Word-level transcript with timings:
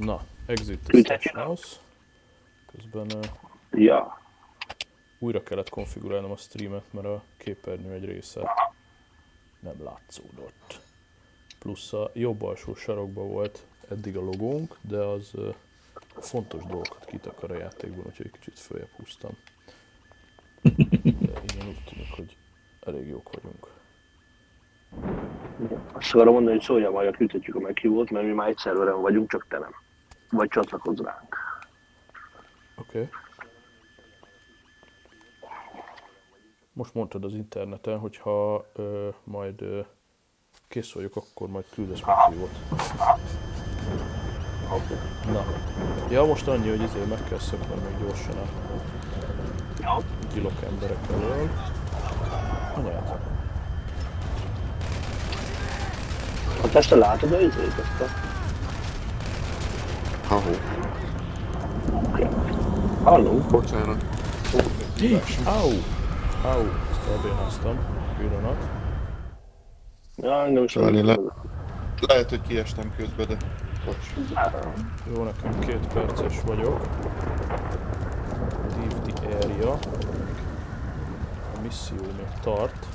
Na, 0.00 0.20
exit 0.46 1.32
house. 1.32 1.76
Közben 2.72 3.06
uh, 3.16 3.24
Ja. 3.82 4.20
újra 5.18 5.42
kellett 5.42 5.68
konfigurálnom 5.68 6.30
a 6.30 6.36
streamet, 6.36 6.84
mert 6.90 7.06
a 7.06 7.22
képernyő 7.36 7.92
egy 7.92 8.04
része 8.04 8.50
nem 9.60 9.82
látszódott. 9.84 10.80
Plusz 11.58 11.92
a 11.92 12.10
jobb 12.14 12.42
alsó 12.42 12.74
sarokban 12.74 13.28
volt 13.28 13.66
eddig 13.90 14.16
a 14.16 14.20
logónk, 14.20 14.78
de 14.80 14.98
az 14.98 15.30
uh, 15.34 15.54
fontos 16.18 16.62
dolgokat 16.62 17.04
kitakar 17.04 17.50
a 17.50 17.58
játékban, 17.58 18.04
úgyhogy 18.06 18.26
egy 18.26 18.38
kicsit 18.38 18.58
följebb 18.58 18.90
húztam. 18.96 19.32
De 20.62 20.72
igen, 21.42 21.66
úgy 21.68 21.84
tűnik, 21.84 22.12
hogy 22.16 22.36
elég 22.80 23.06
jók 23.06 23.30
vagyunk. 23.34 23.66
Azt 25.92 26.14
akarom 26.14 26.32
mondani, 26.34 26.56
hogy 26.56 26.64
szóljam 26.64 26.92
majd, 26.92 27.16
küldhetjük 27.16 27.56
a 27.56 27.60
meghívót, 27.60 28.10
mert 28.10 28.26
mi 28.26 28.32
már 28.32 28.48
egy 28.48 28.56
szerveren 28.56 29.00
vagyunk, 29.00 29.30
csak 29.30 29.46
te 29.48 29.58
nem. 29.58 29.74
Vagy 30.30 30.48
csatlakozz 30.48 31.00
ránk. 31.00 31.36
Oké. 32.76 32.98
Okay. 32.98 33.08
Most 36.72 36.94
mondtad 36.94 37.24
az 37.24 37.32
interneten, 37.32 37.98
hogyha 37.98 38.66
ö, 38.72 39.08
majd 39.24 39.62
ö, 39.62 39.80
kész 40.68 40.92
vagyok, 40.92 41.16
akkor 41.16 41.48
majd 41.48 41.64
küldesz 41.74 42.00
meghívót. 42.00 42.58
Oké. 44.72 44.94
Na. 45.32 45.44
Ja, 46.10 46.24
most 46.24 46.48
annyi, 46.48 46.68
hogy 46.68 46.82
izé 46.82 47.04
meg 47.04 47.24
kell 47.28 47.38
szöknem 47.38 47.78
még 47.78 47.98
gyorsan 47.98 48.36
a 48.36 50.02
gyilok 50.32 50.62
emberek 50.62 50.98
elől. 51.12 51.48
Anyád. 52.74 53.20
A 56.62 56.68
testre 56.68 56.96
látod 56.96 57.32
a 57.32 57.40
izét, 57.40 57.78
ezt 57.78 58.00
a... 58.00 58.29
Ahó. 60.30 60.50
Hallunk? 63.04 63.50
bocsánat. 63.50 64.04
Au! 65.44 65.70
Au! 66.44 66.66
Ezt 66.90 67.08
elbénáztam. 67.10 67.78
Pillanat. 68.18 68.68
Ja, 70.16 70.44
engem 70.44 70.64
is 70.64 70.74
Várj, 70.74 71.00
le-. 71.00 71.18
Lehet, 72.06 72.28
hogy 72.28 72.40
kiestem 72.40 72.92
közben, 72.96 73.26
de 73.26 73.36
bocs. 73.84 74.14
Jó, 75.14 75.22
nekem 75.22 75.58
két 75.58 75.86
perces 75.92 76.40
vagyok. 76.46 76.80
Leave 78.68 79.12
the 79.12 79.36
area. 79.42 79.72
A 81.56 81.60
misszió 81.62 82.02
még 82.16 82.40
tart. 82.42 82.86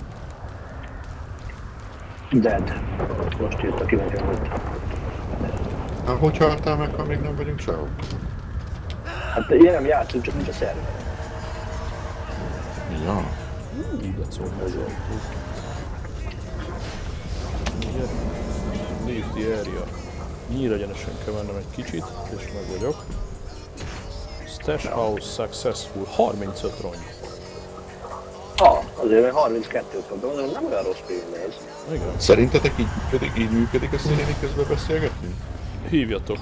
Dead. 2.31 2.73
Most 3.39 3.57
ki 3.57 3.95
nekem, 3.95 4.25
hogy... 4.25 4.49
Na, 6.05 6.15
hogy 6.15 6.37
haltál 6.37 6.75
meg, 6.75 6.93
ha 6.95 7.03
még 7.03 7.19
nem 7.19 7.35
vagyunk 7.35 7.59
sehol? 7.59 7.89
Hát 9.33 9.49
ilyen 9.49 9.73
nem 9.73 9.85
játszunk, 9.85 10.23
csak 10.23 10.33
nincs 10.35 10.47
a 10.47 10.51
szerver. 10.51 10.83
Ja. 13.05 13.27
Ú, 13.77 14.15
de 14.17 14.25
szólnak. 14.29 14.63
Ugye? 17.77 18.05
Leave 19.05 19.27
the 19.33 19.59
area. 19.59 19.83
Nyíregyenesen 20.49 21.13
kell 21.25 21.33
mennem 21.33 21.55
egy 21.55 21.69
kicsit, 21.75 22.05
és 22.37 22.51
meg 22.53 22.77
vagyok. 22.77 23.03
Stash 24.47 24.87
house 24.87 25.43
successful. 25.43 26.05
35 26.05 26.81
rony. 26.81 26.97
Ha, 28.57 28.83
azért 28.95 29.21
mert 29.21 29.33
32 29.33 30.03
mondtam, 30.09 30.29
azon 30.29 30.49
nem 30.49 30.65
olyan 30.65 30.83
rossz 30.83 30.99
film 31.05 31.33
ez. 31.47 31.55
Igen. 31.93 32.19
Szerintetek 32.19 32.73
így 32.79 32.87
működik, 33.03 33.37
így 33.37 33.51
működik 33.51 33.93
a 33.93 33.97
Siri 33.97 34.35
közben 34.39 34.65
beszélgetni? 34.69 35.35
Hívjatok. 35.89 36.37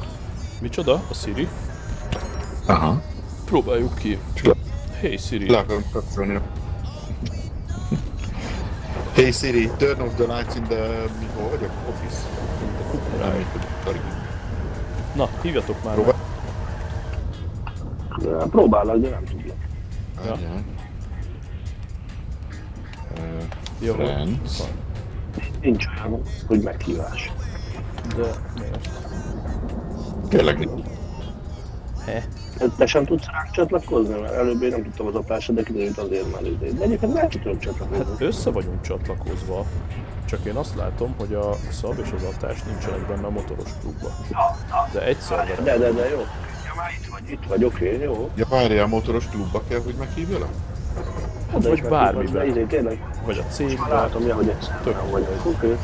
Micsoda? 0.61 0.93
A 1.09 1.13
Siri? 1.13 1.47
Aha. 2.67 3.01
Próbáljuk 3.45 3.95
ki. 3.95 4.17
Hey 4.99 5.17
Siri. 5.17 5.49
le 5.49 5.57
akarom 5.57 5.83
kapcsolni. 5.91 6.39
Hey 9.13 9.31
Siri, 9.31 9.69
turn 9.77 10.01
off 10.01 10.15
the 10.15 10.25
lights 10.25 10.55
in 10.55 10.63
the... 10.63 11.09
Mi 11.19 11.25
hol 11.37 11.49
vagyok? 11.49 11.71
Office. 11.89 12.17
Sorry. 13.83 13.99
Na, 15.15 15.29
hívjatok 15.41 15.83
már 15.83 15.93
Próbál. 15.93 16.15
De 18.17 18.45
Próbálok, 18.49 18.97
de 19.01 19.09
nem 19.09 19.23
tudok. 19.23 19.55
Várjál. 20.25 20.63
Ö, 23.17 23.21
Jó, 23.79 23.93
Friends. 23.93 24.61
Nincs 25.61 25.85
olyan, 25.87 26.21
hogy 26.47 26.61
meghívás. 26.61 27.31
De 28.15 28.27
miért? 28.59 28.89
Tényleg 30.37 30.57
nincs. 30.57 30.85
He? 32.05 32.23
Te- 32.77 32.85
sem 32.85 33.05
tudsz 33.05 33.25
rá 33.25 33.49
csatlakozni, 33.51 34.19
mert 34.19 34.33
előbb 34.33 34.61
én 34.61 34.69
nem 34.69 34.83
tudtam 34.83 35.07
az 35.07 35.15
apásra, 35.15 35.53
de 35.53 35.63
kiderült 35.63 35.97
azért 35.97 36.31
már 36.31 36.41
idő. 36.45 36.71
De 36.77 36.83
egyébként 36.83 37.13
nem 37.13 37.29
tudom 37.29 37.59
csatlakozni. 37.59 38.03
Hát 38.03 38.21
össze 38.21 38.49
vagyunk 38.49 38.81
csatlakozva. 38.81 39.65
Csak 40.25 40.45
én 40.45 40.55
azt 40.55 40.75
látom, 40.75 41.13
hogy 41.19 41.33
a 41.33 41.55
szab 41.71 41.99
és 42.03 42.11
az 42.15 42.23
atás 42.23 42.63
nincsenek 42.63 43.07
benne 43.07 43.25
a 43.25 43.29
motoros 43.29 43.69
klubba. 43.81 44.07
De 44.93 45.03
egy 45.05 45.17
szerveren. 45.19 45.63
De, 45.63 45.77
de, 45.77 45.91
de 45.91 46.09
jó. 46.09 46.17
Ja, 46.19 46.73
már 46.77 46.89
itt 47.01 47.07
vagy, 47.11 47.29
itt 47.31 47.43
vagy, 47.47 47.63
oké, 47.63 47.99
jó. 48.03 48.29
Ja, 48.35 48.45
várjál, 48.49 48.83
a 48.83 48.87
motoros 48.87 49.27
klubba 49.27 49.61
kell, 49.67 49.79
hogy 49.83 49.95
meghívjalak? 49.99 50.49
Hát 51.51 51.61
De 51.61 51.69
vagy 51.69 51.81
meg- 51.81 51.89
bármiben. 51.91 52.47
Izé, 52.47 52.65
Vagy 53.25 53.37
a 53.37 53.41
már 53.41 53.51
cégben. 53.51 53.89
látom, 53.89 54.25
ja, 54.27 54.35
hogy 54.35 54.47
ez 54.59 54.69
Tök 54.83 54.95
nem 54.95 55.05
jó 55.05 55.11
vagy. 55.11 55.27
Oké. 55.45 55.77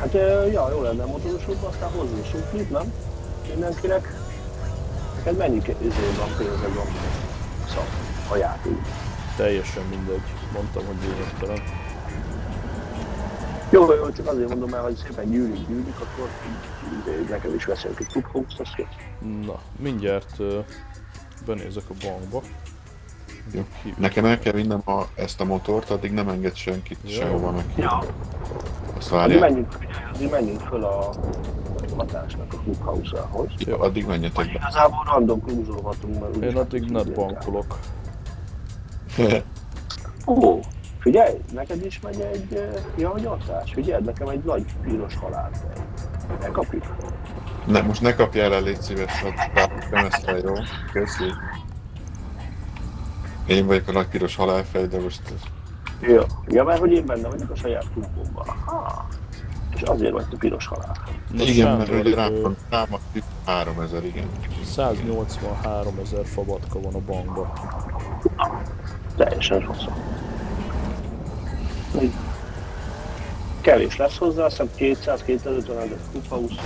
Hát, 0.00 0.12
ja, 0.52 0.70
jó 0.70 0.82
lenne 0.82 1.04
motorosokba, 1.04 1.68
aztán 1.68 1.90
hozzunk 1.90 2.24
suklit, 2.24 2.70
nem? 2.70 2.92
Mindenkinek. 3.48 4.14
Neked 5.16 5.36
mennyi 5.36 5.62
ke- 5.62 5.80
izé 5.80 6.12
van, 6.18 6.28
pénzed 6.38 6.74
van? 6.74 6.86
Szab, 7.68 7.86
a 8.32 8.36
játék. 8.36 8.78
Teljesen 9.36 9.82
mindegy. 9.90 10.22
Mondtam, 10.52 10.86
hogy 10.86 10.96
lényegtelen. 11.00 11.62
Jó, 13.70 13.94
jó, 13.94 14.10
csak 14.10 14.26
azért 14.26 14.48
mondom 14.48 14.74
el, 14.74 14.82
hogy 14.82 14.96
szépen 14.96 15.30
gyűlik, 15.30 15.66
gyűlik, 15.68 15.94
akkor 16.00 16.28
izé, 17.00 17.24
neked 17.28 17.54
is 17.54 17.64
veszünk 17.64 17.98
egy 17.98 18.06
kész. 18.06 18.86
Na, 19.46 19.60
mindjárt 19.78 20.38
uh, 20.38 20.64
benézek 21.46 21.84
a 21.88 21.94
bankba. 22.06 22.42
Jó. 23.52 23.64
Nekem 23.96 24.24
el 24.24 24.38
kell 24.38 24.52
vinnem 24.52 24.82
a, 24.84 25.02
ezt 25.14 25.40
a 25.40 25.44
motort, 25.44 25.90
addig 25.90 26.12
nem 26.12 26.28
enged 26.28 26.56
senkit 26.56 26.98
Jó. 27.02 27.10
sehova 27.10 27.50
meg. 27.50 27.64
Ja, 27.76 28.02
Azt 29.00 29.12
addig 29.12 29.38
várjál. 29.38 29.40
menjünk, 29.40 29.78
addig 30.14 30.30
menjünk 30.30 30.60
föl 30.60 30.84
a 30.84 31.10
hatásnak 31.96 32.52
a 32.52 32.56
klubhouse-ához. 32.56 33.48
Jó, 33.58 33.80
addig 33.80 34.06
menjetek 34.06 34.46
be. 34.46 34.52
Igazából 34.52 35.04
random 35.04 35.42
klubzolhatunk, 35.42 36.20
mert 36.20 36.50
Én 36.50 36.56
addig 36.56 36.80
nem 36.80 36.92
net 36.92 37.12
bankolok. 37.14 37.78
Ó, 40.26 40.58
figyelj, 40.98 41.34
neked 41.52 41.84
is 41.84 42.00
megy 42.00 42.20
egy 42.20 42.54
eh, 42.54 42.68
ja, 42.96 43.14
nyartás. 43.22 43.72
Figyelj, 43.72 44.02
nekem 44.04 44.28
egy 44.28 44.44
nagy 44.44 44.64
piros 44.82 45.16
halál. 45.16 45.50
Ne, 47.66 47.80
most 47.80 48.00
ne 48.00 48.14
kapjál 48.14 48.54
el, 48.54 48.62
légy 48.62 48.80
szíves, 48.80 49.12
hát 49.54 49.90
nem 49.90 50.04
ezt 50.04 50.24
el, 50.26 50.38
jó? 50.38 50.52
Köszi. 50.92 51.24
Én 53.46 53.66
vagyok 53.66 53.88
a 53.88 53.92
nagy 53.92 54.06
piros 54.06 54.36
halálfej, 54.36 54.86
de 54.86 55.00
most 55.00 55.22
Ja. 56.00 56.26
ja, 56.48 56.64
mert 56.64 56.78
hogy 56.78 56.92
én 56.92 57.06
benne 57.06 57.28
vagyok 57.28 57.50
a 57.50 57.56
saját 57.56 57.86
klubomban. 57.92 58.46
És 59.74 59.82
azért 59.82 60.12
vagy 60.12 60.26
te 60.26 60.36
piros 60.36 60.66
halál. 60.66 60.96
Na, 61.32 61.42
igen, 61.42 61.76
mert 61.76 61.90
ugye 61.90 62.14
rám, 62.14 62.56
rám 62.70 62.94
a 62.94 62.98
3000, 63.44 64.04
igen. 64.04 64.28
183 64.64 65.98
ezer 66.02 66.26
fabatka 66.26 66.80
van 66.80 66.94
a 66.94 67.00
bankban. 67.06 67.52
Teljesen 69.16 69.60
rossz. 69.60 69.84
Kevés 73.60 73.96
lesz 73.96 74.16
hozzá, 74.18 74.44
azt 74.44 74.62
hiszem 74.76 75.16
200-250 75.16 75.46
ezer 75.46 75.98
klubhouse. 76.10 76.60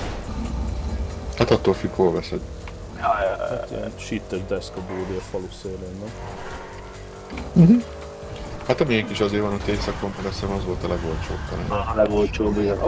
Hát 1.36 1.50
attól 1.50 1.74
függ, 1.74 1.90
hol 1.94 2.12
veszed. 2.12 2.40
Ja, 3.00 3.14
ja, 3.20 3.30
ja. 3.30 3.58
Hát 3.58 3.70
ilyen 3.70 3.92
shittes 3.96 4.40
deszka 4.48 4.80
bódé 4.80 5.16
a 5.16 5.20
falu 5.20 5.48
szélén, 5.62 5.98
nem? 7.54 7.82
Hát 8.66 8.80
a 8.80 8.84
miénk 8.84 9.10
is 9.10 9.20
azért 9.20 9.42
van 9.42 9.52
ott 9.52 9.66
éjszakon, 9.66 10.12
mert 10.16 10.28
azt 10.28 10.40
hiszem 10.40 10.54
az 10.56 10.64
volt 10.64 10.84
a 10.84 10.88
legolcsóbb 10.88 11.38
talán. 11.50 11.86
A 11.86 11.94
legolcsóbb, 11.94 12.58
igen. 12.58 12.78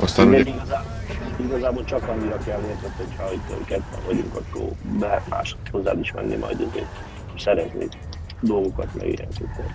Aztán 0.00 0.26
Még 0.26 0.40
ugye, 0.40 0.50
igazából, 0.50 0.92
igazából 1.36 1.84
csak 1.84 2.08
annyira 2.08 2.38
kell 2.38 2.60
érted, 2.68 2.90
hogyha 2.96 3.32
itt 3.32 3.64
ketten 3.64 4.00
vagyunk, 4.06 4.34
akkor 4.34 4.70
lehet 5.00 5.28
más 5.28 5.56
hozzád 5.70 6.00
is 6.00 6.12
menni 6.12 6.34
majd 6.36 6.66
azért 6.68 6.86
szerezni 7.38 7.88
dolgokat, 8.40 8.94
meg 8.94 9.08
ilyen 9.08 9.30
cuccot. 9.30 9.70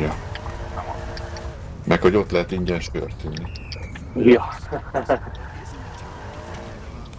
ja. 0.00 0.14
Meg 1.84 2.02
hogy 2.02 2.16
ott 2.16 2.30
lehet 2.30 2.52
ingyen 2.52 2.80
sört 2.80 3.24
inni. 3.24 3.50
Ja, 4.30 4.48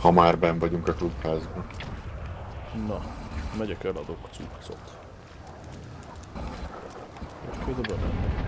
Ha 0.02 0.12
már 0.12 0.38
benn 0.38 0.60
vagyunk 0.60 0.88
a 0.88 0.94
klubházban. 0.94 1.66
Na, 2.88 3.02
Megyek 3.58 3.84
eladok 3.84 4.18
cuccot. 4.32 4.78
Hogy 7.44 7.66
kérde 7.66 7.94
bele? 7.94 8.46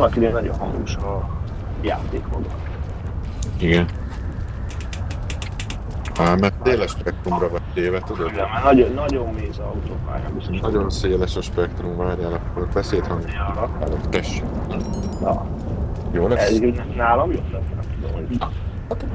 valakinél 0.00 0.30
nagyon 0.30 0.58
hangos 0.58 0.96
a 0.96 1.28
játék 1.80 2.26
maga. 2.26 2.48
Igen. 3.58 3.86
Á, 6.18 6.34
mert 6.34 6.54
széles 6.64 6.90
spektrumra 6.90 7.48
vagy 7.48 7.62
téve, 7.74 8.00
tudod? 8.00 8.30
Igen, 8.32 8.48
mert 8.48 8.64
nagyon, 8.64 8.92
nagyon 8.92 9.34
méz 9.34 9.58
a 9.58 9.62
autópálya, 9.62 10.28
biztos. 10.34 10.60
Nagyon 10.60 10.90
széles 10.90 11.36
a 11.36 11.42
spektrum, 11.42 11.96
várjál, 11.96 12.32
akkor 12.32 12.68
beszédhang. 12.72 13.24
Tessék. 14.10 14.44
Na. 15.20 15.46
Jó 16.12 16.26
lesz? 16.28 16.50
ez 16.50 16.60
nálam 16.96 17.30
jobb 17.32 17.52
lett, 17.52 17.74
nem 17.74 17.84
tudom, 17.94 18.12
hogy 18.12 18.36
Hát. 18.88 19.06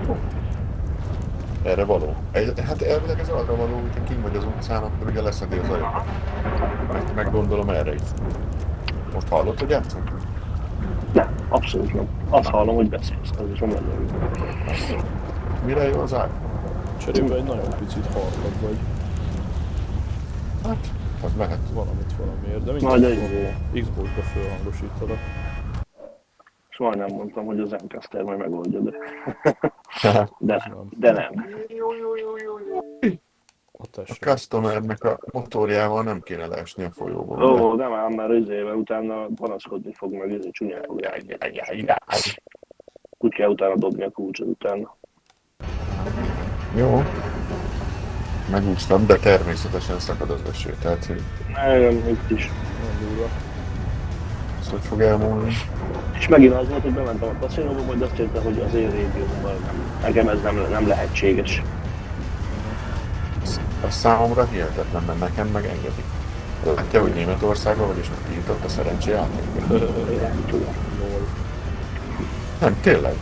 Erre 1.64 1.86
való. 1.86 2.16
Egy, 2.32 2.54
hát 2.60 2.82
elvileg 2.82 3.20
ez 3.20 3.30
arra 3.30 3.56
való, 3.56 3.80
hogyha 3.82 4.04
kim 4.04 4.22
vagy 4.22 4.36
az 4.36 4.44
utcán, 4.44 4.84
akkor 4.84 5.08
ugye 5.10 5.22
leszedi 5.22 5.58
az 5.58 5.70
ajakat. 5.70 6.04
Meg, 6.92 7.04
meg 7.16 7.32
gondolom 7.32 7.70
erre 7.70 7.94
is. 7.94 8.02
Most 9.14 9.28
hallod, 9.28 9.60
hogy 9.60 9.70
játszunk? 9.70 10.12
nem, 11.16 11.36
abszolút 11.50 11.94
nem. 11.94 12.08
Azt 12.30 12.50
hallom, 12.50 12.76
hogy 12.76 12.90
beszélsz, 12.90 13.30
ez 13.40 13.52
is 13.54 13.60
nem 13.60 13.70
lenne. 13.70 13.94
Mire 15.66 15.84
jó 15.84 16.00
az 16.00 16.12
iPhone? 16.12 16.30
Cserébe 16.98 17.36
egy 17.36 17.44
nagyon 17.44 17.70
picit 17.80 18.06
halkabb 18.06 18.62
vagy. 18.62 18.78
Hát, 20.64 20.92
az 21.24 21.32
mehet. 21.38 21.60
Valamit 21.74 22.14
valamiért, 22.18 22.64
de 22.64 23.08
egy 23.74 23.82
Xbox-ba 23.82 24.22
fölhangosítalak. 24.22 25.20
És 26.76 26.82
majdnem 26.82 27.08
mondtam, 27.08 27.46
hogy 27.46 27.60
az 27.60 27.74
Encaster 27.74 28.24
majd 28.24 28.40
megoldja, 28.40 28.80
de, 28.80 28.92
de, 30.40 30.64
Nem. 30.68 30.88
de 30.98 31.12
nem. 31.12 31.46
A 33.72 33.84
a 33.94 34.02
customernek 34.02 35.04
a 35.04 35.20
motorjával 35.32 36.04
nem 36.04 36.22
kéne 36.22 36.46
leesni 36.46 36.84
a 36.84 36.92
folyóba. 36.92 37.52
Ó, 37.52 37.74
nem 37.74 37.94
ám, 37.94 38.14
mert 38.14 38.34
izével 38.34 38.76
utána 38.76 39.26
panaszkodni 39.36 39.94
fog 39.94 40.14
meg, 40.14 40.32
izé 40.32 40.50
csúnyán 40.50 40.84
fog. 40.84 41.00
Úgy 43.18 43.34
kell 43.34 43.50
utána 43.50 43.76
dobni 43.76 44.04
a 44.04 44.10
kulcsot 44.10 44.48
utána. 44.48 44.96
Jó. 46.76 47.02
Megúsztam, 48.52 49.06
de 49.06 49.16
természetesen 49.16 50.00
szakad 50.00 50.30
az 50.30 50.42
eső, 50.50 50.76
tehát 50.82 51.08
Nem, 51.54 51.92
itt 51.92 52.30
is. 52.30 52.48
Nem 52.48 53.08
durva. 53.08 53.55
Ezt 54.66 54.74
hogy 54.74 54.88
fog 54.90 55.02
elmúlni. 55.02 55.58
És 56.18 56.28
megint 56.28 56.54
az 56.54 56.70
volt, 56.70 56.82
hogy 56.82 56.92
bementem 56.92 57.30
a 57.30 57.40
kaszinóba, 57.40 57.84
majd 57.84 58.02
azt 58.02 58.20
írta, 58.20 58.42
hogy 58.42 58.64
az 58.68 58.74
én 58.74 58.92
régiómban 58.92 59.56
nekem 60.02 60.28
ez 60.28 60.42
nem, 60.42 60.68
nem 60.70 60.88
lehetséges. 60.88 61.62
A 63.86 63.90
számomra 63.90 64.48
hihetetlen, 64.52 65.04
mert 65.04 65.20
nekem 65.20 65.48
meg 65.48 65.66
engedik. 65.66 66.06
Látja, 66.76 67.02
hogy 67.02 67.14
Németországban 67.14 67.88
vagyis 67.88 68.10
meg 68.10 68.34
tiltott 68.34 68.64
a 68.64 68.70
szerencséjáték? 68.70 69.68
Lol. 69.68 69.80
Nem, 72.62 72.80
tényleg. 72.82 73.16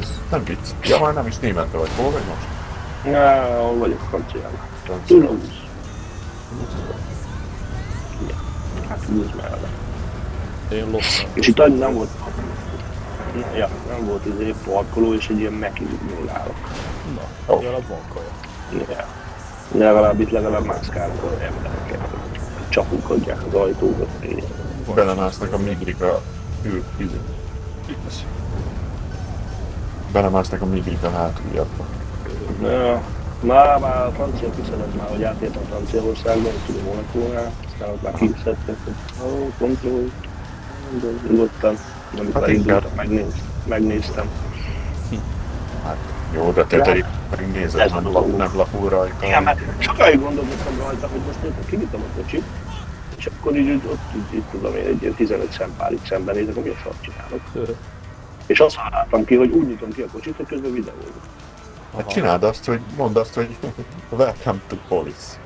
Ez 0.00 0.20
nem 0.30 0.44
vicc. 0.44 0.68
Ja, 0.82 0.98
már 0.98 1.14
nem 1.14 1.26
is 1.26 1.38
németbe 1.38 1.78
vagy. 1.78 1.90
Hol 1.96 2.10
vagy 2.10 2.22
most? 2.28 2.46
Na, 3.12 3.40
hol 3.60 3.78
vagyok 3.78 4.00
franciában? 4.08 4.60
Toulouse. 5.06 5.52
Hát 8.88 8.98
Toulouse 9.06 9.34
mellett. 9.36 9.81
Én 10.72 10.90
loptam. 10.90 11.30
És 11.32 11.46
itt 11.46 11.58
annyi 11.58 11.78
nem 11.78 11.94
volt, 11.94 12.08
ja, 13.56 13.68
nem 13.88 14.06
volt 14.06 14.26
izé 14.26 14.54
parkoló, 14.64 15.14
és 15.14 15.28
egy 15.28 15.38
ilyen 15.38 15.52
mekiliknél 15.52 16.30
állok. 16.32 16.56
Na, 17.14 17.54
legalább 17.54 17.88
van 17.88 17.98
kaja. 18.14 18.86
Ja. 18.88 19.06
Legalább 19.78 20.20
itt 20.20 20.30
legalább 20.30 20.64
mászkálnak 20.64 21.22
az 21.24 21.40
emberek. 21.40 21.98
Csapunkodják 22.68 23.42
az 23.48 23.54
ajtókat. 23.54 24.08
Belemásznak 24.94 25.52
a 25.52 25.58
migrika 25.58 26.22
ül, 26.62 26.84
izé. 26.96 27.16
Belemásznak 30.12 30.62
a 30.62 30.66
migrika 30.66 31.10
hátuljába. 31.10 31.86
Ja. 32.62 33.02
Már, 33.40 33.78
már 33.78 34.06
a 34.06 34.10
francia 34.10 34.50
kiszedett 34.50 34.96
már, 34.96 35.08
hogy 35.08 35.22
átértem 35.22 35.62
Franciaországba, 35.68 36.48
és 36.48 36.60
tudom 36.66 36.82
Monacónál, 36.82 37.52
aztán 37.66 37.88
ott 37.88 38.02
már 38.02 38.14
kiszedtek, 38.14 38.76
hogy 38.84 38.94
ó, 39.24 39.50
kontroll, 39.58 40.10
nyugodtan, 41.30 41.76
amikor 42.18 42.34
Hát 42.40 42.42
elindultam, 42.42 42.76
inkább. 42.82 42.96
megnéz, 42.96 43.34
megnéztem. 43.68 44.26
Hát 45.84 45.96
jó, 46.34 46.50
de 46.52 46.64
te 46.64 46.76
pedig 46.78 47.04
megnézed, 47.30 47.80
Ez 47.80 47.92
a 47.92 47.94
nem, 48.00 48.12
dolgunk. 48.12 48.38
lap, 48.38 48.48
nem 48.48 48.56
lapul 48.56 48.88
rajta. 48.88 49.26
Igen, 49.26 49.42
mert 49.42 49.60
sokáig 49.78 50.20
gondolkodtam 50.20 50.78
rajta, 50.78 51.06
hogy 51.08 51.20
most 51.26 51.38
értem, 51.44 51.64
kinyitom 51.66 52.00
a 52.00 52.20
kocsit, 52.20 52.42
és 53.16 53.26
akkor 53.26 53.56
így 53.56 53.70
ott, 53.86 53.98
így, 54.16 54.34
így 54.34 54.42
tudom 54.50 54.74
én, 54.76 54.86
egy 54.86 55.02
ilyen 55.02 55.14
15 55.14 55.52
szempár 55.52 55.92
itt 55.92 56.06
szembenézek, 56.06 56.54
hogy 56.54 56.62
mi 56.64 56.68
a 56.68 56.74
sort 56.82 56.96
csinálok. 57.02 57.70
És 58.46 58.60
azt 58.60 58.76
találtam 58.76 59.24
ki, 59.24 59.34
hogy 59.34 59.50
úgy 59.50 59.66
nyitom 59.66 59.92
ki 59.92 60.00
a 60.02 60.06
kocsit, 60.12 60.36
hogy 60.36 60.46
közben 60.46 60.72
videózok. 60.72 61.12
Hát 61.96 62.06
csináld 62.08 62.42
azt, 62.42 62.64
hogy 62.64 62.80
mondd 62.96 63.16
azt, 63.18 63.34
hogy 63.34 63.56
welcome 64.10 64.58
to 64.66 64.76
police. 64.88 65.36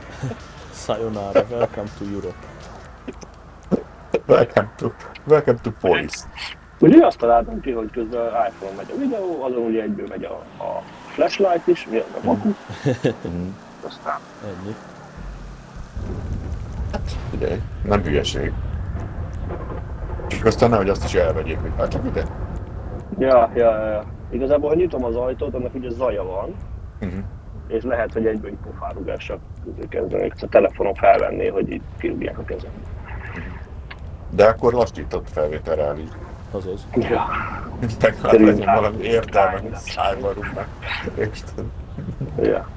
Sayonara, 0.85 1.45
welcome 1.51 1.89
to 1.99 2.05
Europe. 2.13 2.35
Welcome 4.25 4.69
to, 4.77 4.93
welcome 5.27 5.59
to 5.63 5.71
police. 5.81 6.27
Ugye 6.81 7.07
azt 7.07 7.19
találtam 7.19 7.61
ki, 7.61 7.71
hogy 7.71 7.91
közben 7.91 8.21
az 8.21 8.33
iPhone 8.49 8.77
megy 8.77 8.91
a 8.95 8.99
videó, 8.99 9.43
azon 9.43 9.63
ugye 9.63 9.83
egyből 9.83 10.07
megy 10.09 10.25
a, 10.25 10.33
a 10.65 10.83
flashlight 11.09 11.67
is, 11.67 11.87
mi 11.91 11.97
az 11.97 12.05
a 12.23 12.27
vaku, 12.27 12.49
aztán 13.87 14.19
Ennyi. 14.45 14.75
Figyelj, 17.31 17.61
nem 17.85 18.03
hülyeség. 18.03 18.53
Csak 20.27 20.45
aztán 20.45 20.71
nehogy 20.71 20.89
azt 20.89 21.05
is 21.05 21.15
elvegyék, 21.15 21.59
hogy 21.61 21.71
hát 21.79 21.89
csak 21.89 22.05
ide. 22.07 22.25
Ja, 23.19 23.51
ja, 23.55 23.87
ja. 23.87 24.05
Igazából, 24.31 24.69
ha 24.69 24.75
nyitom 24.75 25.05
az 25.05 25.17
ajtót, 25.17 25.55
annak 25.55 25.75
ugye 25.75 25.91
zaja 25.91 26.25
van, 26.25 26.55
Uh-huh. 27.01 27.19
és 27.69 27.83
lehet, 27.83 28.13
hogy 28.13 28.27
egyből 28.27 28.51
így 28.51 28.57
pofárugással 28.65 29.39
kezdenek. 29.89 30.35
A 30.41 30.47
telefonon 30.47 30.95
felvenné, 30.95 31.47
hogy 31.47 31.71
így 31.73 31.83
kirúgják 31.99 32.39
a 32.39 32.45
kezem. 32.45 32.71
De 34.37 34.45
akkor 34.45 34.73
lassított 34.73 35.29
felvételre 35.31 35.85
áll 35.85 35.99
így. 35.99 36.13
Azaz. 36.51 36.87
Ja. 36.95 37.27
Meg 38.01 38.43
legyen 38.43 38.75
valami 38.75 39.03
értelme, 39.03 39.61
hogy 39.61 39.75
szájba 39.75 40.33
rúgnak. 40.33 40.69
Érted? 41.19 41.65
ja. 42.43 42.69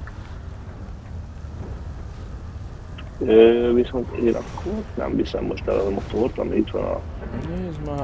Ö, 3.26 3.74
viszont 3.74 4.16
én 4.18 4.36
akkor 4.36 4.84
nem 4.96 5.16
viszem 5.16 5.44
most 5.44 5.68
el 5.68 5.80
a 5.80 5.90
motort, 5.90 6.38
ami 6.38 6.56
itt 6.56 6.70
van 6.70 6.84
a... 6.84 7.00
Nézd 7.56 7.86
már, 7.86 8.04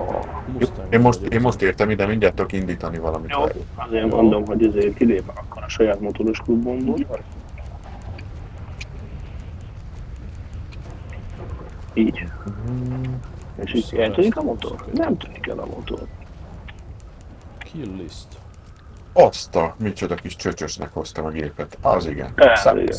Mustang. 0.53 0.93
Én 0.93 1.00
most, 1.00 1.21
én 1.21 1.41
most 1.41 1.62
értem 1.62 1.89
ide, 1.89 2.05
mindjárt 2.05 2.35
tudok 2.35 2.53
indítani 2.53 2.97
valamit. 2.97 3.29
Jó, 3.29 3.43
azért 3.75 4.12
mondom, 4.12 4.45
hogy 4.45 4.65
ezért 4.65 4.95
kilépek 4.95 5.39
akkor 5.39 5.63
a 5.63 5.69
saját 5.69 6.00
motoros 6.00 6.39
klubomból. 6.39 6.97
Így. 11.93 12.24
És 13.63 13.74
így 13.74 13.95
eltűnik 13.95 14.38
a 14.38 14.41
motor? 14.41 14.85
Nem 14.93 15.17
tűnik 15.17 15.47
el 15.47 15.59
a 15.59 15.65
motor. 15.65 16.00
Kill 17.57 17.95
list. 17.95 18.27
Azt 19.13 19.55
a 19.55 19.75
micsoda 19.77 20.15
kis 20.15 20.35
csöcsösnek 20.35 20.93
hoztam 20.93 21.25
a 21.25 21.29
gépet. 21.29 21.77
Az 21.81 22.05
igen. 22.05 22.31
Ez 22.35 22.59
Száz. 22.59 22.75
igen. 22.77 22.97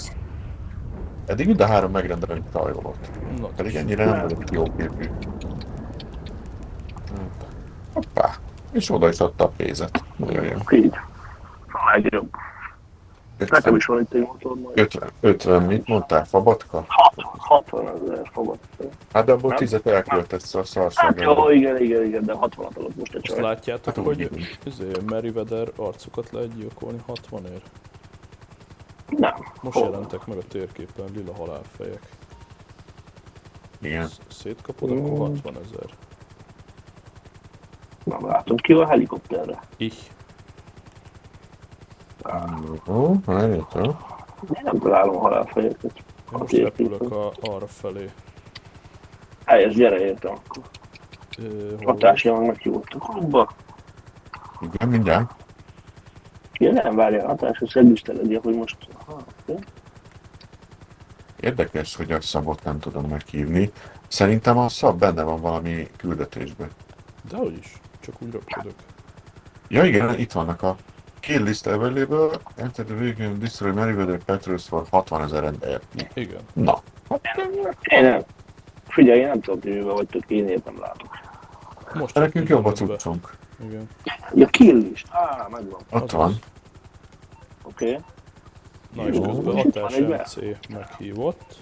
Eddig 1.27 1.47
mind 1.47 1.61
a 1.61 1.67
három 1.67 1.91
megrendelő 1.91 2.43
tajolott. 2.53 3.11
Na, 3.41 3.47
Pedig 3.47 3.75
ennyire 3.75 4.05
nem 4.05 4.23
vagyok 4.23 4.51
jó 4.51 4.63
képű. 4.63 5.09
Hoppá. 7.93 8.31
És 8.73 8.91
oda 8.91 9.09
is 9.09 9.19
adta 9.19 9.45
a 9.45 9.53
pénzet. 9.57 10.05
Nagyon 10.17 10.45
jó. 10.45 10.59
Így. 10.71 10.95
A 11.73 11.91
legjobb. 11.93 12.29
Nekem 13.39 13.57
50, 13.57 13.77
is 13.77 13.87
van 13.87 14.01
itt 14.01 14.13
egy 14.13 14.21
motor 14.21 14.55
majd. 14.61 14.79
50, 14.79 15.11
50 15.21 15.63
mit 15.63 15.87
mondtál? 15.89 16.25
Fabatka? 16.25 16.85
60, 16.89 17.25
60 17.39 17.89
ezer 17.89 18.31
fogad. 18.33 18.59
Hát 19.13 19.25
de 19.25 19.33
abból 19.33 19.49
Nem? 19.49 19.59
10 19.59 19.81
elköltetsz 19.85 20.55
a 20.55 20.59
Hát 20.59 20.67
szarságra. 20.67 21.23
jó, 21.33 21.51
igen, 21.51 21.83
igen, 21.83 22.05
igen, 22.05 22.25
de 22.25 22.33
60 22.33 22.67
alatt 22.75 22.97
most 22.97 23.15
egy 23.15 23.21
csaj. 23.21 23.41
látjátok, 23.41 23.95
Hát 23.97 24.05
hogy 24.05 24.49
izé, 24.65 24.91
Meriwether 25.07 25.69
arcukat 25.77 26.31
lehet 26.31 26.57
gyilkolni 26.57 26.99
60-ért? 27.09 27.71
Nem. 29.09 29.35
Most 29.63 29.77
Hol? 29.79 29.85
jelentek 29.91 30.27
meg 30.27 30.37
a 30.37 30.43
térképen 30.49 31.05
lila 31.15 31.35
halálfejek. 31.35 32.09
Igen. 33.81 34.07
Sz- 34.07 34.21
Szétkapod, 34.33 34.91
akkor 34.91 35.19
60 35.19 35.55
ezer. 35.55 35.87
Nem 38.05 38.27
látom 38.27 38.57
ki 38.57 38.73
a 38.73 38.87
helikopterre. 38.89 39.61
Ich. 39.77 39.97
Jó, 42.87 43.15
várjátok. 43.25 44.15
Én 44.55 44.61
nem 44.63 44.79
találom 44.79 45.17
a 45.17 45.21
halálfejeket. 45.21 45.93
Én 46.33 46.39
most 46.39 46.53
repülök 46.53 47.13
a, 47.13 47.33
arra 47.41 47.67
felé. 47.67 48.11
Helyes, 49.45 49.75
gyere 49.75 49.99
értem 49.99 50.33
akkor. 50.33 50.63
Hatásja 51.85 52.37
meg 52.37 52.47
meghívott 52.47 52.89
a 52.89 52.99
klubba. 52.99 53.51
Igen, 54.61 54.89
mindjárt. 54.89 55.31
Ja, 56.59 56.73
nem, 56.73 56.97
várjál, 56.97 57.27
hatásra 57.27 57.69
szedüsteledi, 57.69 58.35
hogy 58.35 58.55
most... 58.55 58.77
Aha, 59.07 59.21
jó. 59.47 59.59
Érdekes, 61.41 61.97
hogy 61.97 62.13
a 62.13 62.21
szabot 62.21 62.65
nem 62.65 62.79
tudom 62.79 63.05
meghívni. 63.05 63.73
Szerintem 64.09 64.59
a 64.59 64.69
szab 64.69 64.99
benne 64.99 65.23
van 65.23 65.41
valami 65.41 65.91
küldetésben. 65.97 66.71
Dehogy 67.29 67.59
is, 67.59 67.81
csak 68.01 68.15
úgy 68.19 68.31
röpködök. 68.31 68.75
Ja 69.69 69.85
igen, 69.85 70.19
itt 70.19 70.33
vannak 70.33 70.63
a 70.63 70.77
kill 71.27 71.43
list 71.43 71.67
available, 71.67 72.39
enter 72.57 72.85
the 72.85 72.95
vehicle, 72.95 73.35
destroy 73.39 73.73
Meriwether 73.73 74.19
Petrus 74.25 74.67
for 74.69 74.87
60 74.91 75.23
ezer 75.23 75.45
ember. 75.45 75.81
Igen. 76.15 76.41
Na, 76.53 76.83
Én 77.83 78.03
nem. 78.03 78.23
Figyelj, 78.89 79.21
én 79.21 79.27
nem 79.27 79.41
tudom, 79.41 79.61
hogy 79.61 79.71
mivel 79.73 79.95
vagytok, 79.95 80.23
én 80.31 80.63
nem 80.65 80.79
látok. 80.81 81.19
Most 81.95 82.15
de 82.15 82.21
nekünk 82.21 82.49
jobb 82.49 82.65
a 82.65 82.73
cuccunk. 82.73 83.37
Igen. 83.65 83.89
Ja, 84.35 84.47
kill 84.47 84.77
list. 84.77 85.07
Á, 85.11 85.47
megvan. 85.51 85.81
Ott 85.91 86.11
van. 86.11 86.35
Oké. 87.63 87.91
Okay. 87.91 88.05
Na 88.95 89.09
és 89.09 89.15
Jó, 89.17 89.23
közben 89.23 89.55
Hatás. 89.57 89.97
MC 89.99 90.37
meghívott. 90.69 91.57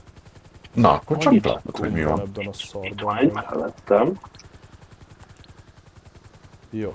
Na, 0.73 0.93
akkor 0.93 1.17
csak 1.17 1.45
látod, 1.45 1.77
hogy 1.77 1.93
mi 1.93 2.05
van 2.05 2.21
ebben 2.21 2.47
a 2.47 2.51
Itt 2.83 3.01
van 3.01 3.17
egy 3.17 3.33
szarban. 3.33 3.45
mellettem. 3.51 4.19
Jó. 6.71 6.95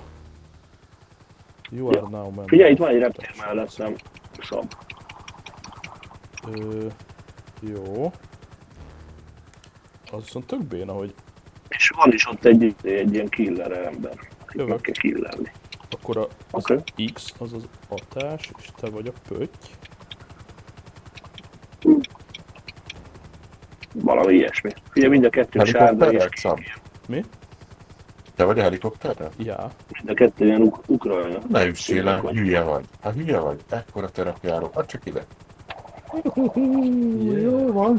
You 1.70 1.88
are 1.88 2.00
now 2.00 2.24
member. 2.24 2.44
Figyelj, 2.46 2.70
itt 2.72 2.78
van 2.78 2.88
egy 2.88 2.98
reptér 2.98 3.34
mellettem. 3.38 3.94
Szab. 4.42 4.74
Ö, 6.46 6.86
jó. 7.60 8.12
Az 10.12 10.22
viszont 10.24 10.46
tök 10.46 10.64
béna, 10.64 10.92
hogy 10.92 11.14
És 11.68 11.88
van 11.96 12.12
is 12.12 12.28
ott 12.28 12.44
egy, 12.44 12.74
egy 12.82 13.14
ilyen 13.14 13.28
killer 13.28 13.72
ember. 13.72 14.18
Jövök. 14.52 14.68
meg 14.68 14.80
kell 14.80 14.94
killerni. 14.94 15.52
akkor 15.90 16.16
a, 16.16 16.26
az 16.50 16.70
Oké. 16.70 17.04
X 17.04 17.32
az 17.38 17.52
az 17.52 17.68
atás, 17.88 18.50
és 18.58 18.70
te 18.76 18.90
vagy 18.90 19.06
a 19.06 19.12
pötty. 19.28 19.68
Valami 23.94 24.34
ilyesmi. 24.34 24.70
Figyelj, 24.90 25.12
mind 25.12 25.24
a 25.24 25.30
kettő 25.30 25.64
sárga 25.64 26.12
és? 26.12 26.46
Mi? 27.08 27.24
Te 28.40 28.46
vagy 28.46 28.58
a 28.58 28.62
helikopterrel? 28.62 29.30
Já. 29.36 29.70
mind 29.92 30.08
a 30.08 30.14
kettő 30.14 30.44
ilyen 30.44 30.60
uk- 30.62 30.88
ukrajna. 30.88 31.38
Ne 31.48 31.66
üssél 31.66 32.04
le, 32.04 32.20
hülye 32.32 32.62
vagy. 32.62 32.84
Hát 33.02 33.14
hülye 33.14 33.38
vagy, 33.38 33.60
ekkora 33.70 34.10
terepjáró. 34.10 34.70
Hát 34.74 34.86
csak 34.86 35.06
ide. 35.06 35.24
Jó 37.40 37.72
van. 37.72 37.96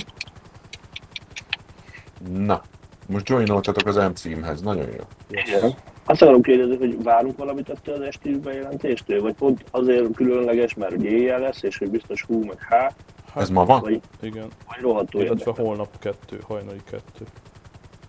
Na, 2.29 2.61
most 3.07 3.29
joinoltatok 3.29 3.87
az 3.87 3.95
M-címhez, 3.95 4.61
nagyon 4.61 4.85
jó. 4.97 5.03
Igen. 5.29 5.73
Azt 6.05 6.21
akarom 6.21 6.41
kérdezni, 6.41 6.77
hogy 6.77 7.03
várunk 7.03 7.37
valamit 7.37 7.69
ettől 7.69 7.95
az 7.95 8.01
esti 8.01 8.39
bejelentéstől, 8.39 9.21
vagy 9.21 9.33
pont 9.33 9.63
azért 9.71 10.13
különleges, 10.15 10.73
mert 10.73 10.91
ugye 10.91 11.09
éjjel 11.09 11.39
lesz, 11.39 11.63
és 11.63 11.77
hogy 11.77 11.89
biztos 11.89 12.21
hú, 12.23 12.45
meg 12.45 12.57
há, 12.59 12.91
Ez 13.35 13.49
ma 13.49 13.65
van? 13.65 13.79
vagy, 13.81 14.01
Igen. 14.21 14.47
vagy 14.67 14.81
rohadtó 14.81 15.19
Illetve 15.19 15.51
holnap 15.57 15.99
kettő, 15.99 16.39
hajnali 16.47 16.81
kettő. 16.89 17.25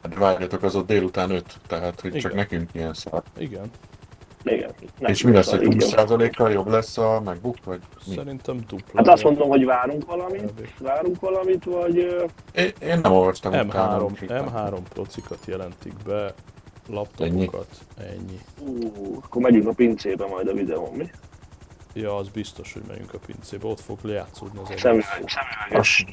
Hát 0.03 0.15
várjatok, 0.15 0.63
az 0.63 0.75
ott 0.75 0.87
délután 0.87 1.31
5, 1.31 1.45
tehát 1.67 2.01
hogy 2.01 2.11
csak 2.13 2.33
Igen. 2.33 2.37
nekünk 2.37 2.71
ilyen 2.73 2.95
szar. 2.95 3.23
Igen. 3.39 3.71
Igen. 4.45 4.71
Nem 4.99 5.11
És 5.11 5.23
mi 5.23 5.33
lesz, 5.33 5.51
hogy 5.51 5.59
tudom, 5.61 5.75
így 5.75 5.95
20%-kal 5.97 6.51
jobb 6.51 6.67
lesz 6.69 6.99
a 6.99 7.21
MacBook, 7.25 7.57
vagy 7.65 7.81
mi? 8.07 8.15
Szerintem 8.15 8.61
dupla. 8.69 8.93
Hát 8.95 9.09
azt 9.09 9.23
mondom, 9.23 9.49
hogy 9.49 9.65
várunk 9.65 10.05
valamit, 10.07 10.43
Kb. 10.43 10.67
várunk 10.83 11.21
valamit, 11.21 11.65
vagy... 11.65 11.97
Én, 12.55 12.73
én 12.81 12.99
nem 13.03 13.13
olvastam 13.13 13.53
utána, 13.53 13.99
M3, 13.99 14.11
úgyhogy- 14.11 14.29
M3 14.31 14.79
procikat 14.89 15.39
jelentik 15.47 15.93
be, 16.07 16.35
laptopokat, 16.89 17.67
ennyi. 17.99 18.39
Ú, 18.61 18.91
akkor 19.25 19.43
megyünk 19.43 19.67
a 19.69 19.73
pincébe 19.73 20.27
majd 20.27 20.49
a 20.49 20.53
videón, 20.53 20.95
mi? 20.95 21.11
Ja, 21.95 22.17
az 22.17 22.29
biztos, 22.29 22.73
hogy 22.73 22.83
megyünk 22.89 23.15
a 23.15 23.19
pincébe, 23.27 23.67
ott 23.67 23.81
fog 23.81 23.99
lejátszódni 24.03 24.59
az 24.63 24.69
egész. 24.69 24.81
Szemüveg, 24.81 25.25
szemüveges, 25.27 26.07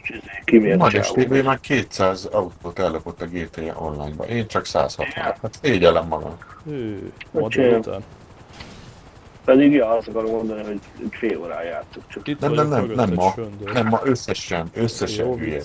kimért 0.45 0.77
Magyar 0.77 1.05
csávó. 1.05 1.23
TV 1.23 1.45
már 1.45 1.59
200 1.59 2.25
autót 2.25 2.79
ellopott 2.79 3.21
a 3.21 3.25
GTA 3.25 3.75
online-ba. 3.77 4.25
Én 4.27 4.47
csak 4.47 4.65
160. 4.65 5.23
Hát 5.23 5.59
szégyellem 5.61 6.07
magam. 6.07 6.37
Hű, 6.65 7.11
ma 7.31 7.47
délután. 7.47 8.03
Pedig 9.45 9.71
ja, 9.71 9.89
azt 9.89 10.07
akarom 10.07 10.31
mondani, 10.31 10.63
hogy 10.63 10.79
fél 11.09 11.37
órán 11.39 11.63
játszok 11.63 12.03
csak. 12.07 12.27
Itt 12.27 12.39
Nem, 12.39 12.51
nem, 12.51 12.67
nem, 12.67 12.85
nem 12.85 13.13
ma. 13.13 13.31
söndör. 13.35 13.73
Nem 13.73 13.87
ma 13.87 13.99
összesen, 14.03 14.69
összesen 14.73 15.25
Jó 15.25 15.35
hülye. 15.35 15.61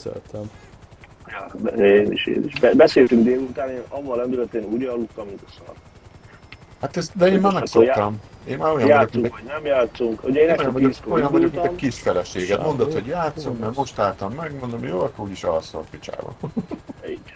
Ja, 1.26 1.85
én 1.85 2.12
is, 2.12 2.26
én 2.26 2.44
is. 2.47 2.61
Be, 2.61 2.75
beszéltünk 2.75 3.25
délután, 3.25 3.71
én 3.71 3.83
avval 3.88 4.16
lendületén 4.16 4.64
úgy 4.64 4.85
aludtam, 4.85 5.26
mint 5.26 5.40
a 5.47 5.50
szar. 5.59 5.75
Hát 6.80 6.97
ezt, 6.97 7.16
de 7.16 7.26
én 7.26 7.40
már 7.40 7.52
megszoktam. 7.52 8.21
Én 8.48 8.58
már 8.58 8.72
olyan 8.72 8.74
vagyok, 8.74 8.88
Játszunk, 8.88 9.22
mint 9.22 9.34
vagy 9.34 9.44
nem 9.44 9.64
játszunk. 9.64 10.24
Ugye 10.24 10.40
én 10.42 10.48
este 10.48 10.60
olyan 10.60 10.72
vagyok, 10.72 10.92
olyan 11.08 11.30
vagyok, 11.32 11.52
mint 11.52 11.64
egy 11.64 11.74
kis 11.74 12.00
feleséged. 12.00 12.62
Mondod, 12.62 12.92
hogy 12.92 13.06
játszunk, 13.06 13.58
mert 13.58 13.76
most 13.76 13.98
álltam 13.98 14.32
meg, 14.32 14.58
mondom, 14.60 14.84
jó, 14.84 15.00
akkor 15.00 15.24
úgyis 15.24 15.44
alszol 15.44 15.84
picsába. 15.90 16.34
Így. 17.08 17.34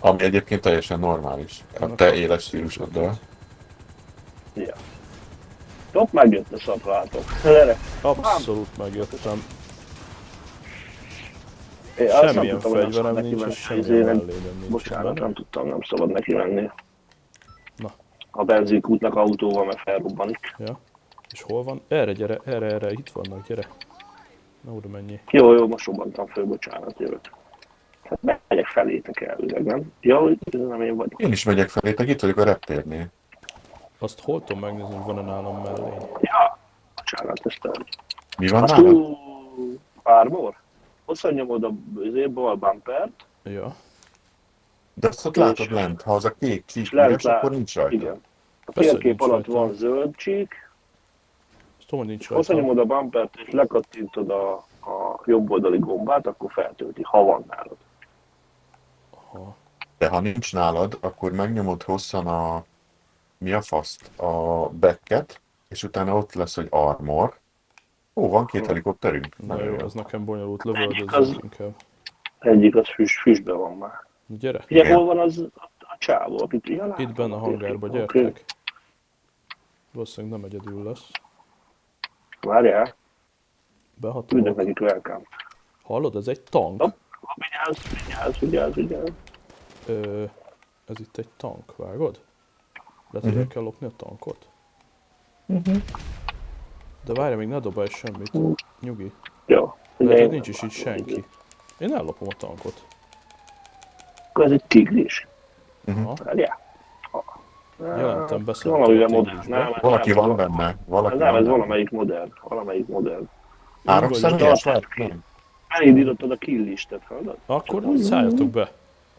Ami 0.00 0.22
egyébként 0.22 0.60
teljesen 0.60 0.98
normális. 0.98 1.64
A 1.80 1.94
te 1.94 2.14
éles 2.14 2.42
stílusoddal. 2.42 3.18
Ja. 4.54 4.74
Top 5.92 6.12
megjött 6.12 6.52
a 6.52 6.58
szaplátok. 6.58 7.24
Gyere. 7.42 7.76
Abszolút 8.00 8.78
megjöttem. 8.78 9.44
Én 11.98 12.08
Semmilyen 12.08 12.60
hogy 12.60 12.72
fegyverem 12.72 13.14
nincs, 13.14 13.42
és 13.42 13.56
semmilyen 13.56 13.88
Ezért 13.90 14.04
nem- 14.04 14.16
nincs. 14.60 14.70
Bocsánat, 14.70 15.18
nem 15.18 15.32
tudtam, 15.32 15.68
nem 15.68 15.80
szabad 15.88 16.10
neki 16.10 16.34
menni. 16.34 16.70
A 18.34 18.44
benzinkútnak 18.44 19.14
autóval, 19.16 19.64
mert 19.64 19.78
felrobbanik. 19.80 20.54
Ja. 20.58 20.78
És 21.32 21.42
hol 21.42 21.62
van? 21.62 21.80
Erre 21.88 22.12
gyere, 22.12 22.38
erre, 22.44 22.66
erre, 22.66 22.90
itt 22.90 23.10
vannak, 23.10 23.46
gyere. 23.46 23.68
Na 24.60 24.72
oda 24.72 24.88
mennyi. 24.88 25.20
Jó, 25.30 25.52
jó, 25.52 25.66
most 25.66 25.86
robbantam 25.86 26.26
föl, 26.26 26.44
bocsánat, 26.44 26.98
jövök. 26.98 27.20
Hát 28.02 28.40
megyek 28.48 28.66
felétek 28.66 29.20
elvileg, 29.20 29.64
nem? 29.64 29.92
Ja, 30.00 30.20
nem 30.50 30.82
én 30.82 30.96
vagyok. 30.96 31.20
Én 31.20 31.32
is 31.32 31.44
megyek 31.44 31.68
felétek, 31.68 32.08
itt 32.08 32.20
vagyok 32.20 32.36
a 32.36 32.44
reptérnél. 32.44 33.06
Azt 33.98 34.20
hol 34.20 34.44
tudom 34.44 34.62
megnézni, 34.62 34.94
hogy 34.94 35.14
van-e 35.14 35.20
nálam 35.30 35.62
mellény? 35.62 36.00
Ja, 36.20 36.58
bocsánat, 36.96 37.40
ezt 37.44 37.64
el. 37.64 37.86
Mi 38.38 38.48
van 38.48 38.62
Azt 38.62 38.76
nálad? 38.76 38.92
ú, 38.94 39.16
Armor? 40.02 40.54
Hosszan 41.04 41.32
nyomod 41.32 41.64
a 41.64 41.70
bal 42.28 42.54
bumpert, 42.56 43.26
Ja. 43.42 43.74
De 44.94 45.08
azt 45.08 45.26
ott 45.26 45.36
látod 45.36 45.70
lent, 45.70 46.02
ha 46.02 46.14
az 46.14 46.24
a 46.24 46.34
kék 46.34 46.64
csík 46.64 46.92
üres, 46.92 47.24
akkor 47.24 47.50
nincs 47.50 47.74
rajta. 47.74 47.94
Igen. 47.94 48.20
A 48.64 48.72
Persze, 48.72 48.90
térkép 48.90 49.18
nincs 49.18 49.30
alatt 49.32 49.46
rajta. 49.46 49.60
van 49.60 49.72
zöld 49.72 50.16
csík, 50.16 50.70
Azt 51.78 51.86
tudom, 51.88 51.98
hogy 52.04 52.08
nincs 52.08 52.28
rajta. 52.28 52.52
nyomod 52.54 52.78
a 52.78 52.84
bumpert 52.84 53.36
és 53.46 53.50
lekattintod 53.52 54.30
a, 54.30 54.52
a 54.80 55.20
jobb 55.24 55.50
oldali 55.50 55.78
gombát, 55.78 56.26
akkor 56.26 56.52
feltölti, 56.52 57.02
ha 57.02 57.22
van 57.22 57.44
nálad. 57.48 57.76
Aha. 59.10 59.56
De 59.98 60.08
ha 60.08 60.20
nincs 60.20 60.52
nálad, 60.52 60.98
akkor 61.00 61.32
megnyomod 61.32 61.82
hosszan 61.82 62.26
a... 62.26 62.64
Mi 63.38 63.52
a 63.52 63.60
faszt? 63.60 64.10
A 64.18 64.68
backet, 64.68 65.40
és 65.68 65.82
utána 65.82 66.16
ott 66.16 66.32
lesz, 66.34 66.54
hogy 66.54 66.66
armor. 66.70 67.38
Ó, 68.14 68.28
van 68.28 68.46
két 68.46 68.66
helikopterünk. 68.66 69.38
Na 69.38 69.54
Nagyon 69.54 69.72
jó, 69.78 69.84
ez 69.84 69.92
nekem 69.92 70.24
bonyolult, 70.24 70.62
Az- 70.64 70.74
lövöldözzünk 70.74 71.42
inkább. 71.42 71.74
Egyik 72.38 72.76
az 72.76 72.88
füst, 72.88 73.20
füstben 73.20 73.56
van 73.58 73.76
már. 73.76 74.06
Gyere, 74.26 74.64
Ugye 74.70 74.80
Igen. 74.84 74.96
hol 74.96 75.04
van 75.04 75.18
az 75.18 75.38
a, 75.54 75.70
csávó, 75.98 76.42
akit 76.42 76.68
látom 76.68 77.06
itt 77.08 77.14
benne 77.14 77.34
a 77.34 77.38
hangárba, 77.38 77.88
gyertek. 77.88 78.44
Valószínűleg 79.92 80.40
nem 80.40 80.50
egyedül 80.50 80.82
lesz. 80.82 81.10
Várjál, 82.40 82.94
Behatolok. 83.94 84.56
nekik 84.56 84.80
welcome. 84.80 85.20
Hallod, 85.82 86.16
ez 86.16 86.28
egy 86.28 86.40
tank. 86.42 86.80
Hopp. 86.80 86.94
Vigyázz, 87.34 88.04
vigyázz, 88.06 88.38
vigyázz, 88.38 88.74
vigyázz. 88.74 89.08
Ö, 89.86 90.24
ez 90.86 91.00
itt 91.00 91.16
egy 91.16 91.28
tank, 91.36 91.76
vágod? 91.76 92.20
Lehet, 93.10 93.28
hogy 93.28 93.38
el 93.38 93.46
kell 93.46 93.62
lopni 93.62 93.86
a 93.86 93.90
tankot? 93.96 94.48
De 97.04 97.12
várj, 97.14 97.34
még 97.34 97.48
ne 97.48 97.58
dobálj 97.58 97.88
semmit. 97.88 98.32
Nyugi. 98.80 99.12
Jó. 99.46 99.74
Lehet, 99.96 100.20
hogy 100.20 100.30
nincs 100.30 100.48
is 100.48 100.62
itt 100.62 100.70
senki. 100.70 101.24
Én 101.78 101.94
ellopom 101.94 102.28
a 102.30 102.36
tankot. 102.36 102.86
Akkor 104.32 104.44
ez 104.44 104.50
egy 104.50 104.64
tigris. 104.64 105.26
Aha. 105.86 106.14
Várjál. 106.24 106.60
Jelentem, 107.80 108.44
Valamivel 108.62 109.06
a 109.06 109.10
modern. 109.10 109.38
Nem, 109.48 109.68
Valaki 109.80 110.12
nem, 110.12 110.26
van 110.26 110.36
benne. 110.36 110.76
Valaki 110.86 111.16
Nem, 111.16 111.32
van 111.32 111.40
ez 111.40 111.46
valamelyik 111.46 111.90
modern. 111.90 112.32
Valamelyik 112.42 112.86
modern. 112.86 113.28
Három 113.86 114.08
Vagy 114.08 114.18
személyes 114.18 114.64
vagy? 114.64 114.86
Nem. 114.96 115.24
Elindítottad 115.68 116.30
a 116.30 116.36
kill 116.36 116.62
listet, 116.62 117.00
hallod? 117.08 117.36
Akkor 117.46 117.82
szálljatok 117.96 118.48
be 118.48 118.62
a 118.62 118.68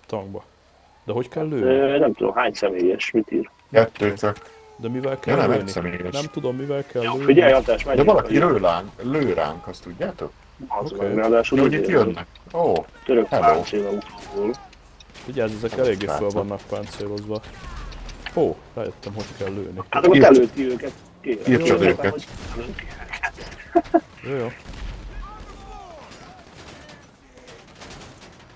tankba. 0.05 0.43
De 1.03 1.13
hogy 1.13 1.29
kell 1.29 1.48
lőni? 1.48 1.98
Nem 1.98 2.13
tudom, 2.13 2.34
hány 2.34 2.53
személyes, 2.53 3.12
mit 3.12 3.32
ír. 3.32 3.50
Kettő 3.72 4.13
csak. 4.13 4.38
De 4.75 4.89
mivel 4.89 5.12
Ja, 5.12 5.20
kell 5.20 5.36
nem 5.36 5.51
egy 5.51 5.58
lőni? 5.58 5.70
személyes. 5.70 6.13
Nem 6.13 6.25
tudom, 6.32 6.55
mivel 6.55 6.86
kell 6.86 7.01
lőni. 7.01 7.24
Figyelj, 7.24 7.53
hatás, 7.53 7.84
De 7.84 8.03
valaki 8.03 8.39
lő 8.39 8.58
ránk, 8.58 8.89
lő 9.01 9.34
ránk, 9.34 9.67
azt 9.67 9.84
tudjátok? 9.84 10.32
Az 10.67 10.91
Oké. 10.93 11.05
meg, 11.05 11.15
ráadásul 11.15 11.60
Hogy 11.60 11.74
itt 11.74 11.88
jönnek? 11.88 12.25
Ó, 12.53 12.74
Török 13.05 13.27
Hello. 13.27 13.62
Vigyázz, 15.25 15.53
ezek 15.63 15.77
eléggé 15.77 16.06
fel 16.06 16.15
Srácok. 16.18 16.32
vannak 16.34 16.62
páncélozva. 16.70 17.42
Ó, 18.36 18.56
rájöttem, 18.74 19.13
hogy 19.13 19.25
kell 19.38 19.53
lőni. 19.53 19.80
Hát 19.89 20.03
akkor 20.06 20.15
Írt- 20.15 20.25
előtti 20.25 20.65
őket. 20.70 20.92
Írtsad 21.25 21.82
Jó, 21.82 21.88
őket. 21.88 22.12
hogy- 22.12 22.27
Jó, 24.24 24.36
jó. 24.36 24.51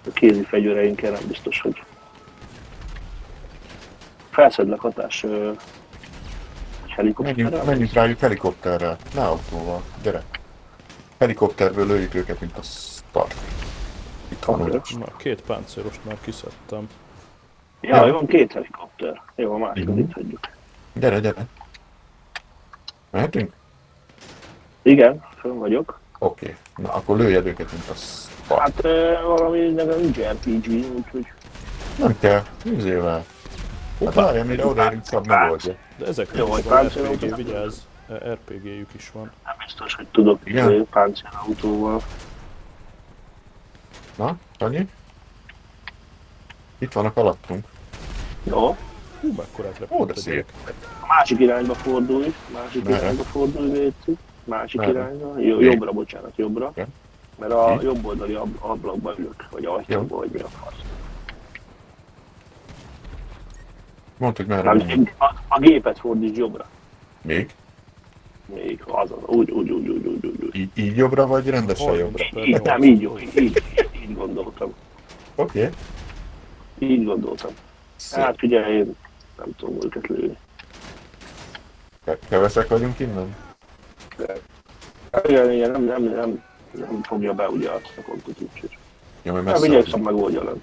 A 0.07 0.11
kézi 0.13 0.43
fegyvereinkkel 0.43 1.11
nem 1.11 1.27
biztos, 1.27 1.61
hogy 1.61 1.83
felszedlek 4.29 4.79
hatás 4.79 5.23
ö, 5.23 5.51
helikopterrel. 6.87 7.63
menjünk 7.63 7.93
rájuk 7.93 8.19
helikopterrel, 8.19 8.97
ne 9.13 9.25
autóval, 9.25 9.81
gyere. 10.03 10.23
Helikopterből 11.19 11.87
lőjük 11.87 12.13
őket, 12.15 12.39
mint 12.39 12.57
a 12.57 12.61
start. 12.61 13.35
Itt 14.29 14.47
uras. 14.47 14.91
Na, 14.93 15.05
két 15.17 15.41
páncélost 15.41 15.99
már 16.05 16.17
kiszedtem. 16.21 16.89
Jaj, 17.81 18.11
van 18.11 18.25
két 18.27 18.51
helikopter. 18.51 19.21
Jó, 19.35 19.53
a 19.53 19.57
másikat 19.57 19.93
Mhm. 19.93 19.99
itt 20.03 20.13
hagyjuk. 20.13 20.39
Gyere, 20.93 21.19
gyere. 21.19 21.45
Mehetünk? 23.09 23.53
Igen, 24.81 25.23
fönn 25.39 25.57
vagyok. 25.57 25.99
Oké. 26.19 26.55
Na, 26.75 26.93
akkor 26.93 27.17
lőjed 27.17 27.45
őket, 27.45 27.71
mint 27.71 27.89
a 27.89 27.93
start. 27.93 28.61
Hát 28.61 28.85
ö, 28.85 29.13
valami 29.25 29.59
nekem 29.69 29.99
nincs 29.99 30.17
RPG, 30.19 30.67
úgyhogy 30.95 31.25
Nem 31.97 32.15
kell, 32.19 32.43
üzével. 32.65 33.25
Hát 34.05 34.13
várjál, 34.13 34.45
mire 34.45 34.65
odaérünk, 34.65 35.05
szab 35.05 35.25
megoldja. 35.27 35.75
De 35.97 36.05
ezekre 36.05 36.37
Jó, 36.39 36.45
hogy 36.47 36.63
RPG, 36.85 37.35
vigyázz. 37.35 37.77
E, 38.09 38.13
RPG-jük 38.33 38.89
is 38.95 39.11
van. 39.13 39.31
nem 39.45 39.55
biztos, 39.65 39.95
hogy 39.95 40.07
tudok? 40.11 40.39
Igen? 40.43 40.87
páncélautóval. 40.89 42.01
Na, 44.17 44.37
annyi? 44.59 44.87
Itt 46.77 46.91
vannak 46.91 47.17
alattunk. 47.17 47.65
Jó, 48.43 48.75
Hú, 49.21 49.33
mekkorát 49.37 49.71
Ó, 49.89 50.05
de 50.05 50.13
repült 50.13 50.17
szép. 50.17 50.33
gyerek. 50.33 50.75
a 51.01 51.05
másik 51.07 51.39
irányba 51.39 51.73
fordulj, 51.73 52.33
másik 52.53 52.83
Merre? 52.83 52.97
irányba 52.97 53.23
fordulj, 53.23 53.69
Véci. 53.71 54.17
Másik 54.43 54.79
Merre? 54.79 54.91
irányba, 54.91 55.39
Jó, 55.39 55.59
jobbra, 55.61 55.91
bocsánat, 55.91 56.31
jobbra. 56.35 56.71
Igen. 56.75 56.87
Mert 57.39 57.51
a 57.51 57.75
Mi? 57.75 57.83
jobb 57.83 58.05
oldali 58.05 58.33
ab- 58.33 58.57
ablakba 58.61 59.13
ülök, 59.17 59.47
vagy 59.51 59.65
ajtóba, 59.65 60.15
vagy 60.17 60.29
mi 60.31 60.39
a 60.39 60.47
fasz. 60.47 60.73
Mondd, 64.17 64.35
hogy 64.35 64.45
merre 64.45 64.61
Nem, 64.61 64.77
menjünk. 64.77 65.13
a, 65.17 65.33
a 65.47 65.59
gépet 65.59 65.99
fordíts 65.99 66.37
jobbra. 66.37 66.65
Még? 67.21 67.53
Még 68.45 68.81
az, 68.85 69.11
az, 69.11 69.17
úgy, 69.25 69.51
úgy, 69.51 69.69
úgy, 69.69 69.87
úgy, 69.87 70.05
úgy, 70.05 70.25
úgy. 70.25 70.55
Így, 70.55 70.69
így 70.73 70.95
jobbra, 70.97 71.27
vagy 71.27 71.49
rendesen 71.49 71.87
30 71.87 71.99
jobbra? 72.19 72.45
Így, 72.45 72.61
nem, 72.61 72.79
8. 72.79 72.85
így 72.85 73.01
jó, 73.01 73.19
így, 73.19 73.37
így, 73.41 73.63
így 74.09 74.15
gondoltam. 74.15 74.73
Oké. 75.35 75.69
Így 76.79 77.05
gondoltam. 77.05 77.51
Szép. 77.95 78.19
Hát 78.23 78.35
figyelj, 78.37 78.73
én 78.77 78.95
nem 79.37 79.47
tudom 79.57 79.77
őket 79.83 80.07
lőni. 80.07 80.37
Ke- 82.05 82.19
Kevesek 82.29 82.67
vagyunk 82.67 82.99
innen? 82.99 83.35
Igen, 85.27 85.51
igen, 85.51 85.71
nem, 85.71 85.83
nem, 85.83 86.03
nem, 86.03 86.43
nem 86.71 87.03
fogja 87.03 87.33
be 87.33 87.49
ugye 87.49 87.69
a 87.69 87.79
kontot, 88.05 88.35
úgyhogy. 88.41 88.77
Jó, 89.21 89.33
mert 89.33 89.45
Nem 89.45 89.53
messze 89.53 89.65
igyekszem 89.67 90.01
vagyunk. 90.03 90.05
megoldja 90.05 90.43
lent. 90.43 90.61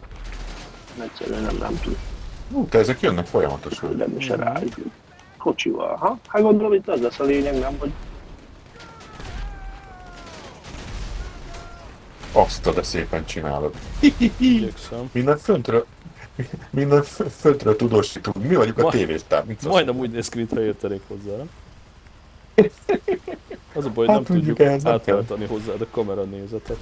Egyszerűen 1.02 1.42
nem, 1.42 1.56
nem 1.56 1.78
tud, 1.82 1.96
Ú, 2.50 2.64
te 2.66 2.78
ezek 2.78 3.00
jönnek 3.00 3.26
folyamatosan. 3.26 3.96
de 3.96 4.06
se 4.18 4.36
rájuk. 4.36 4.74
Kocsival, 5.38 5.96
ha? 5.96 6.18
Hát 6.28 6.42
gondolom 6.42 6.72
itt 6.72 6.88
az 6.88 7.00
lesz 7.00 7.18
a 7.18 7.24
lényeg, 7.24 7.58
nem, 7.58 7.78
hogy 7.78 7.92
Azt 12.36 12.66
a 12.66 12.72
de 12.72 12.82
szépen 12.82 13.24
csinálod. 13.24 13.74
Igyekszem. 14.38 15.10
Minden 15.12 15.38
föntről, 15.38 15.86
minden 16.70 17.02
fö- 17.02 17.32
föntről 17.32 17.76
tudósítunk. 17.76 18.48
Mi 18.48 18.54
vagyunk 18.54 18.78
a 18.78 18.92
mint 19.46 19.62
Majdnem 19.62 19.96
úgy 19.96 20.10
néz 20.10 20.28
ki, 20.28 20.38
mintha 20.38 20.60
értenék 20.60 21.02
hozzá? 21.08 21.42
Az 23.74 23.84
a 23.84 23.90
baj, 23.90 24.06
Hát 24.06 24.16
nem 24.16 24.24
tudjuk, 24.24 24.58
nem 24.58 24.78
átváltani 24.84 25.46
hozzá 25.46 25.72
a 25.72 25.86
kamera 25.90 26.22
nézetet. 26.22 26.78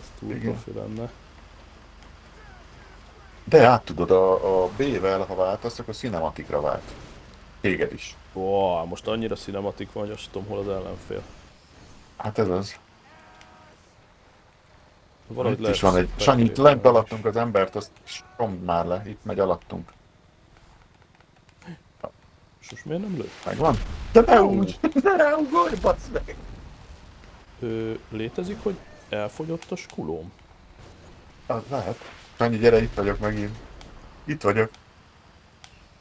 Ez 0.00 0.06
túl 0.18 0.34
profi 0.38 0.72
lenne. 0.74 1.10
De 3.44 3.66
át 3.66 3.84
tudod, 3.84 4.10
a, 4.10 4.62
a 4.64 4.68
B-vel, 4.76 5.24
ha 5.24 5.34
váltasz, 5.34 5.78
akkor 5.78 5.94
cinematikra 5.94 6.60
vált. 6.60 6.82
Téged 7.60 7.92
is. 7.92 8.16
Wow, 8.32 8.86
most 8.86 9.06
annyira 9.06 9.34
cinematik 9.34 9.92
van, 9.92 10.04
hogy 10.04 10.12
azt 10.12 10.30
tudom, 10.30 10.48
hol 10.48 10.58
az 10.58 10.68
ellenfél. 10.68 11.22
Hát 12.16 12.38
ez 12.38 12.48
az. 12.48 12.74
Valahogy 15.34 15.60
itt 15.60 15.68
is 15.68 15.80
van 15.80 15.96
egy... 15.96 16.08
Sanyi, 16.16 16.42
itt 16.42 16.56
lent 16.56 16.84
alattunk 16.84 17.24
az 17.24 17.36
embert, 17.36 17.76
azt 17.76 17.90
somd 18.36 18.62
már 18.62 18.86
le. 18.86 19.02
Itt 19.06 19.24
megy 19.24 19.38
alattunk. 19.38 19.92
És 22.60 22.70
most 22.70 22.84
miért 22.84 23.02
nem 23.02 23.16
lő? 23.16 23.30
Megvan? 23.44 23.76
De 24.12 24.20
ne 24.20 24.42
úgy! 24.42 24.78
Ne 25.02 25.16
ráugorj, 25.16 25.74
basz 25.80 26.08
meg! 26.12 26.36
Ö, 27.60 27.92
létezik, 28.10 28.62
hogy 28.62 28.76
elfogyott 29.08 29.70
a 29.70 29.76
skulóm? 29.76 30.32
Az 31.46 31.62
lehet. 31.70 31.96
Sanyi, 32.36 32.58
gyere, 32.58 32.82
itt 32.82 32.94
vagyok 32.94 33.18
megint. 33.18 33.56
Itt 34.24 34.42
vagyok. 34.42 34.70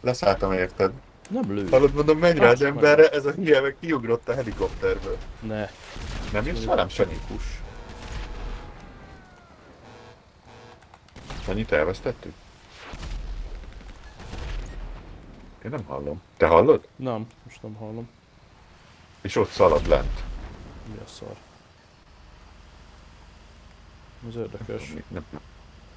Leszálltam 0.02 0.54
érted. 0.54 0.92
Nem 1.30 1.54
lő. 1.54 1.70
Hallod, 1.70 1.94
mondom, 1.94 2.18
menj 2.18 2.40
rá 2.40 2.50
az 2.50 2.62
emberre, 2.62 3.10
ez 3.10 3.26
a 3.26 3.32
hülye 3.32 3.62
meg 3.62 3.76
kiugrott 3.80 4.30
a 4.30 4.34
helikopterből. 4.34 5.18
Ne. 5.40 5.70
Nem 6.32 6.46
jössz 6.46 6.64
velem, 6.64 6.90
Sanyi? 6.90 7.20
Kus. 7.28 7.44
Sanyit 11.50 11.72
elvesztettük? 11.72 12.34
Én 15.64 15.72
nem 15.72 15.84
hallom. 15.86 16.22
Te 16.38 16.48
hallod? 16.48 16.88
Nem, 16.96 17.28
most 17.44 17.62
nem 17.62 17.74
hallom. 17.74 18.10
És 19.22 19.36
ott 19.36 19.50
szalad 19.50 19.88
lent. 19.88 20.24
Mi 20.92 20.98
a 20.98 21.08
szar? 21.08 21.36
Ez 24.28 24.36
érdekes. 24.36 24.90
Nem, 24.90 25.04
nem, 25.10 25.42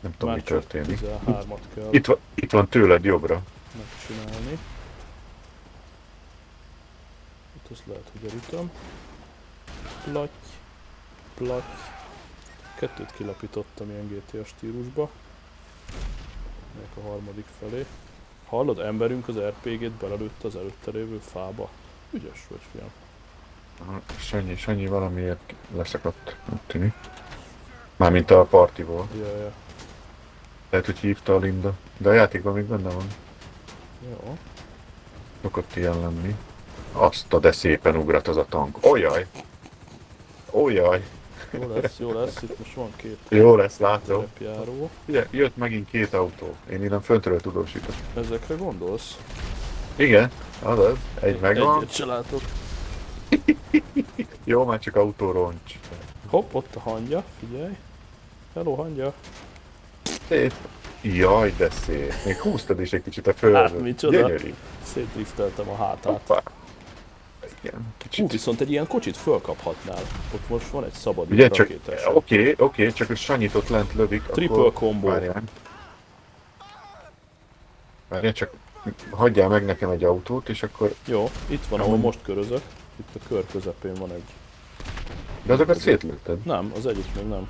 nem 0.01 0.13
tudom, 0.19 0.35
mi 0.35 0.41
Már 0.41 0.49
történik. 0.49 0.99
13-at 1.03 1.59
kell 1.75 1.89
Itt 1.91 2.07
van, 2.07 2.17
itt 2.35 2.51
van 2.51 2.69
tőled 2.69 3.05
jobbra. 3.05 3.43
megcsinálni. 3.77 4.59
Itt 7.57 7.71
azt 7.71 7.83
lehet, 7.87 8.11
hogy 8.13 8.31
elütöm. 8.31 8.71
Platty. 10.05 10.49
Platty. 11.35 11.79
Kettőt 12.75 13.13
kilapítottam 13.13 13.91
ilyen 13.91 14.07
GTA 14.09 14.45
stílusba. 14.45 15.11
Melyek 16.75 16.97
a 16.97 17.09
harmadik 17.09 17.47
felé. 17.61 17.87
Hallod, 18.47 18.79
emberünk 18.79 19.29
az 19.29 19.39
RPG-t 19.39 19.91
belelőtt 19.91 20.45
az 20.45 20.57
előtte 20.57 20.91
lévő 20.91 21.19
fába. 21.19 21.69
Ügyes 22.11 22.47
vagy, 22.49 22.61
fiam. 22.73 22.91
Sanyi, 24.19 24.57
Sanyi 24.57 24.87
valamiért 24.87 25.55
leszakadt, 25.75 26.37
úgy 26.53 26.61
tűnik. 26.67 26.95
Mármint 27.97 28.31
a 28.31 28.45
partiból. 28.45 29.09
Ja, 29.19 29.37
ja. 29.37 29.53
Lehet, 30.71 30.87
hogy 30.87 30.99
hívta 30.99 31.35
a 31.35 31.39
Linda. 31.39 31.73
De 31.97 32.09
a 32.09 32.13
játékban 32.13 32.53
még 32.53 32.65
benne 32.65 32.91
van. 32.91 33.07
Jó. 34.11 34.39
Szokott 35.43 35.77
ilyen 35.77 36.01
lenni. 36.01 36.37
Azt 36.93 37.33
a 37.33 37.39
de 37.39 37.53
szépen 37.53 37.97
ugrat 37.97 38.29
az 38.29 38.37
a 38.37 38.47
tank. 38.49 38.87
Olyaj! 38.87 39.27
Olyaj! 40.51 41.05
Jó 41.53 41.73
lesz, 41.81 41.99
jó 41.99 42.13
lesz. 42.13 42.43
Itt 42.43 42.59
most 42.59 42.75
van 42.75 42.91
két 42.97 43.19
Jó 43.29 43.57
lesz, 43.57 43.79
látom. 43.79 44.21
repjáró. 44.21 44.91
Ugye, 45.07 45.27
jött 45.31 45.57
megint 45.57 45.91
két 45.91 46.15
autó. 46.15 46.55
Én 46.71 46.85
innen 46.85 47.03
föntről 47.03 47.41
tudósítok. 47.41 47.95
Ezekre 48.17 48.55
gondolsz? 48.55 49.19
Igen, 49.97 50.31
azaz. 50.63 50.97
Egy 51.21 51.41
megvan. 51.41 51.77
Egyet 51.77 51.95
se 51.95 52.05
látok. 52.05 52.41
Jó, 54.45 54.65
már 54.65 54.79
csak 54.79 54.97
autóroncs. 54.97 55.79
Hopp, 56.29 56.55
ott 56.55 56.75
a 56.75 56.81
hangya, 56.81 57.25
figyelj. 57.39 57.77
Hello, 58.55 58.75
hangya. 58.75 59.13
Szép. 60.29 60.53
Jaj, 61.03 61.55
de 61.57 61.71
szép. 61.71 62.13
Még 62.25 62.37
húztad 62.41 62.81
is 62.81 62.93
egy 62.93 63.03
kicsit 63.03 63.27
a 63.27 63.33
földre. 63.33 63.61
Hát, 63.61 63.81
micsoda. 63.81 64.17
Gyönyörű. 64.17 64.55
Szétdrifteltem 64.83 65.69
a 65.69 65.77
hátát. 65.77 66.21
Hoppá. 66.27 66.43
Igen, 67.63 67.75
Hú, 67.75 67.83
kicsit. 67.99 68.33
viszont 68.33 68.61
egy 68.61 68.71
ilyen 68.71 68.87
kocsit 68.87 69.17
fölkaphatnál. 69.17 70.03
Ott 70.35 70.49
most 70.49 70.69
van 70.69 70.85
egy 70.85 70.93
szabad 70.93 71.31
Ugye 71.31 71.49
csak, 71.49 71.69
oké, 72.15 72.55
oké, 72.59 72.93
csak 72.93 73.11
a 73.11 73.15
Sanyit 73.15 73.55
ott 73.55 73.69
lent 73.69 73.95
lövik, 73.95 74.23
Triple 74.23 74.57
akkor... 74.57 74.73
combo. 74.73 75.09
Várjál. 75.09 75.43
Várjál, 78.09 78.33
csak 78.33 78.51
hagyjál 79.11 79.49
meg 79.49 79.65
nekem 79.65 79.91
egy 79.91 80.05
autót, 80.05 80.49
és 80.49 80.63
akkor... 80.63 80.95
Jó, 81.07 81.31
itt 81.47 81.67
van, 81.67 81.81
ahol 81.81 81.97
most 81.97 82.19
körözök. 82.23 82.63
Itt 82.97 83.23
a 83.23 83.27
kör 83.29 83.45
közepén 83.53 83.95
van 83.95 84.11
egy. 84.11 84.25
De 85.43 85.53
azokat 85.53 85.79
szétlőtted. 85.79 86.45
Nem, 86.45 86.73
az 86.77 86.87
egyik 86.87 87.15
még 87.15 87.27
nem. 87.27 87.47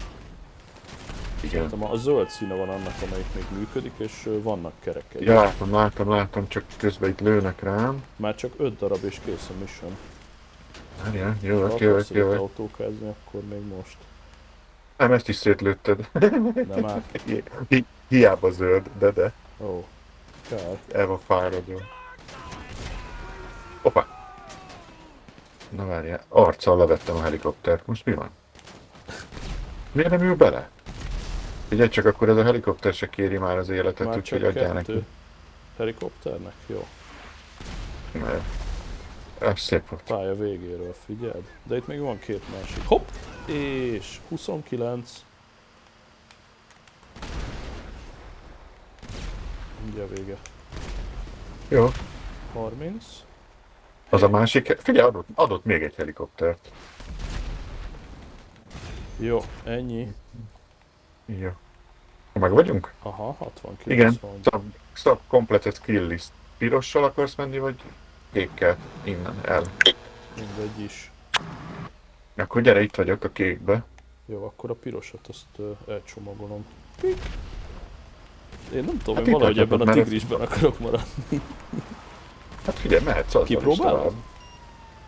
Igen. 1.43 1.69
Szerintem 1.69 1.91
A 1.91 1.97
zöld 1.97 2.29
színe 2.29 2.55
van 2.55 2.69
annak, 2.69 2.95
amelyik 3.07 3.35
még 3.35 3.45
működik, 3.59 3.93
és 3.97 4.29
vannak 4.43 4.73
kerekei. 4.81 5.25
Ja, 5.25 5.35
látom, 5.35 5.73
látom, 5.73 6.09
látom, 6.09 6.49
csak 6.49 6.65
közben 6.77 7.11
itt 7.11 7.21
lőnek 7.21 7.63
rám. 7.63 8.05
Már 8.17 8.35
csak 8.35 8.53
5 8.57 8.77
darab 8.79 9.05
és 9.05 9.21
kész 9.25 9.49
a 9.49 9.53
mission. 9.61 9.97
Várjál, 11.05 11.31
Ha 11.31 11.37
jövök, 11.47 11.79
jövök, 11.79 12.09
jövök. 12.11 12.39
autókázni, 12.39 13.09
akkor 13.09 13.41
még 13.51 13.61
most. 13.77 13.97
Nem, 14.97 15.13
ezt 15.13 15.29
is 15.29 15.37
szétlőtted. 15.37 16.09
Nem 16.69 16.87
áll. 16.87 17.03
Hi- 17.25 17.43
hi- 17.69 17.87
Hiába 18.09 18.51
zöld, 18.51 18.91
de 18.99 19.11
de. 19.11 19.33
Ó, 19.61 19.65
oh, 19.67 19.85
kár. 20.49 20.79
El 20.93 21.07
van 21.07 21.19
fáradva. 21.27 21.81
Opa! 23.83 24.07
Na 25.69 25.87
várjál, 25.87 26.25
arccal 26.29 26.77
levettem 26.77 27.17
a 27.17 27.23
helikoptert. 27.23 27.87
Most 27.87 28.05
mi 28.05 28.15
van? 28.15 28.31
Miért 29.93 30.11
nem 30.11 30.21
ül 30.21 30.37
bele? 30.37 30.69
Ugye 31.73 31.89
csak 31.89 32.05
akkor 32.05 32.29
ez 32.29 32.37
a 32.37 32.45
helikopter 32.45 32.95
se 32.95 33.09
kéri 33.09 33.39
már 33.39 33.59
az 33.59 33.69
életet, 33.69 34.07
Már 34.07 34.17
úgyhogy 34.17 34.45
adjál 34.45 34.73
neki. 34.73 35.05
Helikopternek? 35.77 36.55
Jó. 36.67 36.87
Mert 38.13 38.43
ez 39.39 39.61
szép 39.61 39.89
volt. 39.89 40.03
Pálya 40.03 40.35
végéről, 40.35 40.95
figyeld. 41.05 41.49
De 41.63 41.77
itt 41.77 41.87
még 41.87 42.01
van 42.01 42.19
két 42.19 42.43
másik. 42.61 42.87
Hopp! 42.87 43.09
És 43.47 44.21
29. 44.29 45.25
Mindjárt 49.85 50.19
vége. 50.19 50.37
Jó. 51.69 51.89
30. 52.53 53.05
Az 54.11 54.23
a 54.23 54.29
másik, 54.29 54.77
figyelj, 54.79 55.07
adott, 55.07 55.29
adott 55.35 55.65
még 55.65 55.83
egy 55.83 55.95
helikoptert. 55.95 56.73
Jó, 59.19 59.45
ennyi. 59.65 60.15
Jó. 61.27 61.51
Meg 62.33 62.51
vagyunk? 62.51 62.93
Aha, 63.03 63.35
69 63.39 63.81
Igen. 63.87 64.19
van. 64.21 64.31
Stop, 64.41 64.63
stop 64.93 65.21
completed 65.29 65.81
kill 65.81 66.07
list. 66.07 66.31
Pirossal 66.59 67.05
akarsz 67.05 67.35
menni, 67.35 67.59
vagy 67.59 67.75
kékkel? 68.33 68.77
Innen, 69.05 69.41
el. 69.45 69.63
Mindegy 70.37 70.81
is. 70.85 71.11
Akkor 72.37 72.63
gyere, 72.63 72.83
itt 72.83 72.97
vagyok 72.97 73.25
a 73.25 73.29
kékbe. 73.29 73.85
Jó, 74.27 74.45
akkor 74.45 74.71
a 74.71 74.75
pirosat 74.75 75.29
azt 75.29 75.47
uh, 75.57 75.77
elcsomagolom. 75.89 76.67
Pik. 77.01 77.19
Én 78.75 78.85
nem 78.85 78.99
tudom, 78.99 79.15
Hát 79.17 79.27
én 79.27 79.33
valahogy 79.33 79.59
ebben 79.59 79.81
a 79.81 79.93
tigrisben 79.93 80.41
akarok 80.41 80.79
maradni. 80.79 81.41
Hát 82.65 82.79
figyelj, 82.79 83.05
mehetsz 83.05 83.45
Kipróbálod? 83.45 83.99
tovább, 83.99 84.13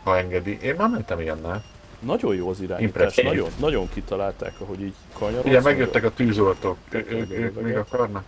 Ha 0.02 0.18
engedi. 0.18 0.58
Én 0.62 0.74
már 0.74 0.88
mentem 0.88 1.20
ilyennel. 1.20 1.64
Nagyon 2.05 2.35
jó 2.35 2.49
az 2.49 2.61
irányítás, 2.61 3.17
nagyon, 3.17 3.51
nagyon 3.59 3.88
kitalálták, 3.95 4.61
ahogy 4.61 4.81
így 4.81 4.95
kanyarodsz. 5.12 5.47
Ugye 5.47 5.61
megjöttek 5.61 6.05
a 6.05 6.11
tűzoltók. 6.14 6.77
Ők 6.90 7.62
még 7.62 7.77
akarnak. 7.77 8.25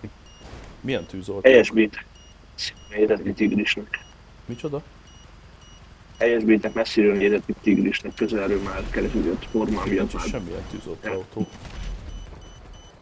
Milyen 0.81 1.05
tűzoltó? 1.07 1.49
Helyesbít. 1.49 2.05
Éretni 2.97 3.33
tigrisnek. 3.33 4.05
Micsoda? 4.47 4.83
Helyesbítek 6.19 6.73
messziről 6.75 7.21
éretni 7.21 7.55
tigrisnek, 7.63 8.15
közelről 8.15 8.63
már 8.63 8.83
keresődött 8.91 9.45
formá 9.51 9.83
miatt 9.85 10.13
már. 10.15 10.27
semmilyen 10.27 10.63
tűzoltó 10.71 11.11
autó. 11.11 11.47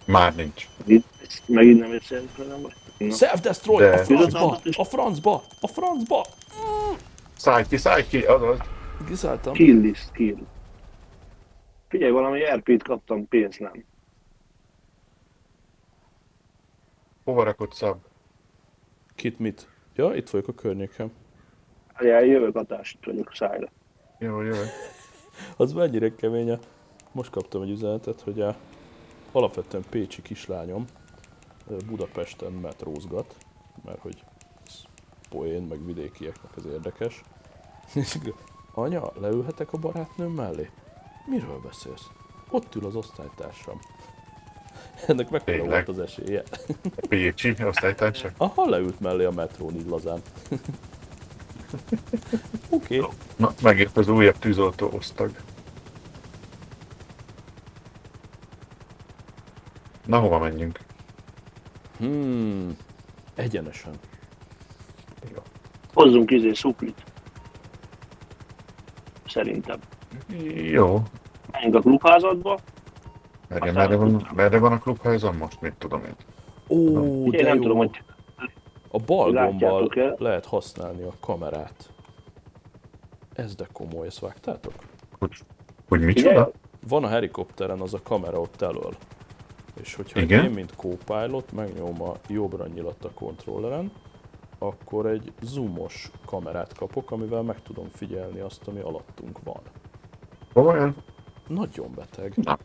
Már 0.06 0.34
nincs. 0.34 0.68
Itt, 0.86 1.06
megint 1.46 1.80
nem 1.80 1.92
érsz 1.92 2.12
vagy? 2.98 3.12
Self-destroy! 3.12 3.78
De- 3.78 3.90
A 3.96 4.04
francba! 4.04 4.60
A 4.76 4.84
francba! 4.84 5.42
A 5.60 5.66
francba! 5.68 6.26
Szállj 7.36 7.64
ki, 7.68 7.76
szállj 7.76 8.06
ki, 8.08 8.18
azaz. 8.18 8.58
Kiszálltam. 9.08 9.52
Kill 9.52 9.80
list, 9.80 10.10
kill. 10.12 10.36
Figyelj, 11.94 12.12
valami 12.12 12.40
RP-t 12.44 12.82
kaptam, 12.82 13.28
pénzt 13.28 13.60
nem. 13.60 13.84
Hova 17.24 17.42
rakod 17.44 17.72
szab? 17.72 17.98
Kit 19.14 19.38
mit? 19.38 19.68
Ja, 19.94 20.14
itt 20.14 20.30
vagyok 20.30 20.48
a 20.48 20.52
környéken. 20.54 21.12
Várjál, 21.92 22.24
jövök 22.24 22.56
atást 22.56 23.04
vagyok 23.04 23.34
szájra. 23.34 23.68
Jó, 24.18 24.40
jó. 24.40 24.54
Az 25.56 25.72
mennyire 25.72 26.14
kemény. 26.14 26.50
a- 26.50 26.58
Most 27.12 27.30
kaptam 27.30 27.62
egy 27.62 27.70
üzenetet, 27.70 28.20
hogy 28.20 28.40
a 28.40 28.56
alapvetően 29.32 29.84
pécsi 29.90 30.22
kislányom 30.22 30.84
Budapesten 31.86 32.52
metrózgat, 32.52 33.36
mert 33.84 34.00
hogy 34.00 34.24
poén, 35.30 35.62
meg 35.62 35.84
vidékieknek 35.84 36.52
ez 36.56 36.64
érdekes. 36.66 37.22
Anya, 38.74 39.12
leülhetek 39.20 39.72
a 39.72 39.78
barátnőm 39.78 40.32
mellé? 40.32 40.70
Miről 41.24 41.60
beszélsz? 41.64 42.06
Ott 42.50 42.74
ül 42.74 42.86
az 42.86 42.94
osztálytársam. 42.94 43.80
Ennek 45.06 45.30
mekkora 45.30 45.64
volt 45.64 45.88
az 45.88 45.98
esélye? 45.98 46.42
Pécsi, 47.08 47.56
osztálytársak. 47.64 48.34
Aha, 48.36 48.68
leült 48.68 49.00
mellé 49.00 49.24
a 49.24 49.30
metrón 49.30 49.74
így 49.74 49.86
lazán. 49.86 50.20
Oké. 52.68 52.98
Okay. 52.98 53.16
Na, 53.36 53.54
megért 53.62 53.96
az 53.96 54.08
újabb 54.08 54.38
tűzoltó 54.38 54.90
osztag. 54.92 55.30
Na, 60.06 60.18
hova 60.18 60.38
menjünk? 60.38 60.78
Hmm. 61.98 62.76
Egyenesen. 63.34 63.94
Hozzunk 65.94 66.30
izé 66.30 66.52
szuplit. 66.52 67.02
Szerintem. 69.26 69.80
Jó. 70.54 71.02
Menjünk 71.52 71.74
a 71.74 71.80
klubházadba. 71.80 72.58
Merre, 73.48 73.72
merre, 73.72 73.96
van, 73.96 74.26
merre 74.34 74.58
van 74.58 74.72
a 74.72 74.78
klubházam 74.78 75.36
most? 75.36 75.60
Mit 75.60 75.74
tudom 75.78 76.02
én? 76.04 76.14
Ó, 76.68 76.76
Én 77.24 77.30
de 77.30 77.42
nem 77.42 77.56
jó. 77.56 77.62
tudom, 77.62 77.76
hogy 77.76 78.02
A 78.90 78.98
bal 78.98 79.32
gombbal 79.32 80.14
lehet 80.18 80.46
használni 80.46 81.02
a 81.02 81.12
kamerát. 81.20 81.92
Ez 83.34 83.54
de 83.54 83.66
komoly, 83.72 84.06
ezt 84.06 84.18
vágtátok? 84.18 84.72
Hogy, 85.18 85.32
hogy 85.88 86.00
micsoda? 86.00 86.50
Van 86.88 87.04
a 87.04 87.08
helikopteren 87.08 87.80
az 87.80 87.94
a 87.94 88.02
kamera 88.02 88.40
ott 88.40 88.62
elől. 88.62 88.94
És 89.80 89.94
hogyha 89.94 90.20
Igen? 90.20 90.44
én, 90.44 90.50
mint 90.50 90.72
co-pilot, 90.76 91.52
megnyom 91.52 92.02
a 92.02 92.12
jobbra 92.28 92.66
nyilat 92.66 93.04
a 93.04 93.10
kontrolleren, 93.14 93.92
akkor 94.58 95.06
egy 95.06 95.32
zoomos 95.42 96.10
kamerát 96.26 96.74
kapok, 96.76 97.10
amivel 97.10 97.42
meg 97.42 97.62
tudom 97.62 97.88
figyelni 97.88 98.40
azt, 98.40 98.68
ami 98.68 98.80
alattunk 98.80 99.38
van. 99.44 99.60
Olyan? 100.54 100.94
Nagyon 101.48 101.94
beteg. 101.94 102.32
Na, 102.36 102.58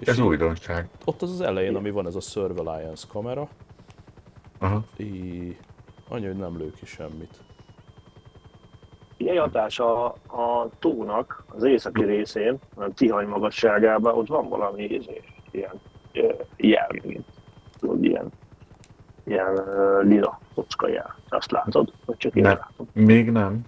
ez 0.00 0.18
így- 0.18 0.24
újdonság. 0.24 0.88
Ott 1.04 1.22
az 1.22 1.30
az 1.30 1.40
elején, 1.40 1.76
ami 1.76 1.90
van 1.90 2.06
ez 2.06 2.14
a 2.14 2.20
surveillance 2.20 3.06
kamera, 3.12 3.48
Aha. 4.58 4.84
így 4.96 5.56
annyi, 6.08 6.26
hogy 6.26 6.36
nem 6.36 6.58
lő 6.58 6.70
ki 6.70 6.86
semmit. 6.86 7.34
Figyelj, 9.16 9.36
hatás 9.36 9.78
a, 9.78 10.04
a 10.26 10.68
tónak 10.78 11.44
az 11.56 11.62
északi 11.62 12.04
részén, 12.04 12.58
a 12.74 12.88
Tihany 12.94 13.26
magasságában, 13.26 14.14
ott 14.14 14.26
van 14.26 14.48
valami 14.48 14.82
ilyen 15.50 15.80
jel, 16.56 16.88
mint 17.02 17.24
tudod, 17.78 18.04
ilyen, 18.04 18.32
ilyen 19.24 19.54
lila 20.02 20.40
kocka 20.54 20.88
jel. 20.88 21.16
Azt 21.28 21.50
látod? 21.50 21.92
Vagy 22.04 22.16
csak 22.16 22.34
én 22.34 22.42
Nem. 22.42 22.56
látom? 22.56 22.88
Még 22.92 23.30
nem. 23.30 23.60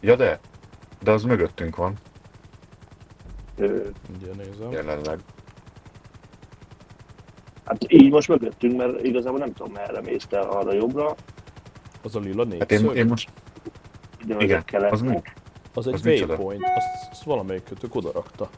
Ja 0.00 0.16
de, 0.16 0.40
de 1.02 1.10
az 1.10 1.22
mögöttünk 1.22 1.76
van 1.76 1.94
Ugye 3.66 4.32
nézem. 4.36 4.70
jelenleg. 4.70 5.18
hát 7.64 7.92
így 7.92 8.10
most 8.10 8.28
mögöttünk, 8.28 8.76
mert 8.76 9.02
igazából 9.04 9.38
nem 9.38 9.52
tudom 9.52 9.72
merre 9.72 10.00
mész 10.00 10.26
te 10.26 10.38
arra 10.38 10.72
jobbra, 10.72 11.14
Az 12.02 12.16
a 12.16 12.18
lila 12.20 12.46
Hát 12.58 12.72
én, 12.72 12.90
én 12.94 13.06
most, 13.06 13.28
ugyanaz 14.24 14.42
Igen, 14.42 14.64
az 14.90 15.00
mi? 15.00 15.22
Az 15.74 15.86
egy 15.86 15.94
Az 15.94 16.06
waypoint, 16.06 16.62
azt, 16.76 17.10
azt 17.10 17.22
valamelyikőtök 17.22 17.94
oda 17.94 18.12
rakta. 18.12 18.48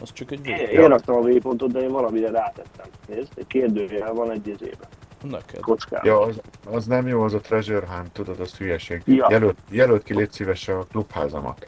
Az 0.00 0.12
csak 0.12 0.30
egy 0.30 0.46
Én, 0.46 0.52
waypoint. 0.52 0.72
én 0.72 0.88
raktam 0.88 1.14
a 1.14 1.18
waypointot, 1.18 1.72
de 1.72 1.80
én 1.80 1.90
valamire 1.90 2.30
rátettem. 2.30 2.86
Nézd, 3.08 3.30
egy 3.34 3.46
kérdőjel 3.46 4.12
van 4.12 4.30
egy 4.30 4.46
izében, 4.46 4.88
Neked. 5.22 5.60
kockában. 5.60 6.06
ja, 6.10 6.20
az, 6.20 6.40
az 6.70 6.86
nem 6.86 7.06
jó, 7.06 7.22
az 7.22 7.34
a 7.34 7.40
treasure 7.40 7.86
hunt, 7.86 8.12
tudod, 8.12 8.40
az 8.40 8.56
hülyeség. 8.56 9.02
Ja. 9.04 9.26
Jelölt, 9.30 9.58
jelölt 9.70 10.02
ki 10.02 10.14
légy 10.14 10.32
szíves 10.32 10.68
a 10.68 10.86
klubházamat. 10.90 11.66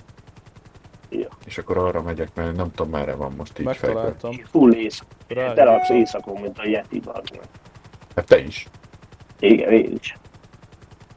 Ja. 1.19 1.29
És 1.47 1.59
akkor 1.59 1.79
arra 1.79 2.03
megyek, 2.03 2.35
mert 2.35 2.57
nem 2.57 2.71
tudom 2.71 2.93
merre 2.93 3.15
van 3.15 3.33
most 3.37 3.59
így 3.59 3.77
fejből. 3.77 4.03
Megtaláltam. 4.03 4.45
Full 4.51 4.73
ész. 4.73 5.03
Rá, 5.29 5.53
Te 5.53 5.65
raksz 5.65 5.89
éjszakon, 5.91 6.41
mint 6.41 6.59
a 6.59 6.67
Yeti, 6.67 7.01
bazd 7.01 7.31
meg. 7.37 7.49
Hát 8.17 8.27
te 8.27 8.39
is. 8.39 8.69
Igen, 9.39 9.73
én 9.73 9.93
is. 10.01 10.17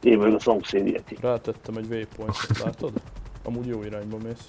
Én 0.01 0.17
vagyok 0.17 0.35
a 0.35 0.39
szomszéd 0.39 0.87
Yeti. 0.87 1.17
rátettem 1.21 1.75
egy 1.75 1.85
waypointot, 1.89 2.57
látod? 2.63 2.91
Amúgy 3.43 3.65
jó 3.67 3.83
irányba 3.83 4.17
mész. 4.23 4.47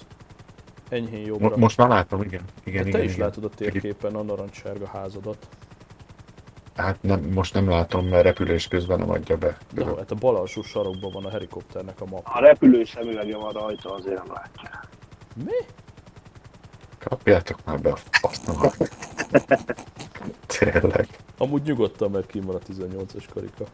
Enyhén 0.89 1.25
jobbra. 1.25 1.47
Mo- 1.47 1.55
most 1.57 1.77
már 1.77 1.87
látom, 1.89 2.21
igen. 2.21 2.41
Igen, 2.63 2.77
Hát 2.77 2.87
igen, 2.87 2.99
te 2.99 3.05
is 3.05 3.13
igen. 3.13 3.25
látod 3.25 3.43
a 3.43 3.49
térképen 3.49 4.15
a 4.15 4.21
narancssárga 4.21 4.87
házadat. 4.87 5.47
Hát 6.75 6.97
nem, 7.01 7.19
most 7.33 7.53
nem 7.53 7.69
látom, 7.69 8.07
mert 8.07 8.23
repülés 8.23 8.67
közben 8.67 8.99
nem 8.99 9.09
adja 9.09 9.37
be. 9.37 9.57
De? 9.73 9.85
Hát 9.85 10.11
a 10.11 10.15
bal 10.15 10.35
alsó 10.35 10.61
sarokban 10.61 11.11
van 11.11 11.25
a 11.25 11.29
helikopternek 11.29 12.01
a 12.01 12.05
map. 12.05 12.21
A 12.33 12.39
repülő 12.39 12.83
szemüvege 12.83 13.37
van 13.37 13.51
rajta, 13.53 13.93
azért 13.93 14.15
nem 14.25 14.33
látja. 14.33 14.69
Mi? 15.45 15.65
Kapjátok 16.99 17.59
már 17.65 17.79
be 17.79 17.91
a 17.91 17.95
faszomat. 17.95 18.77
Tényleg. 20.59 21.07
Amúgy 21.37 21.61
nyugodtan, 21.61 22.11
mert 22.11 22.25
kimar 22.25 22.55
a 22.55 22.59
18-as 22.73 23.23
karika. 23.33 23.65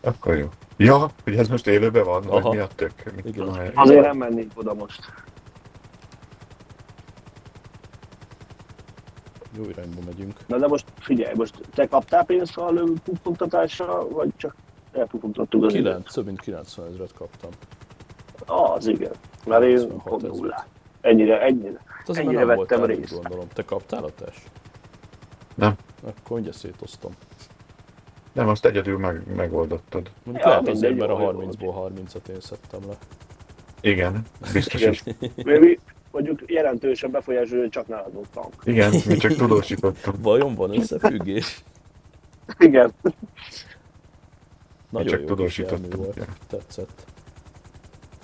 Akkor 0.00 0.36
jó. 0.36 0.48
Ja, 0.76 1.10
hogy 1.24 1.36
ez 1.36 1.48
most 1.48 1.66
élőben 1.66 2.04
van, 2.04 2.24
Aha. 2.26 2.40
vagy 2.40 2.52
mi 2.52 2.58
a 2.58 2.66
tök? 2.66 3.14
Mit 3.14 3.26
Igen. 3.26 3.72
Azért 3.74 4.04
nem 4.04 4.16
mennék 4.16 4.50
oda 4.54 4.74
most. 4.74 5.00
Jó 9.56 9.64
irányba 9.64 10.00
megyünk. 10.04 10.46
Na 10.46 10.58
de 10.58 10.66
most 10.66 10.84
figyelj, 10.98 11.34
most 11.34 11.54
te 11.74 11.86
kaptál 11.86 12.24
pénzt 12.24 12.56
a 12.56 12.70
lövőpuffogtatásra, 12.70 14.08
vagy 14.08 14.28
csak 14.36 14.54
elpuffogtattuk 14.92 15.64
az 15.64 15.74
időt? 15.74 15.92
9, 15.92 16.12
több 16.12 16.24
mint 16.24 16.40
90 16.40 16.86
ezeret 16.86 17.12
kaptam. 17.14 17.50
Az 18.46 18.86
igen. 18.86 19.12
Mert 19.46 19.62
én 19.62 19.68
96 19.76 20.02
pont 20.08 20.22
ezer. 20.24 20.36
nullá. 20.36 20.66
Ennyire, 21.00 21.40
ennyire. 21.40 21.80
Hát 21.86 22.16
Ennyire 22.16 22.44
már 22.44 22.46
nem 22.46 22.56
vettem 22.56 22.78
voltál, 22.78 22.96
részt. 22.96 23.12
gondolom. 23.12 23.46
Te 23.52 23.64
kaptál 23.64 24.04
a 24.04 24.10
test? 24.14 24.50
Nem. 25.54 25.74
Akkor 26.06 26.38
ugye 26.40 26.52
szétoztam. 26.52 27.10
Nem, 28.32 28.48
azt 28.48 28.64
egyedül 28.64 28.98
meg, 28.98 29.34
megoldottad. 29.36 30.10
Mondjuk 30.24 30.46
Ja, 30.46 30.50
lehet 30.52 30.68
azért, 30.68 30.96
mert 30.96 31.10
a 31.10 31.20
jó, 31.20 31.30
jó. 31.40 31.48
30-ból 31.50 31.90
30-at 31.92 32.28
én 32.28 32.40
szedtem 32.40 32.80
le. 32.88 32.94
Igen, 33.80 34.22
biztos 34.52 34.80
Igen. 34.80 34.92
is. 34.92 35.02
Mi, 35.36 35.58
mi 35.58 35.78
mondjuk 36.10 36.42
jelentősen 36.46 37.10
befolyásolja, 37.10 37.62
hogy 37.62 37.70
csak 37.70 37.86
nálad 37.86 38.12
volt 38.12 38.28
tank. 38.28 38.52
Igen, 38.64 38.92
mi 39.06 39.16
csak 39.16 39.32
tudósítottunk. 39.34 40.16
Vajon 40.28 40.54
van 40.54 40.78
összefüggés? 40.78 41.62
Igen. 42.58 42.92
Nagyon 44.90 45.08
csak 45.08 45.20
jó 45.20 45.26
tudósítottam, 45.26 45.82
tudósítottam. 45.90 46.24
volt, 46.26 46.38
tetszett. 46.48 47.04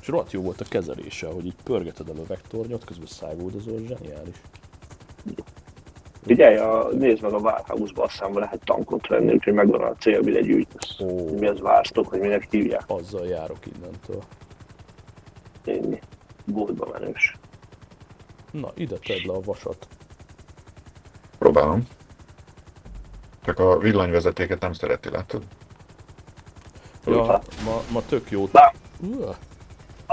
És 0.03 0.09
rohadt 0.09 0.33
jó 0.33 0.43
volt 0.43 0.61
a 0.61 0.65
kezelése, 0.69 1.27
hogy 1.27 1.47
így 1.47 1.57
pörgeted 1.65 2.09
a 2.09 2.27
vektornyot, 2.27 2.85
közben 2.85 3.07
száguldozol, 3.07 3.79
zseniális. 3.87 4.41
Figyelj, 6.25 6.57
a, 6.57 6.89
nézd 6.93 7.23
meg 7.23 7.33
a 7.33 7.39
Warhouse-ba, 7.39 8.03
azt 8.03 8.13
hiszem 8.13 8.39
lehet 8.39 8.65
tankot 8.65 9.07
venni, 9.07 9.33
úgyhogy 9.33 9.53
megvan 9.53 9.83
a 9.83 9.95
cél, 9.95 10.21
mire 10.21 10.41
gyűjtesz. 10.41 11.01
Ó. 11.01 11.39
Mi 11.39 11.47
az 11.47 11.61
várztok, 11.61 12.09
hogy 12.09 12.21
minek 12.21 12.47
hívják. 12.51 12.83
Azzal 12.87 13.27
járok 13.27 13.59
innentől. 13.67 14.23
Ennyi. 15.65 16.01
Goldba 16.45 16.89
menős. 16.93 17.37
Na, 18.51 18.73
ide 18.75 18.97
tedd 18.97 19.27
le 19.27 19.33
a 19.33 19.41
vasat. 19.41 19.89
Próbálom. 21.39 21.87
Csak 23.45 23.59
a 23.59 23.79
villanyvezetéket 23.79 24.61
nem 24.61 24.73
szereti, 24.73 25.11
látod? 25.11 25.43
Ja, 27.07 27.43
ma, 27.65 27.83
ma 27.93 28.03
tök 28.09 28.31
jó. 28.31 28.49
Uah, 29.01 29.37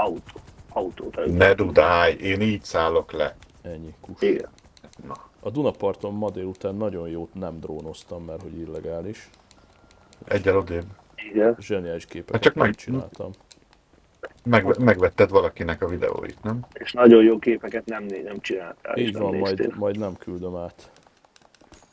Autó. 0.03 0.39
Autót. 0.69 1.25
Ne 1.37 1.53
dudálj, 1.53 2.13
én 2.13 2.41
így 2.41 2.63
szállok 2.63 3.11
le. 3.11 3.35
ennyi 3.61 3.93
kus. 4.01 4.21
Igen. 4.21 4.49
Na, 5.07 5.13
A 5.39 5.49
Dunaparton 5.49 6.13
ma 6.13 6.29
délután 6.29 6.75
nagyon 6.75 7.09
jót 7.09 7.33
nem 7.33 7.59
drónoztam, 7.59 8.23
mert 8.23 8.41
hogy 8.41 8.57
illegális. 8.57 9.29
egyel 10.25 10.57
odébb. 10.57 10.85
Igen. 11.31 11.55
Zseniális 11.59 12.03
Hát 12.03 12.11
képeket 12.11 12.41
csak 12.41 12.53
meg- 12.53 12.65
megcsináltam. 12.65 13.31
Meg, 14.43 14.79
megvetted 14.79 15.29
valakinek 15.29 15.81
a 15.81 15.87
videóit, 15.87 16.43
nem? 16.43 16.65
És 16.73 16.91
nagyon 16.93 17.23
jó 17.23 17.39
képeket 17.39 17.85
nem, 17.85 18.03
nem 18.03 18.39
csináltál. 18.39 18.97
Így 18.97 19.13
nem 19.13 19.21
van, 19.21 19.35
majd, 19.35 19.57
néztél. 19.57 19.77
majd 19.79 19.97
nem 19.97 20.15
küldöm 20.17 20.55
át. 20.55 20.91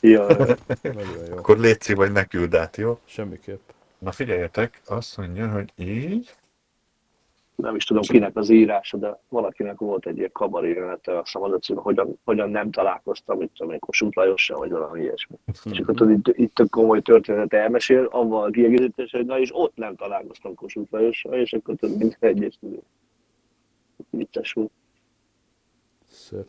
Ja, 0.01 0.27
Nagyon 0.83 1.27
jó. 1.31 1.37
Akkor 1.37 1.59
létszi, 1.59 1.95
vagy 1.95 2.13
ne 2.13 2.25
küld 2.25 2.55
át, 2.55 2.77
jó? 2.77 2.99
Semmiképp. 3.05 3.61
Na 3.99 4.13
figyeljetek, 4.13 4.81
azt 4.87 5.17
mondja, 5.17 5.49
hogy 5.51 5.73
így. 5.77 6.35
Nem 7.57 7.77
is 7.77 7.85
tudom 7.85 8.03
kinek 8.03 8.37
az 8.37 8.49
írása, 8.49 8.97
de 8.97 9.21
valakinek 9.29 9.79
volt 9.79 10.07
egy 10.07 10.17
ilyen 10.17 10.33
kabaré 10.33 10.73
jelenete, 10.73 11.19
azt 11.19 11.25
hiszem 11.25 11.43
az 11.43 11.53
a 11.53 11.59
cím, 11.59 11.77
hogyan, 11.77 12.19
hogyan 12.25 12.51
nem 12.51 12.71
találkoztam, 12.71 13.39
mit 13.39 13.51
tudom 13.57 13.73
én, 13.73 13.79
Kossuth 13.79 14.17
Lajossal, 14.17 14.59
vagy 14.59 14.71
valami 14.71 15.01
ilyesmi. 15.01 15.37
És 15.71 15.79
akkor 15.79 15.95
tudod, 15.95 16.11
itt, 16.11 16.37
itt 16.37 16.59
a 16.59 16.67
komoly 16.71 17.01
történet 17.03 17.53
elmesél, 17.53 18.05
avval 18.05 18.45
a 18.45 18.51
kiegészítés, 18.51 19.11
hogy 19.11 19.27
na 19.27 19.39
és 19.39 19.51
ott 19.53 19.77
nem 19.77 19.97
találkoztam 19.97 20.55
Kossuth 20.55 20.93
Lajossal, 20.93 21.35
és 21.35 21.53
akkor 21.53 21.75
tudod, 21.75 21.99
mint 21.99 22.17
egyes 22.21 22.59
tudod. 22.61 22.83
Vicces 24.11 24.53
volt. 24.53 24.71
Szép. 26.11 26.47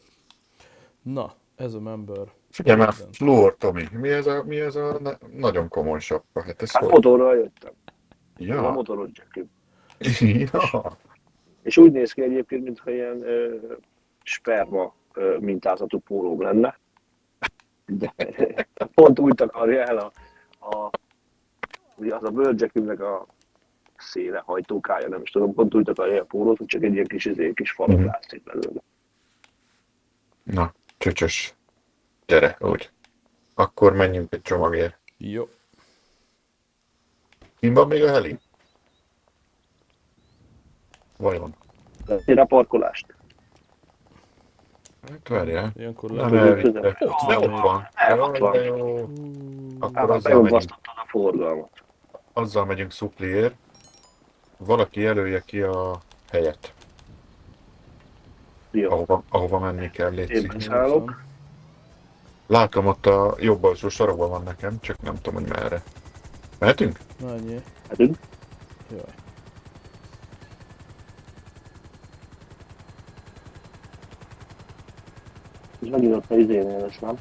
Na, 1.02 1.34
ez 1.56 1.74
a 1.74 1.80
member. 1.80 2.28
Figyelj 2.50 2.78
már, 2.78 2.94
Fluor 3.12 3.56
Tomi, 3.58 3.84
mi 3.92 4.10
ez 4.10 4.28
a, 4.28 4.44
mi 4.44 4.60
ez 4.60 4.76
a 4.76 5.00
ne, 5.00 5.12
nagyon 5.38 5.68
komoly 5.68 6.00
sapka? 6.00 6.42
Hát 6.42 6.62
ez 6.62 6.72
Hát 6.72 6.84
hogy? 6.84 6.92
motorral 6.92 7.36
jöttem. 7.36 7.74
A 7.86 8.44
Ja, 8.44 8.72
motoros 8.72 9.10
jacket. 9.14 9.46
ja. 10.52 10.98
És 11.62 11.78
úgy 11.78 11.92
néz 11.92 12.12
ki 12.12 12.22
egyébként, 12.22 12.64
mintha 12.64 12.92
ilyen 12.92 13.22
ö, 13.22 13.56
sperma 14.24 14.94
ö, 15.14 15.38
mintázatú 15.40 16.00
pólóm 16.00 16.42
lenne. 16.42 16.80
De 17.86 18.14
pont 18.96 19.20
úgy 19.20 19.36
takarja 19.36 19.84
el 19.84 19.98
a, 19.98 20.12
a 20.60 20.90
ugye 21.96 22.16
az 22.16 22.24
a 22.24 22.30
bőrcsekümnek 22.30 23.00
a 23.02 23.26
széle, 23.98 24.44
hajtókája, 24.46 25.08
nem 25.08 25.22
is 25.22 25.30
tudom, 25.32 25.54
pont 25.54 25.76
úgy 25.76 25.84
takarja 25.84 26.14
el 26.14 26.22
a 26.22 26.26
pólót, 26.26 26.58
hogy 26.58 26.66
csak 26.68 26.84
egy 26.84 26.94
ilyen 26.94 27.06
kis, 27.08 27.26
izé, 27.26 27.54
kis 27.54 27.72
falat 27.72 27.98
Mhm. 27.98 28.06
látszik 28.06 28.44
belőle. 28.44 28.82
Na, 30.44 30.74
csöcsös. 30.98 31.56
Gyere, 32.26 32.58
úgy. 32.60 32.90
Akkor 33.56 33.94
menjünk 33.94 34.34
egy 34.34 34.42
csomagért. 34.42 34.98
Jó. 35.18 35.50
Mi 37.60 37.70
van 37.70 37.88
még 37.88 38.04
a 38.04 38.12
heli? 38.12 38.38
Vajon? 41.18 41.56
Én 42.26 42.40
a 42.40 42.46
parkolást. 42.46 43.16
Hát 45.10 45.28
várjál. 45.28 45.72
Ilyenkor 45.76 46.12
Nem 46.12 46.34
le... 46.34 46.40
elvitte. 46.40 46.98
Ott 47.00 47.28
De 47.28 47.36
van 47.38 47.54
ott 47.54 47.62
van. 47.62 47.88
El, 47.94 48.22
ott 48.22 48.38
van. 48.38 48.56
Akkor 49.80 50.10
azzal 50.12 50.42
megyünk, 50.42 50.72
a 50.84 51.06
forgalmat. 51.08 51.70
azzal 52.34 52.66
megyünk 52.66 52.92
szupliért. 52.92 53.56
Valaki 54.58 55.00
jelölje 55.00 55.42
ki 55.46 55.62
a 55.62 56.00
helyet, 56.32 56.74
Jó, 58.72 58.92
ahova, 58.92 59.24
ahova 59.30 59.60
menni 59.60 59.90
kell, 59.92 60.10
én 60.12 60.14
létszik. 60.16 60.54
beszállok. 60.54 61.22
Látom, 62.48 62.86
ott 62.86 63.06
a 63.06 63.36
jobb 63.40 63.64
alsó 63.64 63.90
sarokban 63.90 64.30
van 64.30 64.44
nekem, 64.44 64.80
csak 64.80 65.02
nem 65.02 65.16
tudom, 65.22 65.34
hogy 65.42 65.50
merre. 65.50 65.84
Mehetünk? 66.60 67.00
Na, 67.20 67.30
ennyi. 67.34 67.62
Mehetünk. 67.84 68.18
Jaj. 68.92 69.02
És 75.80 75.90
megint 75.90 76.16
ott 76.16 76.32
a 76.32 76.36
izénél 76.36 76.80
lesz, 76.80 77.00
nem? 77.00 77.16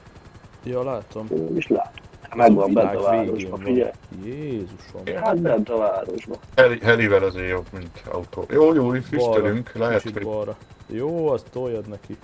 Ja, 0.65 0.83
látom. 0.83 1.27
Én 1.31 1.57
is 1.57 1.67
látom. 1.67 2.05
Megvan 2.35 2.73
bent 2.73 2.95
a 2.95 3.03
városba, 3.03 3.57
figyelj. 3.57 3.91
Jézusom. 4.25 5.03
Hát 5.23 5.41
bent 5.41 5.69
a 5.69 5.77
városba. 5.77 6.37
Heli, 6.57 6.79
helivel 6.83 7.23
azért 7.23 7.49
jobb, 7.49 7.67
mint 7.73 8.03
autó. 8.13 8.45
Jó, 8.51 8.75
jó, 8.75 8.91
füstölünk, 8.91 9.73
lehet, 9.75 10.03
hogy 10.03 10.23
balra. 10.23 10.57
Jó, 10.87 11.29
azt 11.29 11.47
toljad 11.51 11.89
neki. 11.89 12.17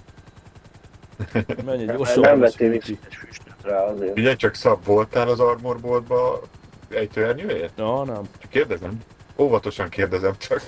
Menj 1.64 1.84
Nem, 1.84 1.96
gyorsan, 1.96 2.20
nem 2.20 2.32
az 2.32 2.38
vettél 2.38 2.68
még 2.68 2.82
egy 2.88 2.98
füstöt 3.14 3.54
rá 3.62 3.84
azért. 3.84 4.18
Ugye 4.18 4.36
csak 4.36 4.54
szab 4.54 4.84
voltál 4.84 5.28
az 5.28 5.40
armorboltba 5.40 6.40
ejtőernyőért? 6.88 7.72
Ja, 7.78 8.04
nem. 8.04 8.22
Csak 8.38 8.50
kérdezem. 8.50 8.98
Óvatosan 9.36 9.88
kérdezem 9.88 10.32
csak. 10.38 10.62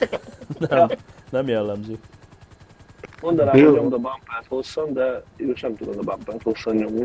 Nem, 0.59 0.89
nem 1.31 1.49
jellemző. 1.49 1.99
Mondanám, 3.25 3.57
Jó. 3.57 3.71
hogy 3.71 3.75
nyomd 3.79 3.93
a 3.93 3.97
bumpert 3.97 4.47
hosszan, 4.49 4.93
de 4.93 5.23
én 5.37 5.47
most 5.47 5.63
nem 5.63 5.77
tudom 5.77 5.95
a 5.99 6.03
bumpert 6.03 6.43
hosszan 6.43 6.75
nyomni, 6.75 7.05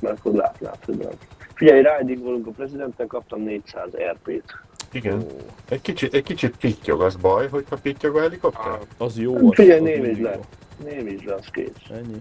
mert 0.00 0.18
akkor 0.18 0.32
látnád, 0.32 0.84
hogy 0.84 0.96
nem. 0.96 1.10
Figyelj, 1.54 1.82
ridingolunk 1.98 2.46
a 2.46 2.50
prezidenten, 2.50 3.06
kaptam 3.06 3.40
400 3.40 3.88
RP-t. 4.12 4.44
Igen. 4.92 5.18
Ó, 5.18 5.26
Egy 5.68 5.80
kicsit, 5.80 6.14
egy 6.14 6.22
kicsit 6.22 6.56
pittyog, 6.56 7.00
az 7.02 7.16
baj, 7.16 7.48
hogyha 7.48 7.76
pittyog 7.76 8.16
a 8.16 8.20
helikopter? 8.20 8.78
az 8.98 9.18
jó. 9.18 9.34
Az, 9.36 9.54
Figyelj, 9.54 9.78
az 9.78 9.84
némítsd 9.84 10.20
le. 10.20 10.38
Némítsd 10.84 11.24
le, 11.26 11.34
az 11.34 11.46
kész. 11.52 11.70
Ennyi. 11.90 12.20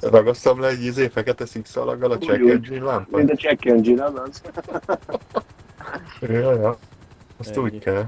Ragasszam 0.00 0.60
le 0.60 0.68
egy 0.68 0.84
izé 0.84 1.08
fekete 1.08 1.46
szikszalaggal 1.46 2.10
a 2.10 2.14
Úgy, 2.14 2.22
check 2.22 2.48
engine 2.48 2.84
lámpát? 2.84 3.10
Mint 3.10 3.30
a 3.30 3.34
check 3.34 3.64
engine, 3.64 4.04
az. 4.04 4.42
Ja, 6.20 6.52
ja. 6.52 6.76
Azt 7.36 7.56
Ennyi. 7.56 7.64
úgy 7.64 7.78
kell. 7.78 8.04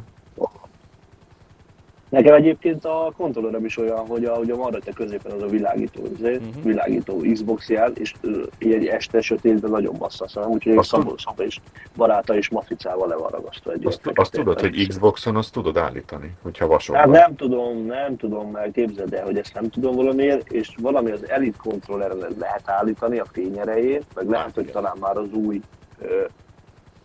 Nekem 2.14 2.34
egyébként 2.34 2.84
a 2.84 3.12
kontrollerem 3.16 3.64
is 3.64 3.76
olyan, 3.78 4.06
hogy 4.06 4.24
a, 4.24 4.36
a 4.36 4.56
van 4.56 4.70
rajta 4.70 4.92
középen 4.92 5.32
az 5.32 5.42
a 5.42 5.46
világító, 5.46 6.02
azért, 6.16 6.40
Mhm. 6.40 6.62
világító 6.66 7.16
Xbox 7.32 7.68
jel, 7.68 7.90
és 7.94 8.12
ö, 8.20 8.42
így 8.58 8.86
este 8.86 9.20
sötétben 9.20 9.70
nagyon 9.70 9.94
bassza 9.98 10.28
szemem, 10.28 10.50
úgyhogy 10.50 10.76
Azt 10.76 10.88
Szabó, 10.88 11.14
Szabó 11.16 11.42
és 11.42 11.60
baráta 11.96 12.36
és 12.36 12.48
matricával 12.48 13.08
le 13.08 13.14
van 13.16 13.30
ragasztva 13.30 13.72
egy 13.72 13.86
Azt, 13.86 14.00
azt 14.14 14.32
tudod, 14.32 14.60
hogy. 14.60 14.86
Xboxon 14.88 15.36
azt 15.36 15.52
tudod 15.52 15.76
állítani, 15.76 16.34
hogyha 16.42 16.66
vasol 16.66 16.96
Hát 16.96 17.08
nem 17.08 17.36
tudom, 17.36 17.86
nem 17.86 18.16
tudom, 18.16 18.50
mert 18.50 18.72
képzeld 18.72 19.12
el, 19.14 19.24
hogy 19.24 19.38
ezt 19.38 19.54
nem 19.54 19.70
tudom 19.70 19.94
valamiért, 19.94 20.52
és 20.52 20.70
valami 20.80 21.10
az 21.10 21.28
Elite 21.28 21.58
Controlleren 21.62 22.18
lehet 22.38 22.62
állítani 22.64 23.18
a 23.18 23.24
fényerejét, 23.32 24.04
meg 24.14 24.28
lehet, 24.28 24.54
hogy 24.54 24.66
talán 24.70 24.96
már 25.00 25.16
az 25.16 25.32
új 25.32 25.60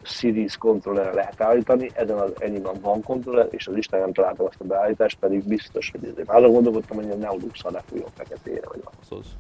Series 0.10 0.58
controlleren 0.58 1.14
lehet 1.14 1.42
állítani, 1.42 1.92
ezen 1.94 2.18
az 2.18 2.32
enyémben 2.38 2.80
van 2.82 3.04
controller, 3.04 3.48
és 3.50 3.68
az 3.68 3.76
Isten 3.76 4.00
nem 4.00 4.14
találtam 4.14 4.46
azt 4.46 4.62
a 4.62 4.64
beállítást, 4.64 5.18
pedig 5.20 5.48
biztos, 5.48 5.92
hogy 5.92 6.10
ezért. 6.12 6.30
Azon 6.30 6.52
gondolkodtam, 6.52 6.98
hogy 6.98 7.12
a 7.12 7.16
Neodux-szal 7.16 7.72
lefújom 7.72 8.10
feketére, 8.16 8.68
vagy 8.68 8.82
valami. 8.84 9.24
Az. 9.24 9.36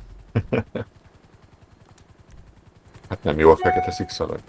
Hát 3.10 3.24
nem 3.24 3.40
jó 3.40 3.52
a 3.52 3.56
fekete 3.56 3.92
szikszalag. 3.92 4.40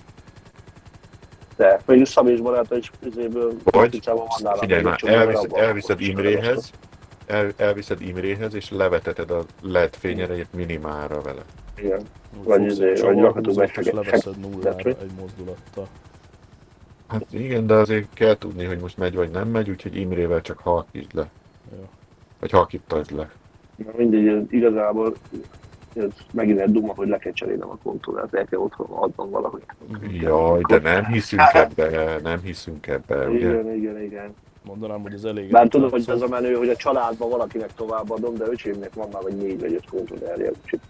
De 1.56 1.80
végül 1.86 2.04
Szabé 2.04 2.32
és 2.32 2.40
baráta 2.40 2.76
is 2.76 2.90
üzéből 3.02 3.52
Vagy, 3.64 4.00
figyelj 4.58 4.82
már, 4.82 4.98
egy 5.02 5.08
elvisz, 5.08 5.46
elviszed 5.52 6.00
Imréhez, 6.00 6.70
el, 7.26 7.52
elviszed 7.56 8.00
Imréhez, 8.00 8.54
és 8.54 8.70
leveteted 8.70 9.30
a 9.30 9.44
LED 9.62 9.94
fényerejét 9.96 10.52
minimálra 10.52 11.20
vele. 11.20 11.42
Igen. 11.76 12.02
Vagy 12.44 12.64
izé, 12.64 12.90
egy 12.90 13.00
vagy 13.00 13.18
rakhatunk 13.18 13.60
egy 13.60 13.70
fekete- 13.70 13.94
leveszed 13.94 14.38
nullára 14.38 14.90
egy 14.90 15.10
mozdulattal. 15.20 15.88
Hát 17.10 17.26
igen, 17.30 17.66
de 17.66 17.74
azért 17.74 18.14
kell 18.14 18.38
tudni, 18.38 18.64
hogy 18.64 18.78
most 18.78 18.96
megy 18.98 19.14
vagy 19.14 19.30
nem 19.30 19.48
megy, 19.48 19.70
úgyhogy 19.70 19.96
Imrével 19.96 20.40
csak 20.40 20.58
halkítsd 20.58 21.14
le. 21.14 21.30
Jó. 21.76 21.88
Vagy 22.40 22.50
halkítasd 22.50 23.10
le. 23.10 23.30
Na 23.76 23.90
mindegy, 23.96 24.52
igazából 24.52 25.14
ez 25.94 26.08
megint 26.32 26.58
egy 26.58 26.72
duma, 26.72 26.94
hogy 26.94 27.08
le 27.08 27.18
kell 27.18 27.32
cserélnem 27.32 27.68
a 27.68 27.76
kontrollert, 27.82 28.34
el 28.34 28.44
kell 28.44 28.58
otthon 28.58 28.86
adnom 28.90 29.30
valahogy. 29.30 29.62
Jaj, 30.10 30.60
de 30.68 30.78
nem 30.78 31.04
hiszünk 31.04 31.42
ebbe, 31.52 32.18
nem 32.22 32.40
hiszünk 32.40 32.86
ebbe, 32.86 33.28
ugye? 33.28 33.48
Igen, 33.48 33.74
igen, 33.74 34.02
igen. 34.02 34.34
Mondanám, 34.62 35.00
hogy 35.02 35.12
ez 35.12 35.24
elég. 35.24 35.50
Bár 35.50 35.68
tudom, 35.68 35.90
hogy 35.90 36.04
ez 36.06 36.22
a 36.22 36.28
menő, 36.28 36.54
hogy 36.54 36.68
a 36.68 36.76
családban 36.76 37.30
valakinek 37.30 37.74
továbbadom, 37.74 38.36
de 38.36 38.44
öcsémnek 38.44 38.94
van 38.94 39.08
már 39.12 39.22
vagy 39.22 39.36
négy 39.36 39.60
vagy 39.60 39.72
öt 39.72 39.88
kontrollerje. 39.90 40.50
úgyhogy 40.62 40.80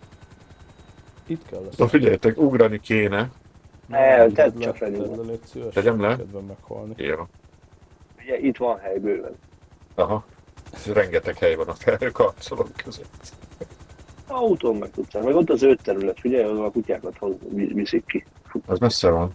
Itt 1.26 1.46
kell 1.46 1.60
lesz. 1.60 1.76
Na 1.76 1.88
figyeljetek, 1.88 2.38
ugrani 2.38 2.80
kéne. 2.80 3.30
Ne, 3.90 4.26
Tedd 4.32 4.58
csak 4.58 4.90
nyugodt. 4.90 5.26
légy 5.26 5.40
szíves. 5.44 5.74
Tegyem 5.74 6.00
le? 6.00 6.16
Kedvem 6.16 6.44
meghalni. 6.44 6.94
Jó. 6.96 7.26
Ugye 8.18 8.38
itt 8.38 8.56
van 8.56 8.78
hely 8.78 8.98
bőven. 8.98 9.36
Aha. 9.94 10.24
Rengeteg 10.92 11.36
hely 11.38 11.54
van 11.54 11.68
a 11.68 11.74
felkarcolók 11.74 12.70
között. 12.84 13.32
Autón 14.26 14.76
meg 14.76 14.90
tudsz, 14.90 15.14
meg 15.14 15.34
ott 15.34 15.50
az 15.50 15.62
öt 15.62 15.82
terület, 15.82 16.20
figyelj, 16.20 16.44
ahol 16.44 16.64
a 16.64 16.70
kutyákat 16.70 17.18
hoz, 17.18 17.34
vi- 17.48 17.72
viszik 17.72 18.06
ki. 18.06 18.24
Az 18.66 18.78
messze 18.78 19.10
van. 19.10 19.34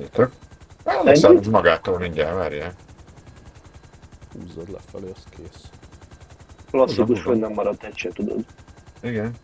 Értek? 0.00 0.30
Ennyi? 0.84 1.04
Leszállsz 1.04 1.46
magától 1.46 1.98
mindjárt, 1.98 2.34
várjál. 2.36 2.72
Húzzad 4.32 4.70
lefelé, 4.70 5.10
az 5.14 5.24
kész. 5.36 5.70
Klasszikus, 6.70 7.22
hogy 7.22 7.38
nem 7.38 7.52
maradt 7.52 7.84
egy 7.84 7.96
se, 7.96 8.08
tudod. 8.08 8.44
Igen. 9.02 9.34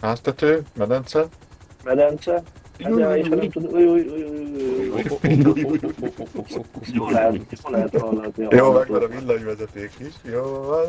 Háztető, 0.00 0.62
medence. 0.76 1.26
Medence, 1.84 2.42
ezzel 2.78 3.18
is, 3.18 3.28
ha 3.28 3.34
nem 3.34 3.72
uj, 3.72 3.84
uj, 3.84 4.00
uj, 4.00 4.22
uj, 5.44 5.62
uj. 5.64 5.78
Jól 6.92 7.12
lehet, 7.12 7.34
jól 7.34 7.72
lehet 7.72 8.00
hallani 8.00 8.26
a 8.26 8.30
Jó, 8.38 8.48
meg 8.48 8.60
hallgatót. 8.60 8.88
van 8.88 9.02
a 9.02 9.06
villanyvezeték 9.20 9.92
is. 9.98 10.12
Jó 10.32 10.42
van. 10.42 10.84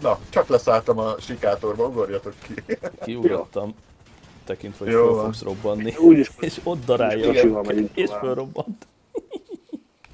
Na, 0.00 0.18
csak 0.28 0.48
leszálltam 0.48 0.98
a 0.98 1.14
sikátorba, 1.18 1.86
ugorjatok 1.86 2.34
ki. 2.42 2.54
Kiugrottam. 3.04 3.74
Tekintve, 4.44 4.84
hogy 4.84 4.94
föl 4.94 5.14
fogsz 5.22 5.42
robbanni. 5.42 5.94
Úgyis 5.96 6.30
És 6.40 6.60
ott 6.62 6.84
darálja. 6.84 7.32
És 7.94 8.10
fölrobbant. 8.20 8.86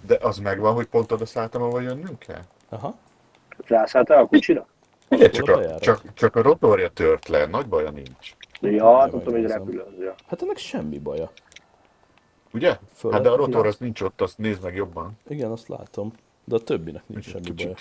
De 0.07 0.18
az 0.21 0.38
megvan, 0.38 0.75
hogy 0.75 0.87
pont 0.87 1.12
oda 1.12 1.27
szálltam, 1.27 1.62
ahol 1.62 1.83
jönnünk 1.83 2.18
kell? 2.18 2.42
Aha. 2.68 2.97
rászálltál 3.66 4.23
a 4.23 4.27
kucsira? 4.27 4.66
Ugye, 5.11 5.31
csak 5.31 5.49
a 5.49 5.79
csak, 5.79 6.03
csak 6.14 6.37
a 6.37 6.42
rotorja 6.42 6.88
tört 6.88 7.29
le, 7.29 7.47
nagy 7.47 7.66
baja 7.66 7.90
nincs. 7.90 8.37
Ja, 8.61 8.99
hát 8.99 9.11
Nem 9.11 9.23
tudom, 9.23 9.40
hogy 9.40 9.51
repülőző. 9.51 10.12
Hát 10.27 10.42
ennek 10.42 10.57
semmi 10.57 10.99
baja. 10.99 11.31
Ugye? 12.53 12.79
Föl 12.94 13.12
Hát 13.12 13.23
de 13.23 13.29
a 13.29 13.37
rotor 13.37 13.66
az 13.66 13.77
nincs 13.77 14.01
ott, 14.01 14.21
azt 14.21 14.38
nézd 14.38 14.62
meg 14.62 14.75
jobban. 14.75 15.12
Igen, 15.29 15.51
azt 15.51 15.68
látom. 15.68 16.12
De 16.44 16.55
a 16.55 16.59
többinek 16.59 17.03
nincs 17.07 17.29
semmi 17.29 17.51
baja. 17.57 17.75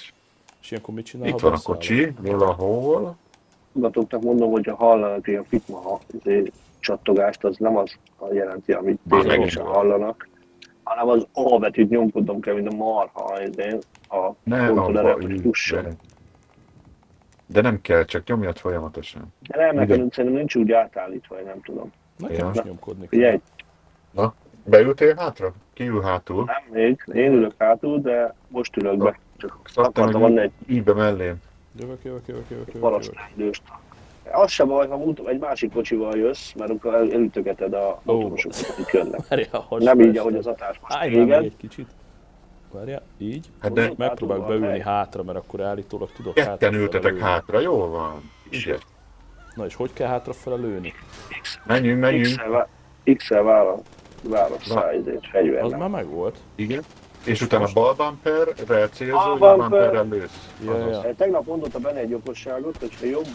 És 0.61 0.71
ilyenkor 0.71 0.93
mit 0.93 1.05
csinál, 1.05 1.27
Itt 1.27 1.39
van 1.39 1.53
a 1.53 1.59
kocsi, 1.63 2.13
valahol. 2.21 3.17
Hallgatóknak 3.73 4.21
mondom, 4.21 4.51
hogy 4.51 4.65
ha 4.65 4.75
hallanak 4.75 5.27
ilyen 5.27 5.43
fitma 5.43 5.99
izé, 6.23 6.51
csattogást, 6.79 7.43
az 7.43 7.57
nem 7.57 7.77
az 7.77 7.97
a 8.17 8.33
jelenti, 8.33 8.71
amit 8.71 8.99
ténylegesen 9.09 9.65
hallanak, 9.65 10.29
hanem 10.83 11.07
az 11.09 11.27
A 11.33 11.57
betűt 11.57 11.89
nyomkodnom 11.89 12.39
kell, 12.39 12.53
mint 12.53 12.73
a 12.73 12.75
marha, 12.75 13.41
izé, 13.41 13.77
a 14.09 14.15
abba 14.49 15.13
hogy 15.13 15.39
fusson. 15.41 15.85
De 17.47 17.61
nem 17.61 17.81
kell, 17.81 18.05
csak 18.05 18.27
nyomjad 18.27 18.57
folyamatosan. 18.57 19.33
De 19.49 19.57
nem, 19.57 19.65
Igen. 19.73 19.87
nekem 19.87 20.09
szerintem 20.11 20.39
nincs 20.39 20.55
úgy 20.55 20.71
átállítva, 20.71 21.39
én 21.39 21.45
nem 21.45 21.61
tudom. 21.61 21.91
Nekem 22.17 22.45
Ja. 22.45 22.51
is 22.53 22.61
nyomkodni 22.61 23.07
Figyelj, 23.07 23.39
Beültél 24.63 25.15
hátra? 25.15 25.53
Kiül 25.73 26.01
hátul. 26.01 26.43
nem 26.45 26.81
még, 26.81 27.03
én 27.13 27.31
ülök 27.33 27.53
hátul, 27.57 27.99
de 27.99 28.33
most 28.47 28.77
ülök 28.77 28.97
be. 28.97 29.19
Csak 29.37 29.59
te 29.75 29.81
akartam 29.81 30.23
adni 30.23 30.39
egy 30.39 30.51
így 30.67 30.83
be 30.83 30.93
mellém. 30.93 31.35
Jövök, 31.79 31.99
jövök, 32.03 32.27
jövök, 32.27 32.45
jövök, 32.49 32.67
jövök, 32.67 32.81
paraszt 32.81 33.11
jövök. 33.35 33.53
Az 34.31 34.51
sem 34.51 34.67
baj, 34.67 34.87
ha 34.87 34.97
mut- 34.97 35.27
egy 35.27 35.39
másik 35.39 35.73
kocsival 35.73 36.17
jössz, 36.17 36.53
mert 36.53 36.71
akkor 36.71 36.93
el- 36.93 37.11
elütögeted 37.11 37.73
a 37.73 38.01
motorosokat, 38.03 38.67
akik 38.71 38.93
jönnek. 38.93 39.47
Nem 39.69 39.99
így, 39.99 40.17
ahogy 40.17 40.35
az 40.35 40.47
atás 40.47 40.79
most 40.81 40.93
Állj 40.95 41.31
egy 41.33 41.57
kicsit. 41.57 41.87
Várjál, 42.71 43.01
így. 43.17 43.45
Hát 43.61 43.73
de 43.73 43.81
Megpróbálok 43.97 44.43
Hátul 44.43 44.59
beülni 44.59 44.81
hátra, 44.81 45.23
mert 45.23 45.37
akkor 45.37 45.61
állítólag 45.61 46.11
tudok 46.11 46.33
ketten 46.33 46.49
hátrafele 46.51 46.81
ültetek 46.81 47.11
lőni. 47.11 47.23
hátra, 47.23 47.59
jól 47.59 47.89
van. 47.89 48.31
Igen. 48.49 48.77
Na 49.55 49.65
és 49.65 49.75
hogy 49.75 49.93
kell 49.93 50.07
hátrafele 50.07 50.55
lőni? 50.55 50.93
Menjünk, 51.65 51.99
menjünk. 51.99 52.25
X-el 52.35 52.49
vá- 52.49 52.67
X-el 53.15 53.43
válasz, 53.43 53.79
válasszál 54.23 54.89
ezért 54.89 55.15
Az 55.23 55.29
fegyvernek. 55.31 55.79
már 55.79 55.89
megvolt. 55.89 56.37
Igen. 56.55 56.83
És 57.25 57.41
utána 57.41 57.67
bal 57.73 57.93
bumper, 57.93 58.47
felcélző, 58.65 59.13
Bal 59.13 59.27
jobb 59.29 59.39
bumper. 59.39 59.57
bumperrel 59.69 60.05
lősz. 60.07 60.49
Ja, 60.65 60.77
ja. 60.77 61.03
Eh, 61.03 61.13
Tegnap 61.17 61.45
mondotta 61.45 61.79
benne 61.79 61.99
egy 61.99 62.13
okosságot, 62.13 62.77
hogy 62.77 62.95
ha 62.99 63.05
jobb 63.05 63.27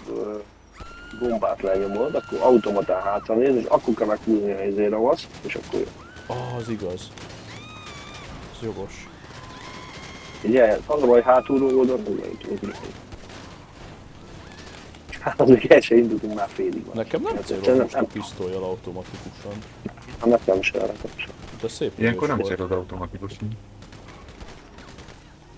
gombát 1.21 1.62
lenyomod, 1.62 2.14
akkor 2.14 2.38
automatán 2.40 3.03
hátra 3.03 3.35
néz, 3.35 3.55
és 3.57 3.64
akkor 3.64 3.95
kell 3.95 4.07
meghúzni 4.07 4.53
a 4.53 4.64
izére 4.64 5.09
azt, 5.09 5.27
és 5.47 5.55
akkor 5.55 5.81
jó. 5.81 5.87
Ah, 6.27 6.57
az 6.57 6.68
igaz. 6.68 7.09
Ez 8.53 8.62
jogos. 8.62 9.09
Ugye, 10.44 10.78
az 10.87 11.02
a 11.02 11.07
baj, 11.07 11.22
hátulról 11.22 11.78
oldalt, 11.78 12.07
nem 12.07 12.38
tudunk 12.38 12.61
lőni. 12.61 12.76
Hát 15.20 15.40
az 15.40 15.48
még 15.48 15.66
el 15.66 15.81
se 15.81 15.96
indultunk, 15.96 16.35
már 16.35 16.48
félig 16.48 16.85
van. 16.85 16.96
Nekem 16.96 17.22
nem 17.22 17.35
Hát, 17.35 17.46
célom 17.46 17.62
nem- 17.64 17.76
most 17.76 17.94
a 17.94 18.05
pisztolyjal 18.05 18.62
automatikusan. 18.62 19.52
Hát 20.18 20.28
nekem 20.28 20.62
se, 20.62 20.78
nekem 20.78 21.11
se. 21.16 21.28
De 21.61 21.68
szép 21.68 21.98
Ilyenkor 21.98 22.28
nem 22.28 22.40
célod 22.40 22.70
automatikusan. 22.72 23.48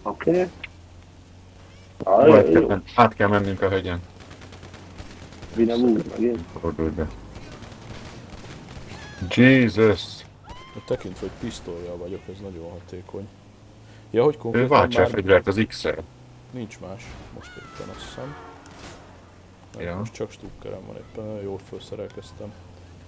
Oké. 0.02 0.30
Okay. 0.30 0.48
Jó, 2.26 2.32
Ah, 2.32 2.50
jó, 2.50 2.72
át 2.94 3.14
kell 3.14 3.28
mennünk 3.28 3.62
a 3.62 3.68
hegyen. 3.68 4.00
Vinem 5.54 5.80
úgy 5.80 6.04
megint. 6.10 6.40
Fordulj 6.60 6.88
be. 6.88 7.08
Jesus! 9.28 10.02
De 10.74 10.80
tekintve, 10.86 11.20
hogy 11.20 11.48
pisztolyjal 11.48 11.96
vagyok, 11.96 12.20
ez 12.32 12.40
nagyon 12.42 12.70
hatékony. 12.70 13.28
Ja, 14.14 14.24
hogy 14.24 14.34
Ő 14.34 14.38
konkrétan 14.38 14.68
váltsa 14.68 15.02
a 15.02 15.06
fegyvert 15.06 15.46
az 15.46 15.64
X-el. 15.68 16.02
nincs 16.50 16.78
más. 16.80 17.04
Most 17.34 17.50
éppen 17.56 17.94
azt 17.94 18.04
hiszem. 18.04 18.34
Nem, 19.76 19.82
Ja. 19.86 19.96
Most 19.96 20.12
csak 20.12 20.30
stukkerem 20.30 20.80
van 20.86 20.96
éppen, 20.96 21.24
nagyon 21.24 21.42
jól 21.42 21.58
felszerelkeztem. 21.68 22.52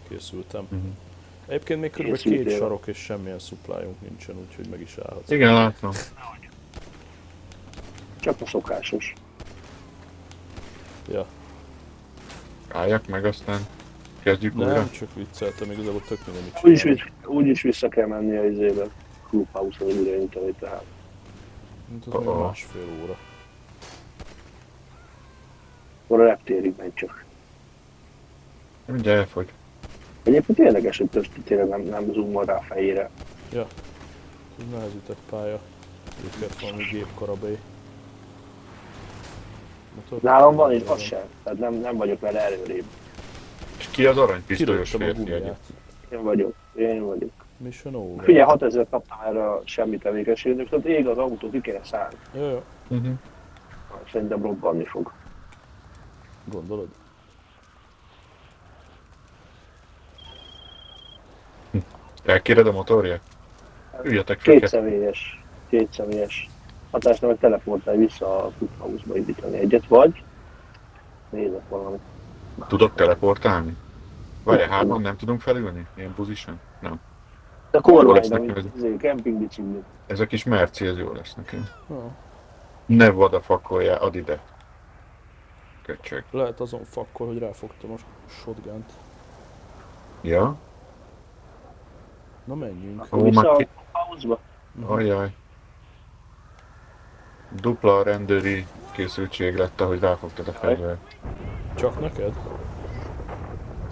Készültem. 0.08 0.66
Mhm. 0.68 0.86
Egyébként 1.46 1.80
még 1.80 1.90
kb. 1.90 2.16
két 2.16 2.50
sarok 2.50 2.86
és 2.86 2.96
semmilyen 2.98 3.38
supplyunk 3.38 4.00
nincsen, 4.00 4.36
úgyhogy 4.48 4.68
meg 4.68 4.80
is 4.80 4.94
állhatsz. 5.06 5.30
Igen, 5.30 5.52
látom. 5.52 5.90
Csak 8.20 8.40
a 8.40 8.46
szokásos. 8.46 9.12
Ja, 11.12 11.26
Álljak 12.72 13.06
meg, 13.06 13.24
aztán 13.24 13.60
kezdjük 14.22 14.56
újra. 14.56 14.72
nem, 14.72 14.90
csak 14.90 15.14
vicceltem, 15.14 15.70
igazából 15.70 16.02
tök 16.08 16.18
minden 16.26 16.42
mit 16.44 16.58
Úgyis, 16.64 16.80
csinálok. 16.80 17.02
visz- 17.02 17.26
úgyis 17.26 17.62
vissza 17.62 17.88
kell 17.88 18.06
menni 18.06 18.36
a 18.36 18.44
izébe. 18.44 18.86
Clubhouse-on 19.28 19.90
újraindítani 19.98 20.52
tehát. 20.58 20.84
Mint 21.88 22.06
az 22.06 22.12
még 22.18 22.28
Oh. 22.28 22.40
másfél 22.46 22.82
óra. 23.02 23.16
Akkor 26.04 26.20
a 26.20 26.24
reptérig 26.26 26.74
megy 26.78 26.94
csak. 26.94 27.24
Mindjárt 28.84 29.18
elfogy. 29.18 29.52
Egyébként 30.22 30.58
érdekes, 30.58 30.98
hogy 30.98 31.08
Tösti 31.10 31.40
tényleg 31.40 31.68
nem, 31.68 31.80
nem 31.80 32.12
zoomol 32.12 32.44
rá 32.44 32.56
a 32.56 32.60
fejére. 32.60 33.10
Ez 33.52 33.64
nehezített 34.70 35.18
pálya. 35.30 35.60
Kellett 36.38 36.60
valami 36.60 36.84
gépkarabély. 36.90 37.58
Motor- 39.94 40.22
Nálam 40.22 40.54
van, 40.54 40.72
és 40.72 40.82
az 40.86 41.00
sem. 41.00 41.20
Tehát 41.42 41.58
nem, 41.58 41.74
nem 41.74 41.96
vagyok 41.96 42.20
vele 42.20 42.40
előrébb. 42.40 42.84
És 43.78 43.86
ki 43.90 44.06
az 44.06 44.18
aranypisztolyos 44.18 44.90
férfi. 44.90 45.30
Én 46.12 46.22
vagyok. 46.22 46.54
Én 46.76 47.04
vagyok. 47.04 47.30
Mission 47.56 47.94
over. 47.94 48.24
Figyelj, 48.24 48.44
6000 48.44 48.86
kaptam 48.90 49.18
erre 49.26 49.50
a 49.50 49.62
semmi 49.64 49.98
tevékenységnek, 49.98 50.68
tehát 50.68 50.84
ég 50.84 51.06
az 51.06 51.18
autó, 51.18 51.50
ki 51.50 51.60
kell 51.60 51.82
szállni. 51.82 52.16
Jó, 52.32 52.48
jó. 52.48 52.62
Uh-huh. 52.88 53.12
Szerintem 54.12 54.42
robbanni 54.42 54.84
fog. 54.84 55.12
Gondolod? 56.44 56.88
Elkéred 62.24 62.66
a 62.66 62.72
motorja? 62.72 63.18
Üljetek 64.02 64.40
fel. 64.40 64.54
Két 64.54 64.68
személyes, 64.68 65.44
két 65.68 65.92
személyes 65.92 66.48
hatásra 66.90 67.28
meg 67.28 67.38
teleportálj 67.38 67.98
vissza 67.98 68.44
a 68.44 68.52
Clubhouse-ba 68.58 69.16
indítani 69.16 69.56
egyet, 69.56 69.86
vagy 69.86 70.22
nézek 71.30 71.68
valamit. 71.68 72.00
Tudok 72.68 72.94
teleportálni? 72.94 73.76
Várjál, 74.44 74.68
hárman 74.68 75.00
nem 75.00 75.16
tudunk 75.16 75.40
felülni? 75.40 75.86
Ilyen 75.94 76.12
buzisen? 76.16 76.60
Nem. 76.80 77.00
De 77.70 77.80
Jó 77.84 77.94
kormány, 77.94 78.28
lesz 78.30 78.98
kemping 78.98 79.38
bicikli. 79.38 79.82
Ez 80.06 80.20
a 80.20 80.26
kis 80.26 80.44
merci, 80.44 80.86
ez 80.86 80.98
jó 80.98 81.12
lesz 81.12 81.34
nekem. 81.34 81.68
Ha. 81.88 82.10
Ne 82.86 83.10
vadafakolja, 83.10 83.98
add 84.00 84.14
ide. 84.14 84.40
Köcsög. 85.82 86.24
Lehet 86.30 86.60
azon 86.60 86.84
fakkol, 86.84 87.26
hogy 87.26 87.38
ráfogtam 87.38 87.92
a 87.92 87.96
shotgunt. 88.28 88.92
Ja? 90.20 90.56
Na 92.44 92.54
menjünk. 92.54 93.02
Akkor 93.02 93.18
Ó, 93.18 93.22
vissza 93.24 93.42
már 93.42 93.50
a 93.50 93.56
ki- 93.56 93.68
Clubhouse-ba. 93.92 94.38
Ajaj. 94.86 95.34
Dupla 97.60 98.02
rendőri 98.02 98.66
készültség 98.92 99.56
lett, 99.56 99.80
ahogy 99.80 100.00
ráfogtad 100.00 100.48
a 100.48 100.52
fegyvert. 100.52 101.16
Csak 101.74 102.00
neked? 102.00 102.34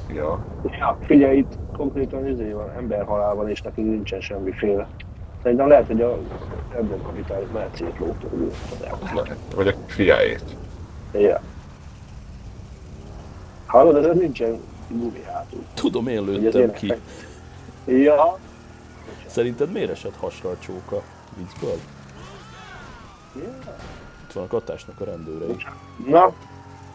Ja. 0.09 0.45
Ja, 0.79 0.99
figyelj, 1.01 1.37
itt 1.37 1.53
konkrétan 1.77 2.27
izé 2.29 2.53
van, 2.53 2.71
emberhalál 2.77 3.35
van, 3.35 3.49
és 3.49 3.63
nekünk 3.63 3.89
nincsen 3.89 4.21
semmiféle. 4.21 4.87
Szerintem 5.43 5.69
lehet, 5.69 5.87
hogy 5.87 6.03
a 6.03 6.19
szétlógta, 7.75 8.29
hogy 8.29 8.53
az 8.73 8.83
elhozta. 8.85 9.35
Vagy 9.55 9.69
a 9.69 9.73
fiáét. 9.87 10.43
Ja. 11.13 11.41
Hallod, 13.67 13.97
ezért 13.97 14.15
nincsen 14.15 14.61
gumi 14.89 15.23
hátul. 15.33 15.65
Tudom, 15.75 16.07
én 16.09 16.25
lőttem 16.25 16.73
ki. 16.73 16.91
effekt- 16.91 17.27
Ja, 17.87 18.39
Szerinted 19.27 19.73
miért 19.73 19.91
esett 19.91 20.17
hasra 20.21 20.49
a 20.51 20.59
csóka? 20.59 21.03
Viccből? 21.37 21.79
ja. 23.37 23.75
Itt 24.27 24.33
van 24.33 24.45
a 24.45 24.47
katásnak 24.47 25.01
a 25.01 25.05
rendőrei. 25.05 25.57
Na, 26.09 26.33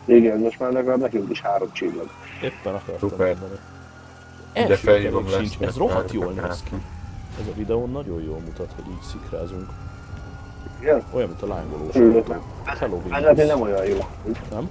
igen, 0.09 0.39
most 0.39 0.59
már 0.59 0.71
legalább 0.71 0.99
nekünk 0.99 1.29
is 1.29 1.41
három 1.41 1.71
csillag. 1.71 2.09
Éppen 2.43 2.73
akartam 2.73 3.09
Szuper. 3.09 3.27
mondani. 3.27 3.59
Első 4.53 4.73
felhívom 4.73 5.25
kerék 5.25 5.49
sincs. 5.49 5.67
Ez 5.67 5.77
rohadt 5.77 6.11
jól 6.11 6.27
a 6.37 6.47
néz 6.47 6.63
ki. 6.63 6.75
Ez 7.41 7.47
a 7.47 7.55
videón 7.55 7.91
nagyon 7.91 8.23
jól 8.23 8.39
mutat, 8.39 8.71
hogy 8.75 8.91
így 8.91 9.01
szikrázunk. 9.01 9.69
Igen? 10.81 11.03
Olyan, 11.11 11.27
mint 11.27 11.41
a 11.41 11.47
lángolós 11.47 11.95
autó. 11.95 12.35
Halloween. 12.65 13.09
Vezetni 13.09 13.43
nem 13.43 13.61
olyan 13.61 13.85
jó. 13.85 13.97
Nem? 14.51 14.69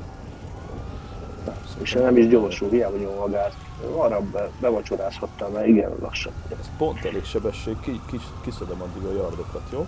És 1.82 1.92
nem 1.92 2.16
is 2.16 2.28
gyorsul, 2.28 2.68
hiába 2.68 2.96
nyom 2.96 3.20
a 3.20 3.28
gáz. 3.28 3.52
Arra 3.96 4.20
be, 4.20 4.50
bevacsorázhattam, 4.60 5.52
mert 5.52 5.66
igen, 5.66 5.92
lassan. 6.00 6.32
Ez 6.60 6.70
pont 6.78 7.04
elég 7.04 7.24
sebesség, 7.24 7.80
ki, 7.80 8.00
ki, 8.10 8.20
kiszedem 8.44 8.82
addig 8.82 9.04
a 9.04 9.12
yardokat, 9.12 9.62
jó? 9.72 9.86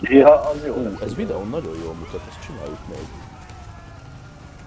Ja, 0.00 0.48
az 0.48 0.64
jó. 0.66 0.74
Ú, 0.74 0.98
ez 1.02 1.14
videón 1.14 1.48
nagyon 1.48 1.76
jól 1.84 1.94
mutat, 1.94 2.20
ezt 2.28 2.46
csináljuk 2.46 2.78
még. 2.88 3.27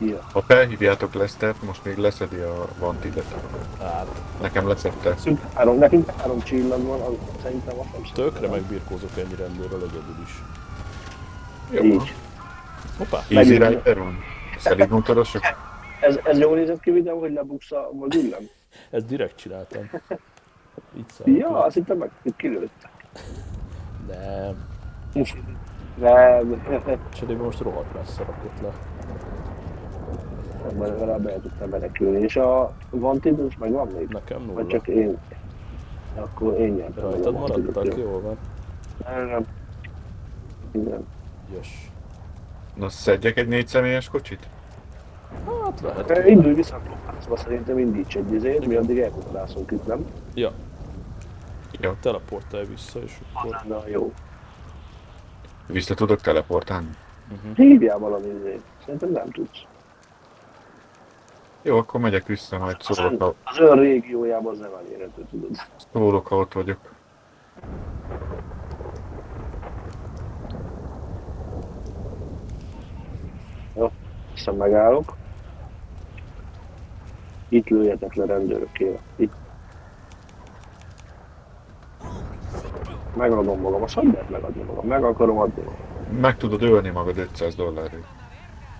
Ja. 0.05 0.19
Ha 0.31 0.41
felhívjátok 0.41 1.13
Lesztert, 1.13 1.61
most 1.61 1.83
még 1.85 1.97
leszedi 1.97 2.39
a 2.39 2.67
vantidet. 2.79 3.35
Hát, 3.79 4.07
Nekem 4.41 4.67
leszedte. 4.67 5.15
Szünk 5.17 5.39
három, 5.53 5.77
nekünk 5.77 6.09
három 6.09 6.39
csillag 6.39 6.85
van, 6.85 7.01
az, 7.01 7.13
szerintem 7.41 7.79
azt 7.79 7.91
nem 7.91 8.01
tökre 8.13 8.47
megbirkózok 8.47 9.09
ennyi 9.17 9.35
rendőrrel 9.35 9.79
egyedül 9.79 10.15
is. 10.23 10.43
Jó. 11.71 11.83
Így. 11.83 12.13
Hoppá! 12.97 13.19
Easy 13.29 13.57
Rider 13.57 13.97
van. 13.99 14.17
Szelíd 14.57 14.89
motorosok. 14.89 15.41
Ez, 16.01 16.19
ez 16.23 16.39
jól 16.39 16.55
nézett 16.55 16.79
ki 16.79 16.91
videó, 16.91 17.19
hogy 17.19 17.31
lebuksz 17.33 17.71
a 17.71 17.89
modulem? 17.93 18.49
Ezt 18.89 19.05
direkt 19.05 19.35
csináltam. 19.35 19.89
Így 20.97 21.05
szállok 21.07 21.39
Ja, 21.39 21.63
azt 21.63 21.75
hittem 21.75 21.97
meg 21.97 22.09
kilőtt. 22.37 22.87
Nem. 24.07 24.69
Nem, 25.97 26.59
Cserébe 27.13 27.43
most 27.43 27.59
rohadt 27.59 27.93
messze 27.93 28.23
rakott 28.23 28.61
le. 28.61 28.71
Majd 30.77 30.91
legalább 30.91 31.27
el 31.27 31.41
tudtam 31.41 31.69
menekülni. 31.69 32.19
És 32.19 32.35
a 32.35 32.73
Vantid 32.89 33.41
most 33.43 33.59
meg 33.59 33.71
van 33.71 33.87
még? 33.87 34.07
Nekem 34.07 34.45
Vagy 34.45 34.55
nulla. 34.55 34.67
csak 34.67 34.87
én? 34.87 35.17
Akkor 36.15 36.59
én 36.59 36.73
nyertem. 36.73 37.03
Rajtad 37.03 37.33
maradtak, 37.33 37.85
jó? 37.85 37.97
jól 37.97 38.21
van. 38.21 38.37
Nem. 39.27 39.45
Igen. 40.71 41.07
Jöss. 41.53 41.69
Na, 42.75 42.89
szedjek 42.89 43.37
egy 43.37 43.47
négy 43.47 43.67
személyes 43.67 44.09
kocsit? 44.09 44.47
Hát 45.45 45.81
lehet. 45.81 46.09
Eh. 46.09 46.27
Indulj 46.27 46.53
vissza 46.53 46.75
a 46.75 46.79
klubházba, 46.79 47.37
szerintem 47.37 47.77
indíts 47.79 48.15
egy 48.15 48.33
izét, 48.33 48.67
mi 48.67 48.75
addig 48.75 48.99
elkutorászunk 48.99 49.71
itt, 49.71 49.87
nem? 49.87 50.05
Ja, 50.33 50.51
Jó. 51.79 51.91
teleportálj 52.01 52.65
vissza, 52.65 52.99
és 52.99 53.17
akkor... 53.33 53.61
Na 53.67 53.87
jó. 53.87 54.13
Vissza 55.67 55.93
tudok 55.93 56.21
teleportálni? 56.21 56.89
Hívjál 57.55 57.97
valami 57.97 58.27
izét. 58.27 58.61
Szerintem 58.85 59.09
nem 59.11 59.29
tudsz. 59.31 59.59
Jó, 61.61 61.77
akkor 61.77 61.99
megyek 61.99 62.25
vissza, 62.25 62.57
majd 62.57 62.81
szólok, 62.81 63.21
ha, 63.21 63.35
az 63.43 63.59
ön 63.59 63.79
régiójában 63.79 64.51
az 64.51 64.59
nem 64.59 64.71
elérhető, 64.85 65.25
tudod. 65.29 65.49
szólok, 65.93 66.27
ha 66.27 66.35
ott 66.35 66.53
vagyok. 66.53 66.79
Aztán 74.33 74.55
megállok. 74.55 75.13
Itt 77.49 77.67
lőjetek 77.67 78.13
le 78.13 78.25
rendőrökére. 78.25 78.99
Itt. 79.15 79.33
Megadom 83.15 83.61
magam, 83.61 83.79
hogy 83.79 84.03
lehet 84.13 84.29
megadni 84.29 84.61
magam? 84.63 84.87
Meg 84.87 85.03
akarom 85.03 85.37
adni 85.37 85.63
magam. 85.63 86.19
Meg 86.19 86.37
tudod 86.37 86.61
ölni 86.61 86.89
magad 86.89 87.17
500 87.17 87.55
dollárért. 87.55 88.07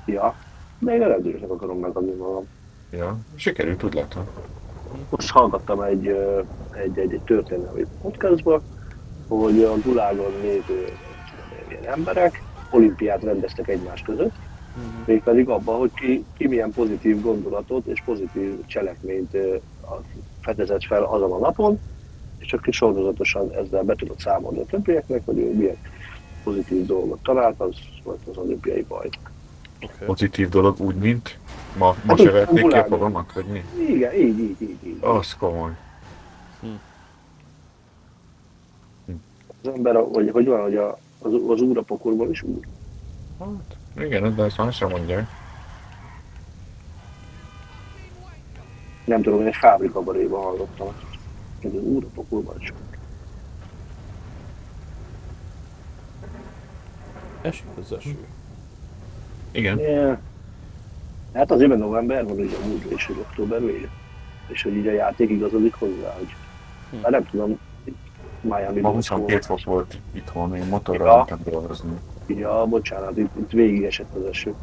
Ja, 0.06 0.36
de 0.80 0.94
én 0.94 1.02
a 1.02 1.08
rendőröknek 1.08 1.50
akarom 1.50 1.80
megadni 1.80 2.12
magam. 2.12 2.48
Ja, 2.92 3.18
sikerült, 3.36 3.84
úgy 3.84 3.94
látom. 3.94 4.24
Most 5.10 5.30
hallgattam 5.30 5.82
egy, 5.82 6.08
egy, 6.72 7.00
egy, 7.00 7.14
egy 7.14 7.22
történelmi 7.26 7.86
podcastba, 8.02 8.62
hogy 9.28 9.64
a 9.64 9.78
gulágon 9.78 10.32
lévő 10.42 10.88
ilyen 11.70 11.86
emberek 11.86 12.44
olimpiát 12.72 13.24
rendeztek 13.24 13.68
egymás 13.68 14.02
között, 14.02 14.34
mégpedig 15.06 15.50
abban, 15.50 15.78
hogy 15.78 15.92
ki, 15.94 16.26
ki 16.38 16.48
milyen 16.48 16.72
pozitív 16.72 17.22
gondolatot 17.22 17.86
és 17.86 18.02
pozitív 18.06 18.66
cselekményt 18.66 19.38
fedezett 20.42 20.84
fel 20.84 21.04
azon 21.04 21.32
a 21.32 21.38
napon, 21.38 21.80
és 22.38 22.48
csak 22.48 22.62
ki 22.62 22.72
sorozatosan 22.72 23.52
ezzel 23.52 23.84
be 23.84 23.96
tudott 23.96 24.20
számolni 24.20 24.60
a 24.60 24.66
többieknek, 24.66 25.22
hogy 25.26 25.38
ő 25.38 25.56
milyen 25.56 25.78
pozitív 26.44 26.86
dolgot 26.86 27.24
talált, 27.24 27.60
az 27.60 27.76
volt 28.04 28.20
az 28.30 28.38
olimpiai 28.38 28.86
bajnok. 28.88 29.32
Oké. 29.84 30.06
Pozitív 30.06 30.50
dolog 30.50 30.80
úgy, 30.80 30.96
mint 30.96 31.40
ma, 31.78 31.86
ma 31.86 31.96
Hát 32.08 32.18
se 32.18 32.32
vették 32.32 32.68
ki 32.68 32.76
a 32.76 32.86
fogamat, 32.86 33.34
vagy 33.34 33.46
mi? 33.46 33.64
Igen, 33.88 34.14
így, 34.14 34.40
így, 34.40 34.62
így, 34.62 34.78
így. 34.84 34.98
Az 35.02 35.36
komoly. 35.36 35.72
Az 39.64 39.72
ember, 39.76 39.96
hogy, 40.12 40.30
hogy 40.32 40.46
van, 40.46 40.62
hogy 40.62 40.76
a, 40.76 40.98
az, 41.22 41.34
az 41.48 41.62
úr 41.62 41.78
a 41.78 41.82
pokorban 41.82 42.30
is 42.30 42.42
úr. 42.42 42.60
Hát, 43.40 43.78
igen, 44.06 44.36
de 44.36 44.44
ezt 44.44 44.58
már 44.58 44.74
sem 44.74 44.90
mondják. 44.90 45.28
Nem 49.06 49.22
tudom, 49.22 49.42
én 49.42 49.48
egy 49.48 49.56
fábrika 49.56 50.02
baréban 50.02 50.44
hallottam, 50.44 50.88
hogy 51.62 51.76
az 51.76 51.84
úr 51.84 52.04
a 52.04 52.08
pokolban 52.14 52.56
is 52.60 52.72
úr. 52.72 52.98
Esik 57.42 57.66
az 57.80 57.92
eső. 57.92 58.18
Igen. 59.52 59.80
Yeah. 59.80 60.18
Hát 61.34 61.52
az 61.52 61.62
évben 61.62 61.78
november 61.78 62.24
van, 62.26 62.40
ugye 62.40 62.56
a 62.64 62.68
múltban 62.68 62.92
is, 62.94 63.06
hogy 63.06 63.16
október 63.20 63.62
vége. 63.66 63.90
És 64.48 64.64
hogy 64.64 64.76
így 64.76 64.88
a 64.88 64.92
játék 64.92 65.30
igazodik 65.30 65.74
hozzá, 65.74 66.14
hogy 66.18 66.36
Hm. 66.92 66.98
hát 67.02 67.12
nem 67.12 67.26
tudom, 67.30 67.58
Miami 68.42 68.80
Ma 68.80 68.90
22 68.90 69.42
fok 69.42 69.64
volt 69.64 69.98
itthon, 70.14 70.56
én 70.56 70.66
motorral 70.66 71.08
Ja. 71.08 71.16
mentem 71.18 71.54
dolgozni. 71.54 71.92
Ja, 72.28 72.66
bocsánat, 72.66 73.18
itt, 73.18 73.30
itt 73.40 73.52
végig 73.52 73.84
esett 73.84 74.16
az 74.16 74.24
eső. 74.26 74.54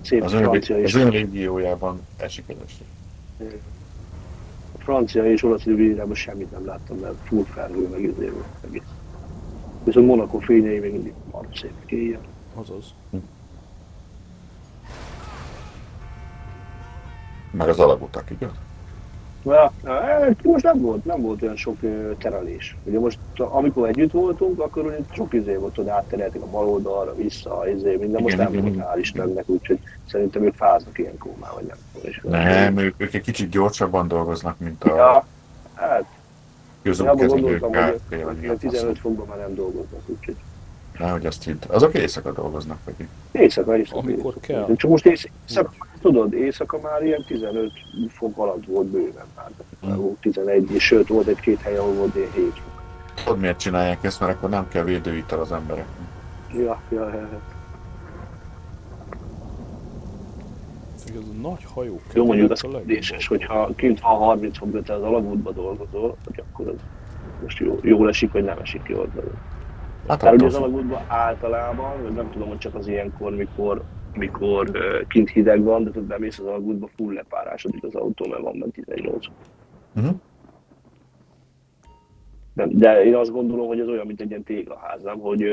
Szép 0.00 0.22
Az 0.22 0.32
ön, 0.32 0.42
francia 0.42 0.76
az 0.76 0.82
és, 0.82 0.94
ön 0.94 1.10
régiójában 1.10 2.00
esik 2.16 2.44
az 2.48 2.54
eső. 2.66 3.60
francia 4.78 5.30
és 5.32 5.42
olasz 5.42 5.62
rivérában 5.64 6.14
semmit 6.14 6.50
nem 6.50 6.66
láttam, 6.66 6.96
mert 6.96 7.14
full 7.24 7.44
felhő 7.44 7.88
meg 7.88 8.00
izé 8.02 8.32
egész. 8.66 8.82
Viszont 9.84 10.06
Monaco 10.06 10.38
fényei 10.38 10.78
még 10.78 10.92
mindig 10.92 11.12
marad 11.32 11.54
szép 11.56 11.72
éjjel. 11.86 12.20
Azaz. 12.54 12.94
Meg 17.50 17.68
az 17.68 17.78
alagutak, 17.78 18.30
igaz? 18.30 18.50
Ja, 19.44 19.72
hát 19.84 20.42
most 20.44 20.64
nem 20.64 20.80
volt, 20.80 21.04
nem 21.04 21.20
volt 21.20 21.42
olyan 21.42 21.56
sok 21.56 21.76
ö, 21.82 22.10
terelés. 22.18 22.76
Ugye 22.84 22.98
most, 22.98 23.18
amikor 23.36 23.88
együtt 23.88 24.10
voltunk, 24.10 24.60
akkor 24.60 24.84
ugye 24.84 24.96
sok 25.12 25.32
izé 25.34 25.54
volt, 25.54 25.76
hogy 25.76 25.88
áttereltek 25.88 26.42
a 26.42 26.46
bal 26.46 26.68
oldalra, 26.68 27.14
vissza, 27.14 27.62
izé, 27.76 27.96
minden. 27.96 28.22
Most 28.22 28.34
Igen, 28.34 28.52
nem 28.52 28.66
igen, 28.66 28.86
Istennek, 28.98 29.48
úgyhogy 29.48 29.78
szerintem 30.08 30.44
ők 30.44 30.54
fáznak 30.54 30.98
ilyenkor 30.98 31.32
már, 31.40 31.50
vagy 31.54 31.64
nem. 31.64 31.76
És 32.02 32.20
Nem, 32.28 32.76
ők, 32.78 32.94
ők 32.96 33.14
egy 33.14 33.22
kicsit 33.22 33.50
gyorsabban 33.50 34.08
dolgoznak, 34.08 34.58
mint 34.58 34.84
a 34.84 34.94
Ja, 34.96 35.26
hát, 35.74 36.04
közútkezelő 36.82 37.40
gondoltam, 37.40 37.72
hogy 38.08 38.22
vagy 38.24 38.46
a 38.46 38.56
15 38.56 38.58
faszom. 38.62 38.94
fokban 38.94 39.26
már 39.26 39.38
nem 39.38 39.54
dolgoznak, 39.54 40.00
úgyhogy 40.06 40.36
Nehogy 40.98 41.26
azt 41.26 41.44
hidd. 41.44 41.62
Azok 41.68 41.94
éjszaka 41.94 42.32
dolgoznak 42.32 42.78
pedig. 42.84 43.08
éjszaka, 43.32 43.76
éjszaka. 43.76 43.98
Amikor 43.98 44.34
éjszaka. 44.36 44.40
kell. 44.66 44.76
Csak 44.76 44.90
most 44.90 45.06
éjszaka, 45.06 45.72
tudod, 46.00 46.32
éjszaka 46.32 46.78
már 46.80 47.02
ilyen 47.02 47.24
15 47.26 47.72
fok 48.08 48.38
alatt 48.38 48.64
volt 48.66 48.86
bőven 48.86 49.26
már. 49.36 49.50
Mm. 49.86 49.96
Volt 49.96 50.18
11, 50.20 50.70
és 50.70 50.84
sőt, 50.84 51.08
volt 51.08 51.26
egy-két 51.26 51.60
hely, 51.60 51.76
ahol 51.76 51.92
volt 51.92 52.14
ilyen 52.14 52.30
7 52.34 52.44
fok. 52.44 52.82
Tudod 53.24 53.40
miért 53.40 53.58
csinálják 53.58 54.04
ezt, 54.04 54.20
mert 54.20 54.32
akkor 54.32 54.48
nem 54.48 54.68
kell 54.68 54.84
védőital 54.84 55.40
az 55.40 55.52
embereknek. 55.52 56.08
Ja, 56.52 56.80
ja, 56.90 57.08
ja. 57.08 57.14
ja. 57.14 57.40
Ez 60.94 61.16
a 61.16 61.40
nagy 61.40 61.64
hajó 61.74 62.00
Jó, 62.12 62.26
mondjuk 62.26 62.50
az 62.50 62.60
kérdéses, 62.60 63.26
hogyha 63.26 63.70
kint 63.76 64.00
van 64.00 64.16
30 64.16 64.58
fok, 64.58 64.70
de 64.70 64.80
te 64.80 64.94
az 64.94 65.02
alagútba 65.02 65.50
dolgozol, 65.50 66.16
hogy 66.24 66.42
akkor 66.50 66.68
az 66.68 66.74
most 67.42 67.58
jó, 67.58 67.78
jól 67.82 68.08
esik, 68.08 68.32
vagy 68.32 68.44
nem 68.44 68.58
esik 68.62 68.82
jól. 68.86 69.08
Hát 70.08 70.18
Tehát 70.18 70.34
ugye 70.34 70.46
az 70.46 70.54
alagútban 70.54 71.00
általában, 71.06 72.12
nem 72.14 72.30
tudom, 72.30 72.48
hogy 72.48 72.58
csak 72.58 72.74
az 72.74 72.86
ilyenkor, 72.86 73.36
mikor 73.36 73.82
mikor 74.14 74.70
ö, 74.72 75.00
kint 75.08 75.30
hideg 75.30 75.62
van, 75.62 75.84
de 75.84 75.90
tudod, 75.90 76.08
bemész 76.08 76.38
az 76.38 76.46
alagútba, 76.46 76.86
full 76.86 77.12
lepárásodik 77.14 77.84
az 77.84 77.94
autó, 77.94 78.26
mert 78.28 78.42
van 78.42 78.58
bent 78.58 78.72
18. 78.72 79.26
Mhm. 79.92 80.08
De, 82.54 82.66
de 82.70 83.04
én 83.04 83.14
azt 83.14 83.30
gondolom, 83.30 83.66
hogy 83.66 83.80
ez 83.80 83.88
olyan, 83.88 84.06
mint 84.06 84.20
egy 84.20 84.28
ilyen 84.28 84.42
téglaház, 84.42 85.02
nem? 85.02 85.18
Hogy, 85.18 85.44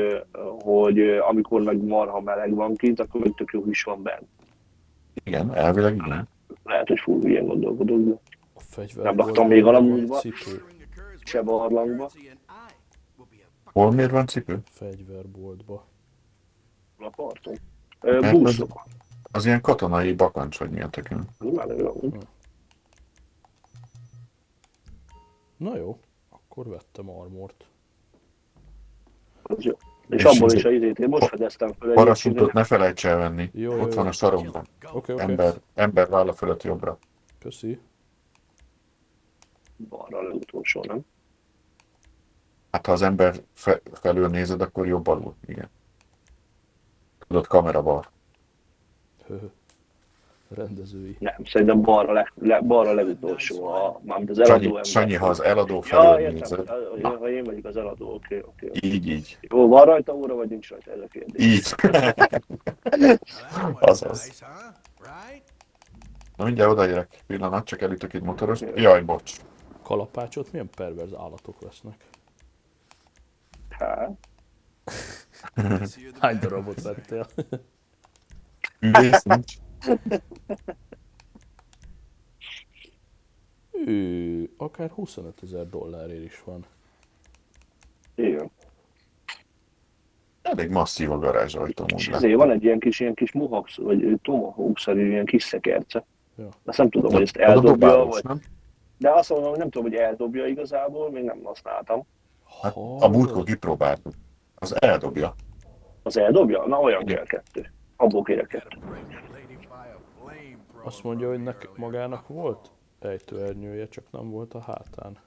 hogy 0.62 1.00
amikor 1.00 1.62
meg 1.62 1.84
marha 1.84 2.20
meleg 2.20 2.54
van 2.54 2.74
kint, 2.74 3.00
akkor 3.00 3.20
meg 3.20 3.32
tök 3.36 3.50
jó 3.52 3.64
is 3.68 3.82
van 3.82 4.02
bent. 4.02 4.26
Igen, 5.24 5.54
elvileg 5.54 5.94
igen. 5.94 6.28
Lehet, 6.64 6.88
hogy 6.88 7.00
full 7.00 7.20
hülyen 7.20 7.46
gondolkodok, 7.46 8.00
de 8.00 8.12
A. 8.54 9.02
Nem 9.02 9.16
laktam 9.16 9.48
még. 9.48 9.64
Cipő. 10.20 10.62
se 11.24 11.42
barlangba, 11.42 12.10
Hol 13.72 13.90
miért 13.90 14.10
van 14.10 14.26
cipő? 14.26 14.58
Fegyverboltba. 14.70 15.84
a 16.98 17.10
parton. 17.10 17.54
Ö, 18.00 18.20
Mert 18.20 18.36
az, 18.46 18.64
az 19.22 19.46
ilyen 19.46 19.60
katonai 19.60 20.12
bakancs, 20.12 20.58
vagy 20.58 20.70
mi 20.70 20.80
a 20.82 20.88
jó. 21.78 22.00
Na 25.56 25.76
jó, 25.76 25.98
akkor 26.28 26.68
vettem 26.68 27.10
armort. 27.10 27.64
Az 29.42 29.64
jó. 29.64 29.72
És, 30.08 30.16
És 30.16 30.24
abból 30.24 30.48
ez- 30.48 30.54
is 30.54 30.64
a 30.64 30.70
izét, 30.70 30.98
én 30.98 31.08
most 31.08 31.26
fedeztem 31.28 31.72
fel 31.72 31.88
egy 31.88 31.94
Parasútot 31.94 32.52
ne 32.52 32.64
felejts 32.64 33.06
elvenni. 33.06 33.50
Jó, 33.52 33.74
jó, 33.76 33.82
Ott 33.82 33.94
van 33.94 34.04
jó. 34.04 34.10
a 34.10 34.12
sarokban. 34.12 34.66
Oké, 34.92 35.12
oké. 35.12 35.22
Ember, 35.22 35.54
ember 35.74 36.08
válla 36.08 36.32
fölött 36.32 36.62
jobbra. 36.62 36.98
Köszi. 37.38 37.80
balra 39.88 40.18
a 40.18 40.22
legutolsó, 40.22 40.84
nem? 40.86 41.00
Hát 42.70 42.86
ha 42.86 42.92
az 42.92 43.02
ember 43.02 43.34
fe, 43.52 43.80
felül 43.92 44.28
nézed, 44.28 44.60
akkor 44.60 44.86
jobb 44.86 45.06
alul. 45.06 45.34
Igen. 45.46 45.68
Tudod, 47.28 47.46
kamera 47.46 47.82
bal. 47.82 48.04
Rendezői. 50.54 51.16
Nem, 51.20 51.34
szerintem 51.44 51.80
balra, 51.82 52.12
leg, 52.12 52.32
le, 52.34 52.60
balra 52.60 52.90
a 52.90 52.94
legutolsó, 52.94 53.66
a, 53.66 54.00
mármint 54.04 54.30
az 54.30 54.38
eladó 54.38 54.52
Sanyi, 54.54 54.66
ember. 54.66 54.84
Sanyi, 54.84 55.14
ha 55.14 55.26
az 55.26 55.42
eladó 55.42 55.74
Ja, 55.74 55.82
felül 55.82 56.18
értem, 56.18 56.34
nézed. 56.34 56.66
ja, 56.98 57.08
ha 57.18 57.30
én 57.30 57.44
vagyok 57.44 57.64
az 57.64 57.76
eladó, 57.76 58.14
oké, 58.14 58.42
oké. 58.46 58.66
oké. 58.68 58.86
Így, 58.88 59.08
így. 59.08 59.38
Jó, 59.40 59.68
van 59.68 59.84
rajta 59.84 60.12
óra, 60.14 60.34
vagy 60.34 60.48
nincs 60.48 60.70
rajta 60.70 60.90
ez 60.90 61.00
a 61.00 61.06
kérdés? 61.06 61.44
Így. 61.46 61.74
Azaz. 63.80 64.44
Na 66.36 66.44
mindjárt 66.44 66.70
odaérek. 66.70 67.18
Pillanat, 67.26 67.64
csak 67.64 67.80
elütök 67.80 68.12
egy 68.12 68.22
motoros. 68.22 68.60
Jaj, 68.74 69.02
bocs. 69.02 69.32
Kalapácsot 69.82 70.52
milyen 70.52 70.70
perverz 70.76 71.12
állatok 71.14 71.60
vesznek? 71.60 72.04
Hát, 73.68 74.10
Hány 76.20 76.38
darabot 76.38 76.82
vettél? 76.82 77.26
Nincs. 78.80 79.54
Ő, 83.86 84.50
akár 84.56 84.90
25 84.90 85.42
ezer 85.42 85.68
dollárért 85.68 86.24
is 86.24 86.42
van. 86.44 86.64
igen. 88.14 88.50
Elég 90.42 90.70
masszív 90.70 91.10
a 91.10 91.18
garázsajtó 91.18 91.84
És 91.96 92.08
ezért 92.08 92.36
van 92.36 92.50
egy 92.50 92.64
ilyen 92.64 92.78
kis, 92.78 93.00
ilyen 93.00 93.14
kis 93.14 93.32
muhax, 93.32 93.76
vagy 93.76 94.18
tomahawk-szerű 94.22 95.10
ilyen 95.10 95.24
kis 95.24 95.42
szekerce. 95.42 96.04
Ja. 96.36 96.48
Azt 96.64 96.78
nem 96.78 96.90
tudom, 96.90 97.12
hogy 97.12 97.22
ezt 97.22 97.36
eldobja, 97.36 97.70
dobálós, 97.70 98.20
vagy... 98.20 98.24
nem? 98.24 98.40
De 98.98 99.10
azt 99.10 99.30
mondom, 99.30 99.48
hogy 99.48 99.58
nem 99.58 99.70
tudom, 99.70 99.90
hogy 99.90 99.98
eldobja 99.98 100.46
igazából, 100.46 101.10
még 101.10 101.24
nem 101.24 101.40
használtam. 101.42 102.06
Hát 102.62 102.76
a 102.76 103.08
múltkor 103.08 103.44
kipróbáltuk. 103.44 104.14
Az 104.58 104.82
eldobja. 104.82 105.34
Az 106.02 106.16
eldobja? 106.16 106.66
Na, 106.66 106.80
olyan 106.80 107.04
kell 107.04 107.24
kettő. 107.24 107.72
Abból 107.96 108.22
kérek 108.22 108.46
kettő. 108.46 108.78
Azt 110.82 111.02
mondja, 111.02 111.28
hogy 111.28 111.42
nek, 111.42 111.68
magának 111.76 112.28
volt 112.28 112.70
ejtőernyője, 113.00 113.88
csak 113.88 114.04
nem 114.10 114.30
volt 114.30 114.54
a 114.54 114.60
hátán. 114.60 115.18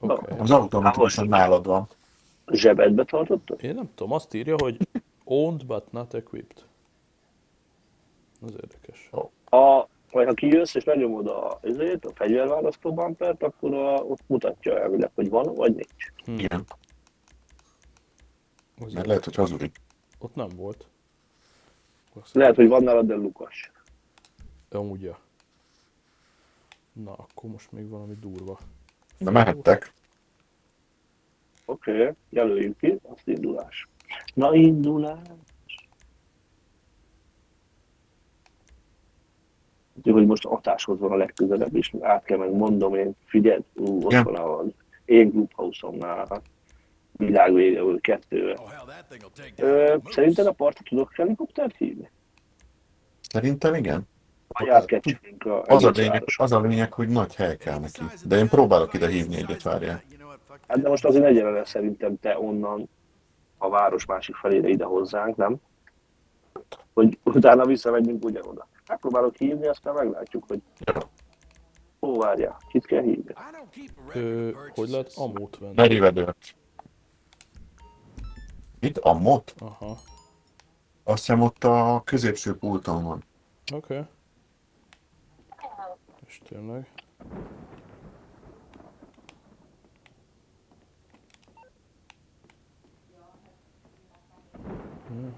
Oké. 0.00 0.12
Okay. 0.12 0.38
Az 0.38 0.50
automatikusan 0.50 1.26
nálad 1.26 1.66
van. 1.66 1.88
Zsebedbe 2.46 3.04
tartottad? 3.04 3.64
Én 3.64 3.74
nem 3.74 3.90
tudom, 3.94 4.12
azt 4.12 4.34
írja, 4.34 4.54
hogy 4.58 4.76
owned 5.24 5.66
but 5.66 5.92
not 5.92 6.14
equipped. 6.14 6.64
Ez 8.46 8.52
érdekes. 8.52 9.10
Ha, 9.50 9.88
vagy 10.12 10.26
ha 10.26 10.34
kijössz 10.34 10.74
és 10.74 10.84
megnyomod 10.84 11.26
a, 11.26 11.58
ezért, 11.62 12.04
a 12.04 12.10
fegyverválasztó 12.14 12.94
bumpert, 12.94 13.42
akkor 13.42 13.74
a, 13.74 13.94
ott 13.94 14.20
mutatja 14.26 14.78
elvileg, 14.78 15.10
hogy 15.14 15.28
van, 15.28 15.54
vagy 15.54 15.74
nincs. 15.74 16.12
Igen. 16.42 16.64
Az 18.84 18.92
Mert 18.92 19.06
lehet, 19.06 19.24
hogy 19.24 19.34
hazudik. 19.34 19.80
Ott 20.18 20.34
nem 20.34 20.48
volt. 20.56 20.86
Lehet, 22.32 22.54
hogy 22.54 22.68
van 22.68 22.82
nálad, 22.82 23.06
de 23.06 23.14
Lukas. 23.14 23.70
Amúgy, 24.70 25.02
ja. 25.02 25.18
Na, 26.92 27.12
akkor 27.12 27.50
most 27.50 27.72
még 27.72 27.88
valami 27.88 28.14
durva. 28.20 28.58
De 29.18 29.30
mehettek. 29.30 29.92
Oké, 31.64 32.00
okay, 32.00 32.14
jelöljük 32.28 32.78
ki, 32.78 32.98
azt 33.02 33.28
indulás. 33.28 33.88
Na, 34.34 34.54
indulás. 34.54 35.18
Úgyhogy, 39.94 40.12
hogy 40.12 40.26
most 40.26 40.44
Atáshoz 40.44 40.98
van 40.98 41.12
a 41.12 41.16
legközelebb 41.16 41.76
is, 41.76 41.94
át 42.00 42.24
kell 42.24 42.38
meg 42.38 42.52
mondom 42.52 42.94
én, 42.94 43.16
figyeld, 43.24 43.64
ú, 43.74 44.04
ott 44.04 44.12
Ja. 44.12 44.22
van 44.22 44.36
az 44.36 44.72
én 45.04 45.30
Clubhouse-omnál, 45.30 46.42
világvége, 47.26 47.82
kettő. 48.00 48.54
Ö, 49.56 49.96
szerinted 50.04 50.46
a 50.46 50.52
partra 50.52 50.84
tudok 50.88 51.14
helikoptert 51.14 51.76
hívni? 51.76 52.10
Szerintem 53.20 53.74
igen. 53.74 54.08
Vagy 54.48 54.68
átkecsünk 54.68 55.44
a 55.44 55.62
Az 55.62 55.84
a, 55.84 55.90
lényeg, 55.94 56.24
az 56.36 56.52
a 56.52 56.60
lényeg, 56.60 56.92
hogy 56.92 57.08
nagy 57.08 57.34
hely 57.34 57.56
kell 57.56 57.78
neki. 57.78 58.02
De 58.24 58.36
én 58.36 58.48
próbálok 58.48 58.94
ide 58.94 59.08
hívni 59.08 59.36
egyet, 59.36 59.62
várjál. 59.62 60.02
Hát 60.68 60.80
de 60.80 60.88
most 60.88 61.04
azért 61.04 61.34
le 61.34 61.64
szerintem 61.64 62.18
te 62.20 62.38
onnan 62.38 62.88
a 63.58 63.68
város 63.68 64.06
másik 64.06 64.34
felére 64.34 64.68
ide 64.68 64.84
hozzánk, 64.84 65.36
nem? 65.36 65.56
Hogy 66.94 67.18
utána 67.24 67.64
visszamegyünk 67.64 68.24
ugyanoda. 68.24 68.68
Megpróbálok 68.88 69.36
hívni, 69.36 69.66
aztán 69.66 69.94
meglátjuk, 69.94 70.44
hogy 70.48 70.60
ó, 72.00 72.18
várjál, 72.18 72.56
kit 72.68 72.86
kell 72.86 73.02
hívni. 73.02 73.34
Ö, 74.14 74.50
hogy 74.74 74.88
lehet 74.88 75.12
amót 75.16 75.58
venni? 75.58 75.72
Merivedőt. 75.76 76.54
Itt 78.80 78.98
ammot? 78.98 79.54
Aha, 79.58 79.98
Azt 81.04 81.18
hiszem 81.26 81.40
ott 81.40 81.64
a 81.64 82.02
középső 82.04 82.56
pulton 82.56 83.04
van. 83.04 83.24
oké. 83.72 83.94
Okay. 83.94 84.06
És 86.26 86.40
tényleg. 86.48 86.88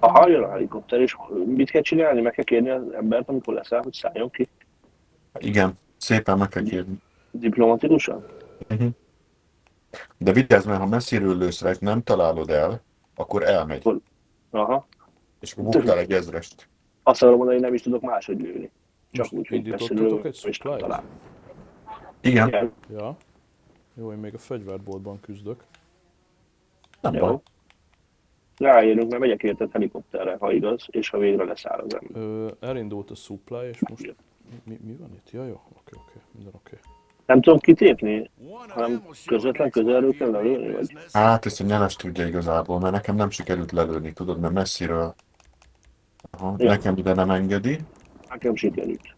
Ha 0.01 0.29
jön 0.29 0.43
a 0.43 0.51
helikopter, 0.51 1.01
és 1.01 1.17
mit 1.47 1.71
kell 1.71 1.83
csinálni? 1.83 2.21
Meg 2.21 2.33
kell 2.33 2.45
kérni 2.45 2.71
az 2.71 2.83
embert, 2.93 3.29
amikor 3.29 3.55
leszáll, 3.55 3.83
hogy 3.83 3.93
szálljon 3.93 4.31
ki 4.31 4.49
Igen, 5.39 5.79
szépen 5.97 6.39
meg 6.39 6.49
kell 6.49 6.63
kérni. 6.63 6.95
diplomatikusan? 7.31 8.25
De 10.19 10.33
vigyázz, 10.33 10.65
mert 10.67 10.81
ha 10.81 10.87
messziről 10.87 11.37
lősz 11.37 11.61
rá, 11.63 11.73
nem 11.81 12.03
találod 12.03 12.51
el, 12.51 12.81
akkor 13.15 13.43
elmegy. 13.43 14.03
Aha. 14.51 14.87
És 15.41 15.53
akkor 15.53 15.65
buktál 15.65 15.99
egy 15.99 16.13
ezrest. 16.13 16.69
Azt 17.03 17.23
akarom 17.23 17.39
mondani, 17.39 17.59
hogy 17.59 17.67
nem 17.67 17.75
is 17.75 17.83
tudok 17.83 18.01
máshogy 18.03 18.41
lőni. 18.41 18.71
Csak 19.11 19.31
Most 19.31 19.33
úgy, 19.33 19.49
hogy 19.49 19.69
messziről, 19.69 20.21
egy 20.23 20.41
és 20.45 20.59
talál. 20.59 21.05
Igen, 22.21 22.49
Igen, 22.49 22.73
Ja. 22.91 23.17
Jó, 23.95 24.13
én 24.13 24.19
még 24.19 24.35
a 24.35 24.39
fegyverboltban 24.39 25.21
küzdök. 25.21 25.65
nem 27.01 27.15
jó. 27.15 27.21
baj. 27.27 27.37
Ráérünk, 28.57 29.09
mert 29.09 29.21
megyek 29.21 29.43
érted 29.43 29.73
helikopterre, 29.73 30.37
ha 30.41 30.53
igaz, 30.53 30.87
és 30.91 31.09
ha 31.09 31.19
végre 31.19 31.45
leszáll 31.45 31.81
az 31.81 31.95
ember. 31.95 32.23
Ö, 32.23 32.51
elindult 32.61 33.11
a 33.11 33.15
supply, 33.15 33.65
és 33.73 33.79
most... 33.89 34.15
Mi, 34.65 34.79
mi 34.85 34.93
van 34.93 35.13
itt? 35.13 35.31
Ja, 35.31 35.45
jó, 35.47 35.61
oké, 35.79 35.97
oké, 35.97 36.19
minden 36.33 36.53
oké. 36.55 36.79
Nem 37.33 37.41
tudom 37.41 37.59
kitépni, 37.59 38.31
hanem 38.69 39.05
közvetlen 39.27 39.71
közelről 39.71 40.13
kell 40.17 40.31
lelőni, 40.31 40.73
vagy? 40.73 40.97
Hát 41.13 41.47
ezt 41.47 41.61
a 41.61 41.65
nyeles 41.65 41.97
tudja 41.97 42.27
igazából, 42.27 42.81
mert 42.81 42.93
nekem 42.93 43.15
nem 43.15 43.31
sikerült 43.31 43.73
lelőni, 43.73 44.13
tudod, 44.13 44.41
mert 44.41 44.53
messziről. 44.53 45.15
Aha, 46.31 46.55
Ja. 46.59 46.69
nekem 46.69 46.97
ide 46.97 47.15
nem 47.15 47.31
engedi. 47.31 47.79
Nekem 48.29 48.55
sikerült. 48.55 49.15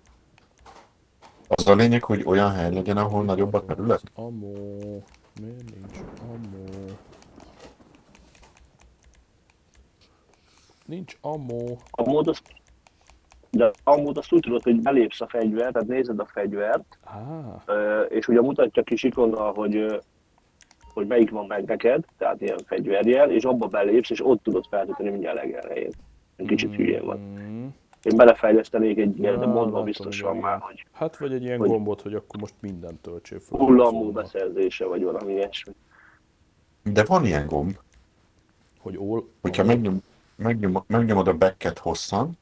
Az 1.48 1.66
a 1.66 1.74
lényeg, 1.74 2.02
hogy 2.04 2.22
olyan 2.26 2.52
hely 2.52 2.72
legyen, 2.74 2.96
ahol 2.96 3.24
nagyobb 3.24 3.54
a 3.54 3.64
terület. 3.64 4.02
Ammo. 4.14 4.52
Miért 5.40 5.64
nincs 5.74 5.98
ammo? 6.20 6.64
Nincs 10.86 11.16
ammo. 11.20 11.76
A 11.90 12.02
mód 12.02 12.28
azt, 12.28 12.42
de 13.56 13.70
a 13.84 13.96
mód 13.96 14.16
azt 14.16 14.32
úgy 14.32 14.40
tudod, 14.40 14.62
hogy 14.62 14.80
belépsz 14.80 15.20
a 15.20 15.26
fegyvert, 15.28 15.72
tehát 15.72 15.88
nézed 15.88 16.18
a 16.18 16.24
fegyvert, 16.26 16.98
ö, 17.66 18.00
és 18.00 18.28
ugye 18.28 18.40
mutatja 18.40 18.82
kis 18.82 19.02
ikonnal, 19.02 19.52
hogy, 19.52 20.00
hogy 20.92 21.06
melyik 21.06 21.30
van 21.30 21.46
meg 21.46 21.64
neked, 21.64 22.04
tehát 22.18 22.40
ilyen 22.40 22.58
fegyverjel, 22.66 23.30
és 23.30 23.44
abba 23.44 23.66
belépsz, 23.66 24.10
és 24.10 24.26
ott 24.26 24.42
tudod 24.42 24.64
feltölteni 24.70 25.10
mindjárt 25.10 25.36
legelején. 25.36 25.90
Egy 26.36 26.46
kicsit 26.46 26.74
hülyén 26.74 27.04
van. 27.04 27.18
Mm, 27.18 27.66
Én 28.02 28.16
belefejlesztenék 28.16 28.98
egy 28.98 29.18
ilyen, 29.18 29.38
de 29.38 29.46
Á, 29.46 29.48
mondva 29.48 29.82
biztos 29.82 30.20
van 30.20 30.36
már, 30.36 30.58
hogy 30.60 30.86
Hát 30.92 31.16
vagy 31.16 31.32
egy 31.32 31.42
ilyen 31.42 31.58
Hogy- 31.58 31.68
gombot, 31.68 32.00
hogy 32.00 32.14
akkor 32.14 32.40
most 32.40 32.54
mindent 32.60 33.00
töltsél 33.00 33.40
fel. 33.40 33.58
hullamú 33.58 34.12
beszerzése, 34.12 34.84
vagy 34.86 35.02
valami 35.02 35.32
ilyesmi. 35.32 35.72
De 36.82 37.04
van 37.04 37.24
ilyen 37.24 37.46
gomb, 37.46 37.76
Hogy 38.80 38.96
all... 38.96 39.22
hogyha 39.40 39.64
megnyom, 39.64 39.98
megnyom, 40.36 40.84
megnyomod 40.86 41.28
a 41.28 41.34
backet 41.36 41.78
hosszan, 41.78 42.38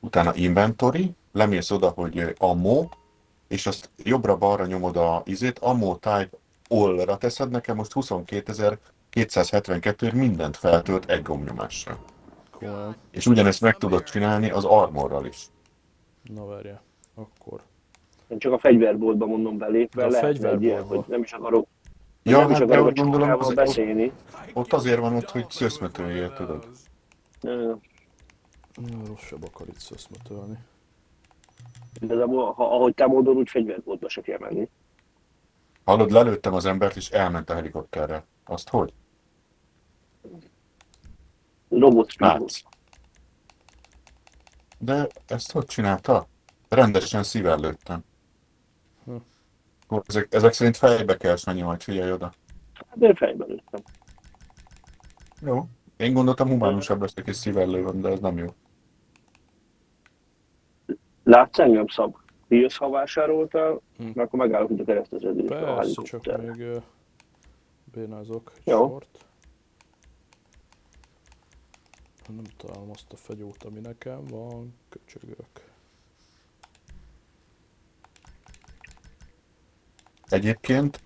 utána 0.00 0.34
inventory, 0.34 1.10
lemész 1.32 1.70
oda, 1.70 1.88
hogy 1.88 2.34
ammo, 2.38 2.88
és 3.48 3.66
azt 3.66 3.90
jobbra-balra 3.96 4.66
nyomod 4.66 4.96
a 4.96 5.22
izét, 5.24 5.58
ammo 5.58 5.94
type 5.94 6.28
all-ra 6.68 7.16
teszed, 7.16 7.50
nekem 7.50 7.76
most 7.76 7.92
22.272 7.94 10.12
mindent 10.14 10.56
feltölt 10.56 11.10
egy 11.10 11.22
gombnyomással. 11.22 11.98
Komolyan. 12.50 12.96
És 13.10 13.26
ugyanezt 13.26 13.60
meg 13.60 13.76
tudod 13.76 14.02
csinálni 14.02 14.50
az 14.50 14.64
armorral 14.64 15.26
is. 15.26 15.46
Na 16.22 16.46
várja. 16.46 16.82
Akkor. 17.14 17.60
Én 18.28 18.38
csak 18.38 18.52
a 18.52 18.58
fegyverboltba 18.58 19.26
mondom 19.26 19.58
belépve, 19.58 20.00
De 20.00 20.06
a 20.06 20.10
lehet 20.10 20.44
egy 20.44 20.62
ilyen, 20.62 20.82
hogy 20.82 21.04
nem 21.06 21.22
is 21.22 21.32
akarok, 21.32 21.66
Ja, 22.22 22.38
nem 22.38 22.50
is 22.50 22.58
hát 22.58 22.66
de 22.66 22.72
akarok 22.72 22.86
a 22.86 22.90
ott 22.90 22.96
gondolom, 22.96 23.30
az, 23.40 23.46
ott, 23.46 23.54
beszélni. 23.54 24.12
ott 24.52 24.72
azért 24.72 25.00
van 25.00 25.14
ott, 25.14 25.30
hogy 25.30 25.50
szöszmetőjél, 25.50 26.32
tudod. 26.32 26.66
Ö, 27.42 27.72
Mm, 28.80 29.04
Rosszabb 29.04 29.44
akar 29.44 29.68
itt 29.68 29.78
szöszmetölni. 29.78 30.58
Igazából, 32.00 32.52
ha, 32.52 32.74
ahogy 32.74 32.94
te 32.94 33.06
mondod, 33.06 33.36
úgy 33.36 33.48
fegyverboltba 33.48 34.08
se 34.08 34.20
kell 34.20 34.38
menni. 34.38 34.70
Hallod, 35.84 36.10
lelőttem 36.10 36.54
az 36.54 36.64
embert, 36.64 36.96
és 36.96 37.10
elment 37.10 37.50
a 37.50 37.54
helikopterrel. 37.54 38.24
Azt 38.44 38.68
hogy? 38.68 38.92
Robot. 41.68 42.14
Látsz. 42.16 42.62
De 44.78 45.06
ezt 45.26 45.52
hogy 45.52 45.64
csinálta? 45.64 46.26
Rendesen 46.68 47.22
szível 47.22 47.58
lőttem. 47.58 48.04
Hm. 49.04 49.16
Ezek, 50.06 50.34
ezek 50.34 50.52
szerint 50.52 50.76
fejbe 50.76 51.16
kell 51.16 51.36
sanyi, 51.36 51.62
majd 51.62 51.82
figyelj 51.82 52.12
oda. 52.12 52.32
Hát 52.88 53.00
én 53.00 53.14
fejbe 53.14 53.44
lőttem. 53.44 53.80
Jó. 55.40 55.64
Én 55.96 56.12
gondoltam 56.12 56.48
humánusabb 56.48 57.00
leszek, 57.00 57.26
és 57.26 57.36
szível 57.36 57.66
lővöm, 57.66 58.00
de 58.00 58.08
ez 58.08 58.20
nem 58.20 58.38
jó. 58.38 58.46
Látsz 61.30 61.58
engem, 61.58 61.86
Szab? 61.86 62.16
Jössz, 62.48 62.76
ha 62.76 62.88
vásároltál, 62.90 63.80
Hm. 63.96 64.04
mert 64.04 64.18
akkor 64.18 64.38
megállok 64.38 64.70
itt 64.70 64.80
a 64.80 64.84
kereszteződésre 64.84 65.70
a 65.70 65.74
Persze, 65.74 66.02
csak 66.02 66.24
helikopterre. 66.26 66.64
még 66.72 66.82
bénázok 67.84 68.52
egy 68.56 68.66
Jó. 68.66 68.88
sort. 68.88 69.24
Nem 72.28 72.44
találom 72.56 72.90
azt 72.90 73.12
a 73.12 73.16
fegyót, 73.16 73.62
ami 73.62 73.80
nekem 73.80 74.24
van, 74.30 74.74
köcsögök. 74.88 75.46
Egyébként 80.28 81.00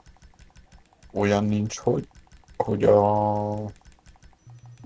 olyan 1.12 1.44
nincs, 1.44 1.78
hogy, 1.78 2.08
hogy 2.56 2.84
a 2.84 3.54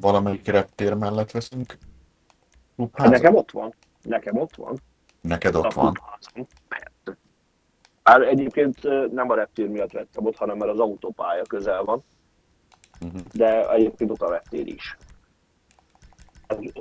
valamelyik 0.01 0.47
reptér 0.47 0.95
mellett 0.95 1.31
veszünk 1.31 1.69
Hát 1.71 1.79
klubházat. 2.77 3.13
nekem 3.13 3.35
ott 3.35 3.51
van. 3.51 3.75
Nekem 4.03 4.37
ott 4.39 4.55
van. 4.55 4.79
Neked 5.21 5.55
ott 5.55 5.73
van. 5.73 5.93
Hát 8.03 8.21
egyébként 8.21 8.83
nem 9.13 9.31
a 9.31 9.35
reptér 9.35 9.69
miatt 9.69 9.93
vettem 9.93 10.27
ott, 10.27 10.37
hanem 10.37 10.57
mert 10.57 10.71
az 10.71 10.81
autópálya 10.81 11.43
közel 11.43 11.85
van. 11.85 12.05
Mhm. 13.01 13.17
De 13.33 13.71
egyébként 13.71 14.11
ott 14.11 14.23
a 14.23 14.31
reptér 14.31 14.67
is. 14.67 14.97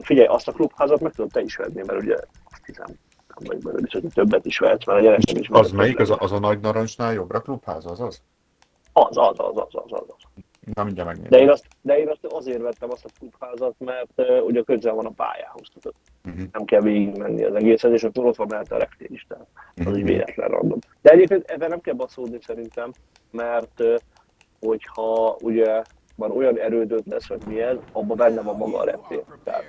Figyelj, 0.02 0.28
azt 0.28 0.48
a 0.48 0.52
klubházat 0.52 1.00
meg 1.00 1.12
tudod 1.12 1.32
te 1.32 1.42
is 1.42 1.56
venni, 1.56 1.84
mert 1.86 2.02
ugye 2.02 2.16
azt 2.52 2.66
hiszem, 2.66 2.86
nem 3.40 3.60
vagy 3.60 3.82
biztos, 3.82 4.02
hogy 4.02 4.14
többet 4.14 4.46
is 4.46 4.60
vehetsz, 4.60 4.86
mert 4.86 5.00
a 5.00 5.02
gyerekem 5.02 5.38
is 5.38 5.50
Az 5.50 5.72
melyik? 5.72 6.00
Az 6.00 6.10
a, 6.10 6.18
az 6.20 6.32
a 6.32 6.40
nagy 6.40 6.60
narancsnál 6.60 7.14
jobbra 7.14 7.42
klubház, 7.42 7.86
az 7.86 8.00
az? 8.00 8.22
Az, 8.94 9.18
az, 9.18 9.40
az, 9.40 9.58
az, 9.58 9.68
az, 9.72 9.92
az. 9.92 10.04
az. 10.08 10.44
Na 10.74 10.84
mindjárt 10.84 11.08
megnézem. 11.10 11.30
De 11.30 11.40
én, 11.40 11.50
azt, 11.50 11.66
de 11.82 11.98
én 11.98 12.08
azt 12.10 12.26
azért 12.26 12.62
vettem 12.62 12.92
azt 12.92 13.06
a 13.06 13.10
klubházat, 13.20 13.76
mert 13.80 14.12
uh, 14.16 14.46
ugye 14.46 14.62
közel 14.62 14.94
van 14.94 15.06
a 15.06 15.10
pályához, 15.10 15.68
tudod. 15.74 15.94
Mhm. 16.24 16.44
Nem 16.52 16.66
kell 16.66 16.82
végigmenni 16.82 17.44
az 17.44 17.56
egészet, 17.56 17.92
és 17.92 18.04
akkor 18.04 18.26
ott 18.26 18.36
van 18.36 18.48
mellette 18.50 18.76
a 18.76 18.78
reptér 18.78 19.12
is, 19.12 19.26
tehát 19.30 19.48
az 19.76 19.86
Mhm. 19.86 19.96
is 19.96 20.04
véletlen 20.04 20.48
random. 20.50 20.80
De 21.02 21.10
egyébként 21.12 21.50
ebben 21.50 21.70
nem 21.70 21.82
kell 21.82 21.94
baszódni 21.94 22.38
szerintem, 22.42 22.92
mert 23.32 23.80
uh, 23.82 23.96
hogyha 24.60 25.38
ugye 25.42 25.82
van 26.16 26.32
olyan 26.32 26.58
erődöd 26.60 27.08
lesz, 27.08 27.28
vagy 27.28 27.42
mi 27.48 27.62
ez, 27.62 27.76
abban 27.92 28.18
benne 28.18 28.42
van 28.42 28.58
maga 28.58 28.78
a 28.80 28.84
reptér. 28.86 29.24
Tehát 29.44 29.64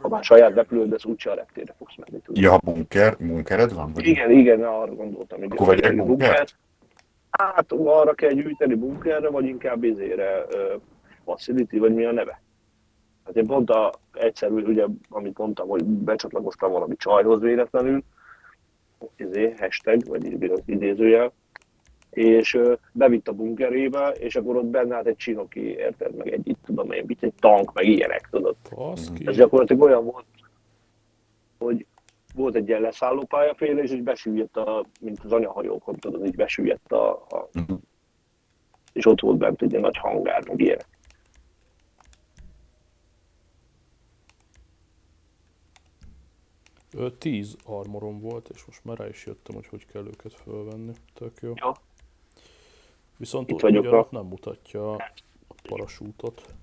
ha 0.00 0.08
már 0.08 0.24
saját 0.24 0.54
repülődesz, 0.54 1.04
úgyse 1.04 1.30
a 1.30 1.34
reptérre 1.34 1.74
fogsz 1.78 1.94
menni. 1.96 2.22
Tudod. 2.22 2.42
Ja, 2.42 2.58
bunker, 2.64 3.16
bunkered 3.18 3.74
van? 3.74 3.92
Vagy? 3.92 4.06
Igen, 4.06 4.30
igen, 4.30 4.62
arra 4.64 4.94
gondoltam. 4.94 5.38
igen. 5.42 5.50
Akkor 5.50 5.66
vegyek 5.66 5.90
Egy 5.90 5.96
bunkert? 5.96 6.56
Hát 7.38 7.72
arra 7.72 8.14
kell 8.14 8.32
gyűjteni 8.32 8.74
bunkerre, 8.74 9.30
vagy 9.30 9.44
inkább 9.44 9.84
izére 9.84 10.44
uh, 10.44 10.80
facility, 11.24 11.78
vagy 11.78 11.94
mi 11.94 12.04
a 12.04 12.12
neve. 12.12 12.42
Hát 13.24 13.36
én 13.36 13.46
pont 13.46 13.70
a, 13.70 13.92
egyszerű, 14.12 14.62
ugye, 14.62 14.86
amit 15.08 15.38
mondtam, 15.38 15.68
hogy 15.68 15.84
becsatlakoztam 15.84 16.72
valami 16.72 16.96
csajhoz 16.96 17.40
véletlenül, 17.40 18.02
izé, 19.16 19.54
hashtag, 19.58 20.06
vagy 20.06 20.52
idézőjel, 20.64 21.32
és 22.10 22.58
bevitt 22.92 23.28
a 23.28 23.32
bunkerébe, 23.32 24.08
és 24.08 24.36
akkor 24.36 24.56
ott 24.56 24.64
benne 24.64 24.94
állt 24.94 25.06
egy 25.06 25.16
csinoki, 25.16 25.60
érted, 25.60 26.14
meg 26.14 26.32
egy, 26.32 26.48
itt 26.48 26.58
tudom 26.64 26.92
én, 26.92 27.04
mit, 27.06 27.22
egy 27.22 27.32
tank, 27.38 27.72
meg 27.72 27.84
ilyenek, 27.84 28.28
tudod. 28.30 28.56
Baszki. 28.74 29.26
Ez 29.26 29.36
gyakorlatilag 29.36 29.82
olyan 29.82 30.04
volt, 30.04 30.24
hogy 31.58 31.86
volt 32.34 32.54
egy 32.54 32.68
ilyen 32.68 32.80
leszállópályaféle, 32.80 33.82
és 33.82 33.90
így 33.90 34.02
besüllyedt, 34.02 34.56
a, 34.56 34.86
mint 35.00 35.20
az 35.24 35.32
anyahajókon, 35.32 35.96
tudod, 35.96 36.26
így 36.26 36.36
besüllyedt 36.36 36.92
a, 36.92 37.10
a 37.12 37.48
Mhm. 37.52 37.72
és 38.92 39.06
ott 39.06 39.20
volt 39.20 39.38
bent 39.38 39.62
egy 39.62 39.70
ilyen 39.70 39.82
nagy 39.82 39.96
hangár, 39.96 40.48
meg 40.48 40.60
ilyenek. 40.60 40.86
Ö, 46.94 47.10
10 47.18 47.56
armorom 47.64 48.20
volt, 48.20 48.48
és 48.54 48.64
most 48.64 48.84
már 48.84 48.98
rá 48.98 49.08
is 49.08 49.26
jöttem, 49.26 49.54
hogy 49.54 49.66
hogy 49.66 49.86
kell 49.86 50.06
őket 50.06 50.34
fölvenni. 50.34 50.92
Tök 51.14 51.38
jó. 51.42 51.52
Jó. 51.56 51.70
Viszont 53.16 53.50
Itt 53.50 53.60
vagyok 53.60 53.84
a- 53.92 54.08
nem 54.10 54.24
mutatja 54.26 54.92
a 54.94 55.54
parasútot. 55.62 56.54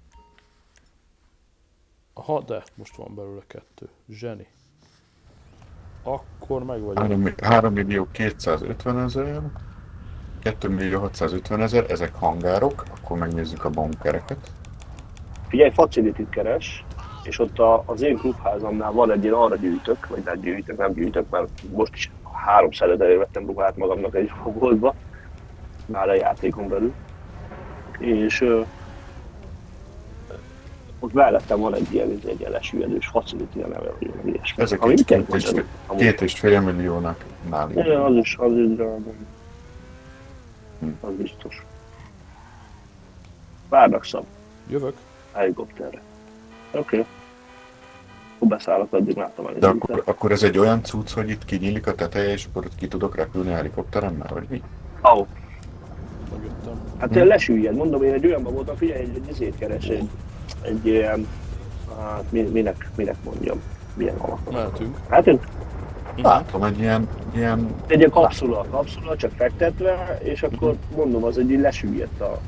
Aha, 2.13 2.41
de 2.41 2.63
most 2.75 2.95
van 2.95 3.15
belőle 3.15 3.43
kettő. 3.47 3.89
Zseni. 4.09 4.47
Akkor 6.09 6.63
meg 6.63 6.81
vagyok. 6.81 6.99
3, 6.99 7.33
3 7.41 7.73
millió 7.73 8.07
250 8.11 8.99
ezer, 8.99 9.41
2 10.43 10.69
millió 10.69 10.99
650 10.99 11.61
ezer, 11.61 11.85
ezek 11.89 12.15
hangárok, 12.15 12.83
akkor 12.97 13.17
megnézzük 13.17 13.65
a 13.65 13.69
bunkereket. 13.69 14.51
Figyelj, 15.47 15.71
facility 15.71 16.29
keres, 16.29 16.85
és 17.23 17.39
ott 17.39 17.59
a, 17.59 17.83
az 17.85 18.01
én 18.01 18.17
klubházamnál 18.17 18.91
van 18.91 19.11
egy 19.11 19.23
ilyen 19.23 19.35
arra 19.35 19.55
gyűjtök, 19.55 20.07
vagy 20.07 20.21
nem 20.25 20.39
gyűjtök, 20.39 20.77
nem 20.77 20.93
gyűjtök, 20.93 21.29
mert 21.29 21.49
most 21.71 21.93
is 21.93 22.11
három 22.45 22.71
szeretelé 22.71 23.15
vettem 23.15 23.45
ruhát 23.45 23.77
magamnak 23.77 24.15
egy 24.15 24.31
fogoltba, 24.43 24.95
már 25.85 26.09
a 26.09 26.13
játékon 26.13 26.67
belül. 26.67 26.93
És 27.99 28.45
ott 31.09 31.15
mellettem 31.15 31.59
van 31.59 31.73
egy 31.73 31.93
ilyen, 31.93 32.09
egy 32.09 32.39
ilyen 32.39 32.51
lesüllyedős 32.51 33.07
facility 33.07 33.59
a 33.61 33.67
neve, 33.67 33.93
vagy 33.99 34.11
ilyesmi. 34.25 34.63
Ezek 34.63 34.81
Ami 34.81 35.03
kell 35.03 35.25
két 35.25 35.35
és, 35.35 35.51
két 35.97 36.21
és 36.21 36.39
fél 36.39 36.61
milliónak 36.61 37.25
nálunk. 37.49 37.79
Igen, 37.79 38.01
az 38.01 38.15
is, 38.15 38.35
az 38.37 38.51
is 38.51 38.75
drága. 38.75 39.11
Hm. 40.79 40.87
Az 41.01 41.13
biztos. 41.17 41.65
Várnak 43.69 44.05
szab, 44.05 44.25
Jövök. 44.69 44.95
helikopterre. 45.33 46.01
Oké. 46.71 46.79
Okay. 46.79 47.05
Akkor 48.35 48.47
beszállok, 48.47 48.93
addig 48.93 49.15
látom 49.15 49.45
el. 49.47 49.53
De 49.53 49.67
akkor, 49.67 50.03
akkor 50.05 50.31
ez 50.31 50.43
egy 50.43 50.57
olyan 50.57 50.83
cucc, 50.83 51.11
hogy 51.11 51.29
itt 51.29 51.45
kinyílik 51.45 51.87
a 51.87 51.95
teteje, 51.95 52.31
és 52.31 52.45
akkor 52.45 52.65
ott 52.65 52.75
ki 52.75 52.87
tudok 52.87 53.15
repülni 53.15 53.51
helikopteremmel, 53.51 54.29
vagy 54.33 54.45
mi? 54.49 54.61
Oh, 55.01 55.27
Megjöttem. 56.31 56.81
hát 56.97 57.13
hm. 57.13 57.19
lesüllyed, 57.19 57.75
mondom, 57.75 58.03
én 58.03 58.13
egy 58.13 58.25
olyanban 58.25 58.53
voltam, 58.53 58.75
figyelj, 58.75 59.01
egy, 59.01 59.15
egy 59.15 59.29
izét 59.29 59.57
keres, 59.57 59.87
egy, 60.61 60.85
ilyen, 60.85 61.27
hát 61.99 62.31
mi- 62.31 62.41
minek, 62.41 62.89
minek 62.95 63.15
mondjam, 63.23 63.61
milyen 63.93 64.17
alapon. 64.17 64.53
Mehetünk. 64.53 64.97
Hát 65.09 65.27
én 65.27 65.39
Látom, 66.21 66.63
egy 66.63 66.79
ilyen, 66.79 67.07
ilyen 67.33 67.75
egy 67.87 67.97
ilyen 67.97 68.09
kapszula, 68.09 68.65
kapszula, 68.69 69.15
csak 69.15 69.31
fektetve, 69.31 70.17
és 70.23 70.43
akkor 70.43 70.75
mondom, 70.95 71.23
az 71.23 71.37
egy 71.37 71.59
lesüllyedt 71.59 72.21
a... 72.21 72.39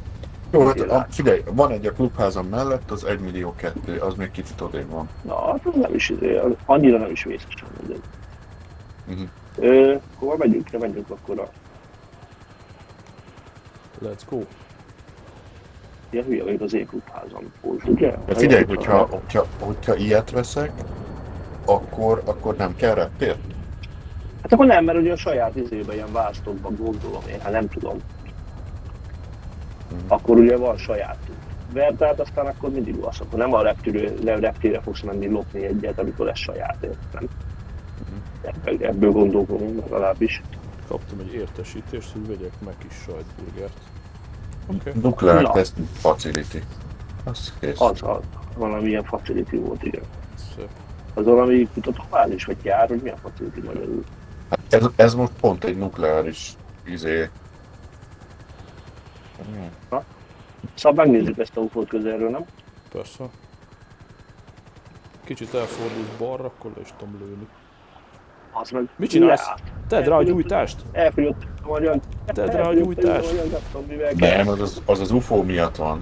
Jó, 0.51 0.65
hát 0.65 0.79
a, 0.79 1.07
figyelj, 1.09 1.41
van 1.53 1.71
egy 1.71 1.85
a 1.85 1.91
klubházam 1.91 2.47
mellett, 2.47 2.91
az 2.91 3.03
1 3.03 3.19
millió 3.19 3.53
kettő, 3.55 3.97
az 3.97 4.13
még 4.15 4.31
kicsit 4.31 4.61
odébb 4.61 4.89
van. 4.89 5.09
Na, 5.21 5.45
hát 5.51 5.65
az 5.65 5.73
nem 5.81 5.93
is, 5.93 6.09
az 6.19 6.51
annyira 6.65 6.97
nem 6.97 7.11
is 7.11 7.23
vészes. 7.23 7.63
mondjuk. 7.77 8.03
Mhm. 9.07 9.21
Ö, 9.57 9.95
hova 10.15 10.35
megyünk? 10.37 10.71
Ne 10.71 10.77
megyünk 10.77 11.09
akkor 11.09 11.39
a... 11.39 11.49
Let's 14.05 14.21
go. 14.29 14.41
Ilyen 16.11 16.25
hülye 16.25 16.43
vagyok 16.43 16.61
az 16.61 16.73
én 16.73 16.85
klubházam 16.85 17.51
volt, 17.61 17.87
ugye? 17.87 18.15
De 18.25 18.35
figyelj, 18.35 18.63
hogyha, 18.63 19.07
hogyha, 19.09 19.45
hogyha 19.59 19.95
ilyet 19.95 20.31
veszek, 20.31 20.71
akkor, 21.65 22.21
akkor 22.25 22.55
nem 22.55 22.75
kell 22.75 22.93
reptér? 22.93 23.35
Hát 24.41 24.53
akkor 24.53 24.65
nem, 24.65 24.83
mert 24.83 24.97
ugye 24.97 25.11
a 25.11 25.17
saját 25.17 25.55
izébe 25.55 25.93
ilyen 25.93 26.11
vásztokba 26.11 26.69
gondolom 26.69 27.21
én, 27.29 27.39
hát 27.39 27.51
nem 27.51 27.67
tudom. 27.67 27.97
Akkor 30.07 30.37
ugye 30.37 30.57
van 30.57 30.77
saját 30.77 31.17
Vertát, 31.73 32.19
aztán 32.19 32.45
akkor 32.45 32.69
mindig 32.69 32.95
az, 32.97 33.19
akkor 33.19 33.39
nem 33.39 33.53
a 33.53 33.61
reptérő, 33.61 34.13
le- 34.23 34.39
reptére 34.39 34.81
fogsz 34.81 35.01
menni 35.01 35.27
lopni 35.27 35.65
egyet, 35.65 35.99
amikor 35.99 36.29
ez 36.29 36.37
saját, 36.37 36.87
nem? 37.13 37.27
Ebből, 38.41 38.87
ebből 38.87 39.11
gondolkodom 39.11 39.77
legalábbis. 39.77 40.41
Kaptam 40.87 41.19
egy 41.19 41.33
értesítést, 41.33 42.11
hogy 42.11 42.27
vegyek 42.27 42.51
meg 42.65 42.73
kis 42.77 42.93
sajtburgert. 42.93 43.77
Okay. 44.79 44.93
Nuclear 45.01 45.41
Na. 45.41 45.51
Test 45.51 45.73
Facility. 45.93 46.63
Az 47.23 47.53
kész. 47.59 47.81
Az, 47.81 48.01
az 48.01 48.19
valamilyen 48.55 49.03
facility 49.03 49.55
volt, 49.55 49.83
igen. 49.83 50.03
Szép. 50.55 50.69
Az 51.13 51.25
valami 51.25 51.69
kutatóbázis, 51.73 52.45
vagy 52.45 52.57
jár, 52.63 52.87
hogy 52.87 53.01
milyen 53.01 53.17
facility 53.17 53.65
magyarul. 53.65 54.03
Hát 54.49 54.59
ez, 54.69 54.85
ez 54.95 55.13
most 55.13 55.31
pont 55.39 55.63
egy 55.63 55.77
nukleáris 55.77 56.53
izé. 56.83 57.29
Szóval 60.73 61.05
megnézzük 61.05 61.37
ezt 61.37 61.57
a 61.57 61.59
UFO-t 61.59 61.87
közelről, 61.87 62.29
nem? 62.29 62.45
Persze. 62.91 63.23
Kicsit 65.23 65.53
elfordulsz 65.53 66.17
balra, 66.17 66.45
akkor 66.45 66.71
le 66.75 66.81
is 66.81 66.93
tudom 66.97 67.17
lőni. 67.19 67.47
Az 68.51 68.69
meg... 68.71 68.89
Mit 68.95 69.09
csinálsz? 69.09 69.49
Tedd 69.87 70.03
rá 70.03 70.15
a 70.15 70.23
gyújtást! 70.23 70.81
Elfogyott 70.91 71.47
a 71.63 71.67
magyar... 71.67 71.99
Tedd 72.25 72.51
rá 72.51 72.63
a 72.63 72.73
gyújtást. 72.73 73.33
nem. 73.87 74.37
Nem, 74.37 74.47
az 74.47 74.81
az, 74.85 74.99
az 74.99 75.11
UFO 75.11 75.43
miatt 75.43 75.75
van. 75.75 76.01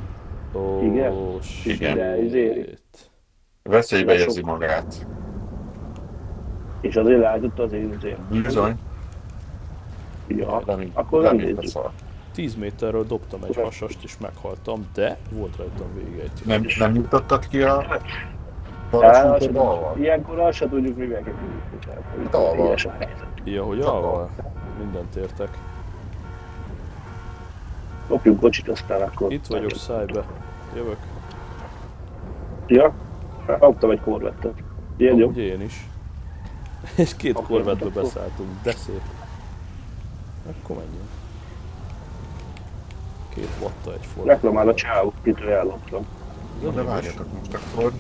Ó, 0.56 0.82
Igen? 0.84 1.14
Igen. 1.66 2.24
Izé- 2.24 2.80
Veszélybe 3.64 4.14
érzi 4.14 4.42
magát. 4.44 5.08
És 6.82 6.96
azért 6.96 7.20
leállította 7.20 7.64
az 7.64 7.74
én 7.74 7.94
azért. 7.98 8.20
Bizony. 8.42 8.76
Ja, 10.28 10.62
akkor 10.94 11.22
nem 11.24 11.56
szar. 11.62 11.92
10 12.34 12.56
méterről 12.56 13.06
dobtam 13.06 13.44
egy 13.44 13.56
hasast 13.56 14.04
és 14.04 14.18
meghaltam, 14.18 14.86
de 14.94 15.18
volt 15.32 15.56
rajtam 15.56 15.88
végejtő. 15.96 16.42
Nem, 16.46 16.66
nem 16.80 16.92
nyitottad 16.92 17.48
ki 17.48 17.62
a 17.62 18.00
Dalval? 18.90 19.38
tudjuk- 19.38 19.98
Ilyenkor 19.98 20.40
azt 20.40 20.58
se 20.58 20.70
tudjuk, 20.70 20.98
mivel 20.98 21.22
kell 21.22 21.34
tudjuk. 21.34 22.30
Dalval. 22.32 22.76
Ja, 23.44 23.64
hogy 23.64 23.80
Csak 23.80 23.88
alval? 23.88 24.30
Mindent 24.80 25.16
értek. 25.16 25.58
Lopjunk 28.08 28.40
kocsit, 28.40 28.70
aztán 28.70 29.02
akkor... 29.02 29.32
Itt 29.32 29.48
vagyok 29.48 29.72
szájbe. 29.76 30.24
Jövök. 30.76 30.98
Ja, 32.68 32.94
kaptam 33.46 33.92
egy 33.92 34.02
korvettet. 34.02 34.54
Ilyen 34.98 35.16
jó. 35.18 35.32
Én 35.32 35.62
is. 35.62 35.88
És 36.96 37.16
két 37.16 37.38
Oké, 37.38 37.46
korvetbe 37.48 37.86
beszálltunk, 38.02 38.50
de 38.64 38.72
szép. 38.72 39.02
Akkor 40.50 40.76
menjünk. 40.76 41.10
Két 43.34 43.50
vatta 43.62 43.94
egy 43.94 44.06
forró. 44.06 44.28
Reklamál 44.28 44.68
a 44.68 44.74
csáv, 44.74 45.06
kitől 45.24 45.50
elloptam. 45.50 46.06
De 46.74 46.82
várjatok 46.84 47.28
most 47.38 47.54
akkor. 47.54 47.92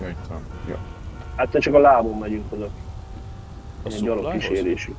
Ja, 0.00 0.08
itt 0.08 0.26
van. 0.28 0.40
Ja. 0.68 0.78
Hát 1.36 1.48
te 1.48 1.58
csak 1.58 1.74
a 1.74 1.78
lábon 1.78 2.18
megyünk 2.18 2.52
oda. 2.52 2.68
A 3.82 3.88
Ilyen 3.88 4.02
gyalog 4.02 4.32
kísérésű. 4.32 4.92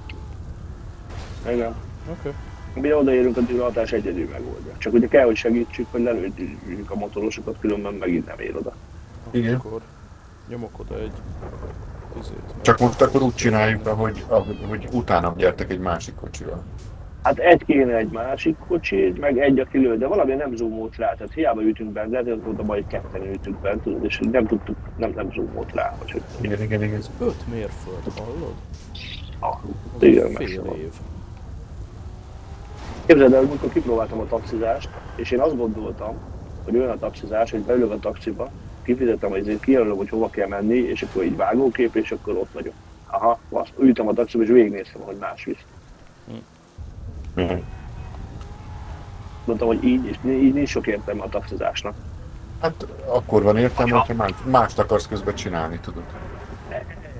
Igen. 1.51 1.75
Oké. 2.09 2.33
Mi 2.73 2.93
odaérünk, 2.93 3.37
a 3.37 3.41
tűrhatás 3.45 3.91
egyedül 3.91 4.27
megoldja. 4.31 4.71
Csak 4.77 4.93
ugye 4.93 5.07
kell, 5.07 5.25
hogy 5.25 5.35
segítsük, 5.35 5.87
hogy 5.91 6.01
lelőjük 6.01 6.91
a 6.91 6.95
motorosokat, 6.95 7.55
különben 7.59 7.93
megint 7.93 8.25
nem 8.25 8.39
ér 8.39 8.55
oda. 8.55 8.73
Igen. 9.31 9.55
Akkor 9.55 9.81
nyomok 10.47 10.79
oda 10.79 10.99
egy 10.99 11.11
izét. 12.19 12.41
Csak 12.61 12.79
most 12.79 13.01
akkor 13.01 13.21
úgy 13.21 13.35
csináljuk, 13.35 13.87
ahogy, 13.87 14.25
ahogy 14.27 14.65
hogy 14.67 14.87
utána 14.91 15.33
gyertek 15.37 15.69
egy 15.69 15.79
másik 15.79 16.15
kocsival. 16.15 16.63
Hát 17.23 17.37
egy 17.39 17.65
kéne 17.65 17.95
egy 17.95 18.09
másik 18.09 18.55
kocsi, 18.67 19.13
meg 19.19 19.37
egy 19.37 19.59
a 19.59 19.65
kilő, 19.65 19.97
de 19.97 20.07
valami 20.07 20.33
nem 20.33 20.55
zoomolt 20.55 20.95
rá, 20.95 21.13
tehát 21.13 21.33
hiába 21.33 21.61
ütünk 21.63 21.91
bent, 21.91 22.15
hogy 22.15 22.29
az 22.29 22.37
volt 22.43 22.59
a 22.59 22.63
baj, 22.63 22.81
hogy 22.81 22.87
ketten 22.91 23.33
ütünk 23.33 23.57
bent, 23.59 23.85
és 24.01 24.19
nem 24.31 24.45
tudtuk, 24.47 24.75
nem, 24.97 25.11
nem 25.15 25.31
zoomolt 25.33 25.73
rá, 25.73 25.95
vagy 25.99 26.11
hogy 26.11 26.21
Igen, 26.41 26.61
igen, 26.61 26.83
igen. 26.83 26.95
Ez 26.97 27.09
5 27.21 27.33
mérföld, 27.51 28.03
hallod? 28.17 28.53
ah, 29.39 29.57
Az 29.97 30.03
igen, 30.03 30.31
fél 30.31 30.63
év. 30.77 30.91
Képzeld 33.05 33.33
el, 33.33 33.43
amikor 33.43 33.73
kipróbáltam 33.73 34.19
a 34.19 34.27
taxizást, 34.27 34.89
és 35.15 35.31
én 35.31 35.39
azt 35.39 35.57
gondoltam, 35.57 36.15
hogy 36.63 36.75
olyan 36.75 36.89
a 36.89 36.97
taxizás, 36.99 37.51
hogy 37.51 37.59
beülök 37.61 37.91
a 37.91 37.99
taxiba, 37.99 38.49
kifizetem, 38.83 39.29
hogy 39.29 39.59
kijelölöm, 39.59 39.97
hogy 39.97 40.09
hova 40.09 40.29
kell 40.29 40.47
menni, 40.47 40.75
és 40.77 41.01
akkor 41.01 41.23
így 41.23 41.35
vágókép, 41.35 41.95
és 41.95 42.11
akkor 42.11 42.35
ott 42.37 42.51
vagyok. 42.53 42.73
Aha, 43.07 43.39
azt 43.49 43.71
ültem 43.79 44.07
a 44.07 44.13
taxiba, 44.13 44.43
és 44.43 44.49
végignéztem, 44.49 45.01
hogy 45.01 45.15
más 45.19 45.43
visz. 45.43 45.65
Mhm. 47.35 47.57
Mondtam, 49.45 49.67
hogy 49.67 49.83
így, 49.83 50.05
és 50.05 50.17
így 50.25 50.53
nincs 50.53 50.69
sok 50.69 50.87
értelme 50.87 51.23
a 51.23 51.29
taxizásnak. 51.29 51.95
Hát 52.61 52.87
akkor 53.07 53.43
van 53.43 53.57
értelme, 53.57 53.97
hogyha 53.97 54.13
más, 54.13 54.31
mást 54.45 54.79
akarsz 54.79 55.07
közben 55.07 55.35
csinálni, 55.35 55.79
tudod. 55.79 56.03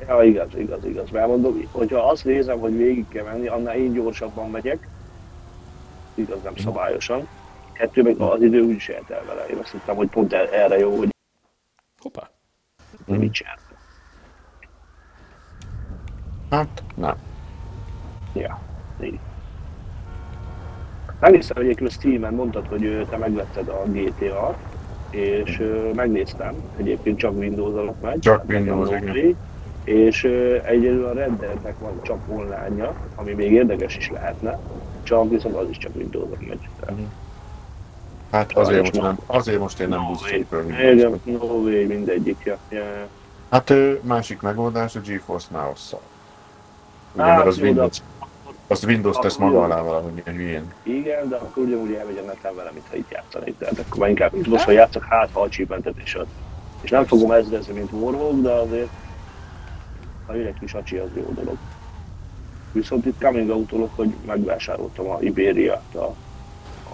Ja, 0.08 0.24
igaz, 0.24 0.56
igaz, 0.56 0.86
igaz. 0.86 1.10
Mert 1.10 1.28
mondom, 1.28 1.68
hogyha 1.72 2.10
azt 2.10 2.26
nézem, 2.26 2.60
hogy 2.60 2.78
végig 2.78 3.08
kell 3.08 3.24
menni, 3.24 3.48
annál 3.48 3.76
én 3.76 3.94
gyorsabban 3.94 4.50
megyek, 4.50 4.88
igaz, 6.14 6.38
nem 6.44 6.56
szabályosan. 6.56 7.28
Kettő, 7.72 8.04
meg 8.04 8.20
az 8.20 8.42
idő 8.42 8.62
úgyis 8.62 8.90
eltel 8.90 9.24
vele. 9.26 9.46
Én 9.46 9.58
azt 9.58 9.72
hittem, 9.72 9.96
hogy 9.96 10.10
pont 10.10 10.34
erre 10.34 10.78
jó, 10.78 10.98
hogy 10.98 11.10
Hoppá. 12.00 12.30
Mhm. 13.06 13.20
mit 13.20 13.34
csinál. 13.34 13.58
Hát, 16.50 16.84
nem. 16.96 17.16
Ja, 18.34 18.60
így. 19.02 19.20
Megnéztem 21.20 21.58
egyébként 21.64 21.90
a 21.90 21.94
Steam-en, 21.94 22.34
mondtad, 22.34 22.68
hogy 22.68 23.06
te 23.10 23.18
megvetted 23.18 23.68
a 23.68 23.84
GTA-t, 23.88 24.56
és 25.10 25.64
megnéztem, 25.96 26.54
egyébként 26.78 27.18
csak 27.18 27.38
Windows 27.38 27.74
alatt 27.74 28.02
megy. 28.02 28.20
Csak 28.20 28.44
Windows, 28.50 28.90
igen. 29.02 29.38
És 29.84 30.24
egyedül 30.66 31.06
a 31.06 31.14
Red 31.14 31.40
Dead-nek 31.40 31.80
van 31.80 32.00
csak 32.02 32.18
online 32.28 32.94
ami 33.16 33.34
még 33.34 33.52
érdekes 33.52 33.98
is 33.98 34.10
lehetne, 34.10 34.60
csak 35.04 35.30
viszont 35.30 35.56
az 35.56 35.70
is 35.70 35.78
csak 35.78 35.96
Windows-on 35.96 36.38
megy. 36.48 36.68
Tehát, 36.80 37.00
Hát 38.32 38.58
azért 38.58 38.80
most, 38.82 39.02
nem. 39.02 39.18
azért 39.26 39.60
most 39.60 39.80
én 39.80 39.88
nem 39.88 40.06
buszolok 40.08 40.46
föl 40.50 40.66
Igen, 40.70 40.86
Windowsot. 40.88 41.26
no 41.26 41.46
way, 41.46 41.88
mindegyik. 41.88 42.52
Ja. 42.70 42.82
Hát 43.50 43.74
másik 44.02 44.42
megoldás 44.42 44.96
a 44.96 45.00
GeForce 45.00 45.48
Now-szal. 45.52 46.02
Ugye, 47.14 47.24
Hát, 47.24 47.36
mert 47.36 47.48
az 47.48 47.58
Windows, 47.58 47.98
az 48.70 48.84
Windows 48.84 49.18
tesz 49.18 49.38
maga 49.38 49.64
alá 49.64 49.82
valahogy 49.82 50.22
ilyen 50.26 50.38
hülyén. 50.38 50.74
Igen, 50.84 51.30
de 51.30 51.36
akkor 51.36 51.64
ugyanúgy 51.64 51.94
elmegy 51.94 52.18
a 52.18 52.22
neten 52.26 52.56
vele, 52.56 52.72
mintha 52.74 52.96
itt 52.96 53.12
játszanék. 53.12 53.58
Tehát 53.58 53.80
akkor 53.80 53.98
már 54.00 54.10
inkább 54.10 54.34
Windows-on 54.34 54.74
játszok, 54.74 55.04
hát 55.04 55.30
ha 55.34 55.48
is 56.04 56.16
ad. 56.16 56.28
És 56.82 56.90
nem 56.90 57.06
fogom 57.06 57.32
ezrezni, 57.32 57.74
mint 57.74 57.92
Warhawk, 57.92 58.42
de 58.42 58.52
azért 58.52 58.90
ha 60.28 60.36
jön 60.36 60.46
egy 60.48 60.60
kis 60.60 60.74
acsi, 60.74 60.98
az 60.98 61.10
jó 61.16 61.32
dolog. 61.34 61.58
Viszont 62.72 63.06
itt 63.06 63.20
coming 63.22 63.50
out 63.50 63.72
hogy 63.96 64.14
megvásároltam 64.26 65.10
a 65.10 65.18
Iberia-t 65.22 65.96
a, 65.96 66.16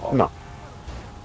a 0.02 0.16
Na. 0.16 0.30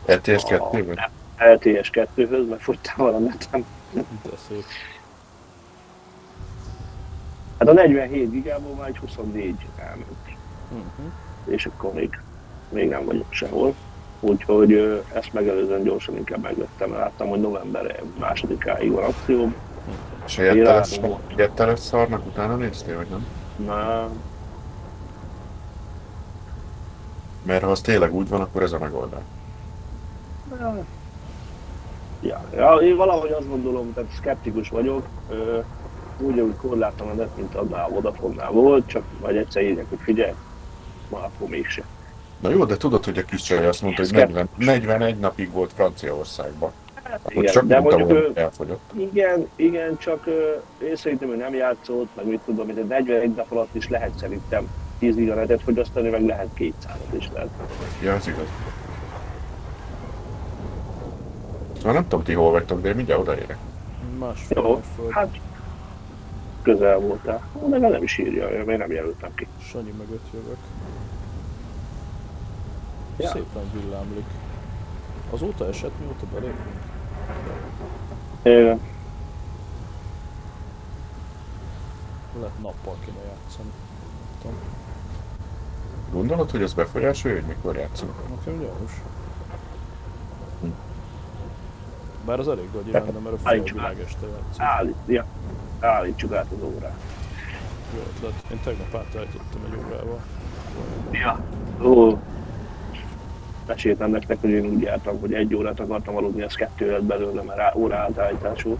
ETS 0.04 0.44
A- 0.44 0.46
2 0.70 0.84
vagy? 0.84 0.98
LTS 1.38 1.90
2-höz, 1.92 2.48
mert 2.48 2.62
fogytál 2.62 3.06
a 3.06 3.18
netem. 3.18 3.64
De 3.92 4.30
szép. 4.48 4.64
Hát 7.58 7.68
a 7.68 7.72
47 7.72 8.30
gigából 8.30 8.74
már 8.74 8.88
egy 8.88 8.96
24 8.98 9.54
elment. 9.78 10.29
Uh-huh. 10.70 11.12
és 11.44 11.66
akkor 11.66 11.92
még, 11.92 12.18
még 12.68 12.88
nem 12.88 13.04
vagyok 13.04 13.26
sehol. 13.28 13.74
Úgyhogy 14.20 15.02
ezt 15.12 15.32
megelőzően 15.32 15.82
gyorsan 15.82 16.16
inkább 16.16 16.42
megvettem, 16.42 16.92
láttam, 16.92 17.28
hogy 17.28 17.40
november 17.40 18.02
másodikáig 18.18 18.90
van 18.92 19.04
akció. 19.04 19.52
És 20.26 20.38
a 20.38 20.42
jetteles 21.36 21.78
szarnak 21.78 22.26
utána 22.26 22.56
néztél, 22.56 22.96
vagy 22.96 23.08
nem? 23.08 23.26
Na, 23.56 24.08
Mert 27.42 27.62
ha 27.62 27.70
az 27.70 27.80
tényleg 27.80 28.14
úgy 28.14 28.28
van, 28.28 28.40
akkor 28.40 28.62
ez 28.62 28.72
a 28.72 28.78
megoldás. 28.78 29.20
ja, 32.20 32.44
ja, 32.54 32.74
én 32.74 32.96
valahogy 32.96 33.30
azt 33.30 33.48
gondolom, 33.48 33.92
tehát 33.92 34.10
szkeptikus 34.16 34.68
vagyok. 34.68 35.06
Ö, 35.30 35.58
ugyanúgy 36.18 36.56
korlátlan 36.56 37.28
mint 37.36 37.54
annál 37.54 37.88
Vodafone-nál 37.88 38.50
volt, 38.50 38.86
csak 38.86 39.02
majd 39.20 39.36
egyszer 39.36 39.62
írják, 39.62 39.86
hogy 39.88 39.98
figyelj, 40.00 40.32
ma 41.10 41.18
akkor 41.18 41.48
mégse. 41.48 41.82
Na 42.40 42.50
jó, 42.50 42.64
de 42.64 42.76
tudod, 42.76 43.04
hogy 43.04 43.18
a 43.18 43.24
kis 43.24 43.42
csaj 43.42 43.66
azt 43.66 43.82
mondta, 43.82 44.02
hogy 44.02 44.12
40, 44.12 44.48
41 44.56 45.18
napig 45.18 45.52
volt 45.52 45.72
Franciaországban. 45.74 46.72
Akkor 47.12 47.32
Igen, 47.32 47.52
csak 47.52 47.64
de 47.64 47.80
mondta 47.80 47.98
mondjuk 47.98 48.26
hogy 48.26 48.36
elfogyott. 48.36 48.90
Igen, 48.96 49.48
igen, 49.56 49.98
csak 49.98 50.26
én 50.82 50.96
szerintem 50.96 51.30
ő 51.30 51.36
nem 51.36 51.54
játszott, 51.54 52.08
meg 52.16 52.26
mit 52.26 52.40
tudom, 52.40 52.66
hogy 52.66 52.78
egy 52.78 52.86
41 52.86 53.34
nap 53.34 53.52
alatt 53.52 53.74
is 53.74 53.88
lehet 53.88 54.18
szerintem 54.18 54.68
10 54.98 55.14
giganetet 55.14 55.62
fogyasztani, 55.62 56.08
meg 56.08 56.26
lehet 56.26 56.48
200-at 56.58 57.16
is 57.18 57.28
lehet. 57.34 57.48
Ja, 58.02 58.12
ez 58.12 58.26
igaz. 58.26 58.48
Szóval 61.76 61.92
nem 61.92 62.02
tudom, 62.02 62.24
ti 62.24 62.32
hol 62.32 62.50
vagytok, 62.50 62.80
de 62.80 62.88
én 62.88 62.96
mindjárt 62.96 63.20
odaérek. 63.20 63.56
Másfél 64.18 64.62
Jó, 64.62 64.80
hát 65.10 65.28
közel 66.72 66.98
voltál. 66.98 67.42
De 67.68 67.78
nem 67.78 68.02
is 68.02 68.18
írja, 68.18 68.48
én 68.48 68.78
nem 68.78 68.90
jelöltem 68.92 69.34
ki. 69.34 69.46
Sanyi 69.60 69.90
mögött 69.90 70.26
jövök. 70.32 70.56
Ja. 73.16 73.28
Szépen 73.28 73.70
villámlik. 73.72 74.24
Azóta 75.30 75.66
esett, 75.66 75.98
mióta 75.98 76.26
belépünk? 76.32 76.80
Ö, 78.42 78.72
Lehet 82.40 82.58
nappal 82.62 82.96
kéne 83.04 83.18
játszani. 83.18 83.70
Tudom. 84.42 84.56
Gondolod, 86.12 86.50
hogy 86.50 86.62
az 86.62 86.74
befolyásolja, 86.74 87.36
hogy 87.36 87.46
mikor 87.46 87.76
játszunk? 87.76 88.12
Nekem 88.28 88.60
gyanús. 88.60 88.92
Bár 92.24 92.38
az 92.38 92.48
elég 92.48 92.72
gagyi 92.72 92.90
lenne, 92.90 93.18
mert 93.18 93.34
a 93.34 93.48
félvilág 93.48 94.00
este 94.00 94.26
játszik. 94.26 94.62
állít, 94.62 94.96
ja, 95.06 95.24
állítsuk 95.80 96.32
át 96.32 96.46
az 96.56 96.62
órát. 96.62 97.00
Jó 97.94 98.00
ötlet. 98.16 98.32
Én 98.50 98.60
tegnap 98.64 98.94
átállítottam 98.94 99.60
egy 99.70 99.78
órával. 99.86 100.20
Ja. 101.10 101.40
Ó, 101.82 102.18
meséltem 103.66 104.10
nektek, 104.10 104.40
hogy 104.40 104.50
én 104.50 104.64
úgy 104.64 104.80
jártam, 104.82 105.20
hogy 105.20 105.34
egy 105.34 105.54
órát 105.54 105.80
akartam 105.80 106.16
aludni, 106.16 106.42
az 106.42 106.54
kettő 106.54 106.90
lett 106.90 107.02
belőle, 107.02 107.42
mert 107.42 107.58
á- 107.58 107.74
óra 107.74 107.96
átállítás 107.96 108.62
volt. 108.62 108.78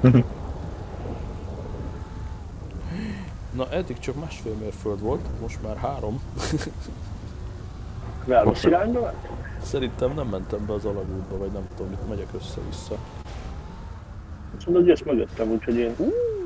Na 3.52 3.70
eddig 3.70 3.98
csak 3.98 4.20
másfél 4.20 4.54
mérföld 4.54 5.00
volt, 5.00 5.26
most 5.40 5.62
már 5.62 5.76
három. 5.76 6.20
Rossz 8.26 8.64
irányba? 8.70 9.12
Szerintem 9.62 10.12
nem 10.14 10.26
mentem 10.26 10.66
be 10.66 10.72
az 10.72 10.84
alagútba, 10.84 11.38
vagy 11.38 11.50
nem 11.50 11.62
tudom, 11.76 11.92
itt 11.92 12.08
megyek 12.08 12.28
össze-vissza. 12.34 12.94
Azt 14.60 14.68
mondod, 14.68 14.84
hogy 14.84 14.92
ezt 14.92 15.04
mögöttem, 15.04 15.50
úgyhogy 15.50 15.76
én... 15.76 15.94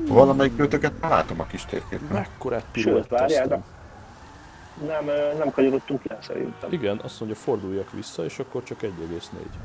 Valamelyik 0.07 0.59
őtöket 0.59 0.91
már 1.01 1.11
látom 1.11 1.39
a 1.39 1.45
kis 1.45 1.65
térképen. 1.65 2.07
Mekkorát 2.11 2.65
Sőt, 2.71 3.07
várjál, 3.07 3.27
piruetteztem. 3.27 3.63
Nem, 4.87 5.05
nem 5.37 5.51
kanyarodtunk 5.51 6.03
le 6.03 6.17
szerintem. 6.21 6.71
Igen, 6.71 6.99
azt 7.03 7.19
mondja 7.19 7.37
forduljak 7.37 7.91
vissza, 7.91 8.23
és 8.23 8.39
akkor 8.39 8.63
csak 8.63 8.81
1,4. 8.81 8.89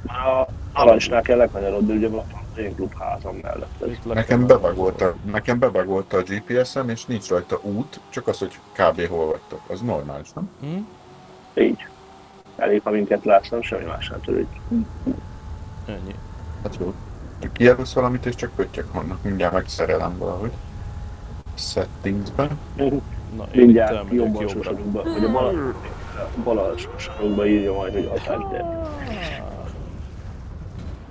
A 0.06 0.48
narancsnál 0.74 1.22
kell 1.22 1.36
lekanyarodni, 1.36 1.96
ugye 1.96 2.08
van 2.08 2.24
az 2.52 2.58
én 2.58 2.74
klubházam 2.74 3.36
mellett. 3.36 3.82
Ez. 3.82 3.96
Nekem 4.04 4.46
bebagolta, 4.46 5.14
nekem 5.30 5.58
bebagolta 5.58 6.16
a 6.16 6.22
GPS-em, 6.22 6.88
és 6.88 7.04
nincs 7.04 7.28
rajta 7.28 7.60
út, 7.62 8.00
csak 8.08 8.28
az, 8.28 8.38
hogy 8.38 8.58
kb. 8.72 9.06
hol 9.08 9.26
vagytok. 9.26 9.60
Az 9.66 9.80
normális, 9.80 10.32
nem? 10.32 10.50
Hm? 10.60 10.80
Így. 11.62 11.86
Elég, 12.56 12.80
ha 12.84 12.90
minket 12.90 13.24
látsz, 13.24 13.48
nem 13.48 13.62
semmi 13.62 13.84
más 13.84 14.08
nem 14.08 14.20
törődik. 14.20 14.60
Ennyi. 15.86 16.14
Hát 16.62 16.76
jó. 16.80 16.94
Kijelölsz 17.52 17.92
valamit, 17.92 18.26
és 18.26 18.34
csak 18.34 18.50
pöttyek 18.56 18.92
vannak. 18.92 19.22
Mindjárt 19.22 19.52
megszerelem 19.52 20.18
valahogy. 20.18 20.50
Settingsbe. 21.54 22.48
Na, 22.76 22.84
én 22.84 22.92
itt 23.52 23.54
Mindjárt 23.54 23.94
elmegyek 23.94 24.12
jobb 24.18 24.36
alsó 24.36 24.48
jobbra. 24.48 24.62
sarokba, 24.62 25.02
vagy 25.02 25.24
a 25.24 25.30
bal, 25.30 25.74
bal 26.44 26.58
alsó 26.58 26.88
sarokba 26.96 27.46
írja 27.46 27.72
majd, 27.72 27.92
hogy 27.92 28.08
hatásdert. 28.08 28.88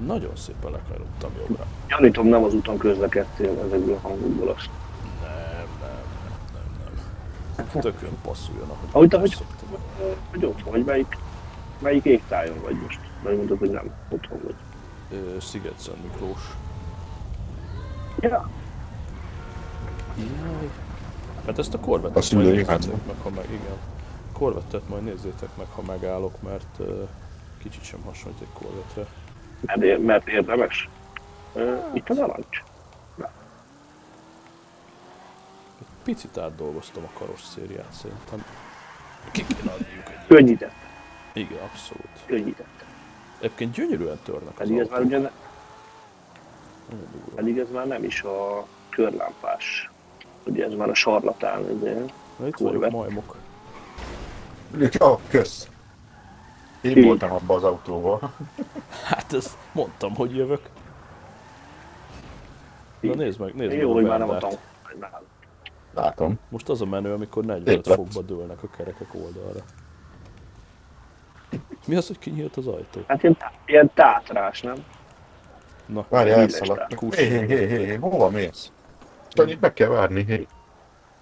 Nagyon 0.05 0.35
szépen 0.35 0.71
lekanyarodtam 0.71 1.31
jobbra. 1.37 1.65
Gyanítom, 1.87 2.27
nem 2.27 2.43
az 2.43 2.53
úton 2.53 2.77
közlekedtél 2.77 3.49
ezekből 3.65 3.93
a 3.95 4.07
hangokból 4.07 4.47
azt. 4.49 4.69
Nem, 5.21 5.31
nem, 5.81 5.89
nem, 6.53 6.63
nem, 7.55 7.65
nem. 7.73 7.81
Tökön 7.81 8.09
passzuljon, 8.21 8.67
ahogy, 8.69 8.87
Ahogy 8.91 9.07
te, 9.09 9.17
azt 9.17 9.25
hogy, 9.25 9.35
szoktam. 9.47 9.79
hogy 10.31 10.45
otthon 10.45 10.71
vagy, 10.71 10.83
melyik, 10.85 11.17
melyik 11.79 12.05
égtájon 12.05 12.57
vagy 12.63 12.75
most? 12.83 12.99
Mondod, 13.23 13.57
hogy 13.59 13.69
nem, 13.69 13.91
otthon 14.09 14.39
vagy. 14.43 14.55
Sziget-Szent 15.39 16.03
Miklós. 16.03 16.41
Ja, 18.19 18.49
Jaj. 20.17 20.69
Hát 21.45 21.57
ezt 21.59 21.73
a 21.73 21.79
korvettet 21.79 22.17
Azt 22.17 22.31
majd 22.33 22.45
nézzétek 22.47 23.05
meg, 23.05 23.15
ha 23.23 23.29
meg, 23.29 23.45
igen. 23.49 23.77
A 24.33 24.37
korvettet 24.37 24.89
majd 24.89 25.03
nézzétek 25.03 25.49
meg, 25.57 25.67
ha 25.75 25.81
megállok, 25.81 26.41
mert 26.41 26.75
uh, 26.79 27.07
kicsit 27.57 27.83
sem 27.83 28.01
hasonlít 28.01 28.41
egy 28.41 28.53
korvetre. 28.53 29.05
mert, 29.61 29.81
ér- 29.81 30.05
mert 30.05 30.27
érdemes. 30.27 30.89
Ö, 31.53 31.75
Itt 31.93 32.09
a 32.09 32.13
narancs. 32.13 32.63
Egy 35.79 35.85
picit 36.03 36.37
átdolgoztam 36.37 37.03
a 37.03 37.19
karosszériát 37.19 37.91
szerintem. 37.91 38.43
Ki 39.31 39.45
kéne 39.45 39.71
adniuk 39.71 40.09
egy 40.09 40.27
Könnyített, 40.27 40.73
Igen, 41.33 41.59
abszolút. 41.63 42.09
könnyített. 42.25 42.85
Egyébként 43.39 43.73
gyönyörűen 43.73 44.19
törnek 44.23 44.49
az 44.49 44.57
Pedig 44.57 44.77
ez 44.77 44.87
már 44.89 45.01
ugye, 45.01 45.15
durva. 45.17 45.31
pedig 47.35 47.57
ez 47.57 47.67
már 47.73 47.87
nem 47.87 48.03
is 48.03 48.21
a 48.21 48.65
körlámpás. 48.89 49.89
Ugye 50.43 50.65
ez 50.65 50.73
már 50.73 50.89
a 50.89 50.93
sarlatán, 50.93 51.65
ezért. 51.65 52.13
Na 52.39 52.47
itt 52.47 52.55
vagyok, 52.57 52.71
Korvett. 52.73 52.91
majmok. 52.91 53.35
Ja, 54.91 55.19
kösz. 55.29 55.69
Én 56.81 56.97
Így. 56.97 57.05
voltam 57.05 57.31
abban 57.31 57.57
az 57.57 57.63
autóval. 57.63 58.33
Hát 59.03 59.33
ezt 59.33 59.57
mondtam, 59.71 60.15
hogy 60.15 60.35
jövök. 60.35 60.69
Na 62.99 63.13
nézd 63.13 63.39
meg, 63.39 63.55
nézd 63.55 63.69
meg 63.69 63.79
Jó, 63.79 63.93
hogy 63.93 64.03
már 64.05 64.19
nem 64.19 64.29
a 64.29 64.37
tank. 64.37 64.57
Látom. 65.93 66.39
Most 66.49 66.69
az 66.69 66.81
a 66.81 66.85
menő, 66.85 67.13
amikor 67.13 67.45
45 67.45 67.67
Szép 67.75 67.85
lett. 67.85 67.95
fokba 67.95 68.21
dőlnek 68.21 68.63
a 68.63 68.67
kerekek 68.77 69.13
oldalra. 69.13 69.59
Mi 71.87 71.95
az, 71.95 72.07
hogy 72.07 72.19
kinyílt 72.19 72.57
az 72.57 72.67
ajtó? 72.67 72.99
Hát 73.07 73.23
ilyen, 73.23 73.37
ilyen 73.65 73.91
tátrás, 73.93 74.61
nem? 74.61 74.75
Na, 75.85 76.05
Várj, 76.09 76.29
Üres 76.29 76.39
elszaladtak. 76.39 77.13
Hé, 77.13 77.25
hé, 77.25 77.45
hé, 77.45 77.67
hé, 77.85 77.95
hova 77.95 78.29
mész? 78.29 78.71
Annyit 79.35 79.61
meg 79.61 79.73
kell 79.73 79.87
várni, 79.89 80.23
hé. 80.23 80.47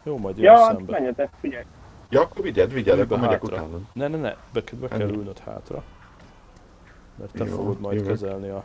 jó, 0.03 0.17
majd 0.17 0.37
jön 0.37 0.45
Ja, 0.45 0.59
hát 0.59 0.75
szembe. 0.75 0.91
menjetek, 0.91 1.29
figyelj. 1.39 1.63
Ja, 2.09 2.21
akkor 2.21 2.41
vigyed, 2.41 2.73
vigyed, 2.73 2.99
akkor 2.99 3.19
megyek 3.19 3.43
utána. 3.43 3.77
Ne, 3.93 4.07
ne, 4.07 4.17
ne, 4.17 4.35
be, 4.53 4.61
be 4.79 4.87
kell 4.87 4.99
Ennyi. 5.01 5.11
ülnöd 5.17 5.39
hátra. 5.39 5.83
Mert 7.15 7.31
te 7.31 7.45
Jó, 7.45 7.55
fogod 7.55 7.79
majd 7.79 7.99
jó. 7.99 8.05
kezelni 8.05 8.49
a 8.49 8.63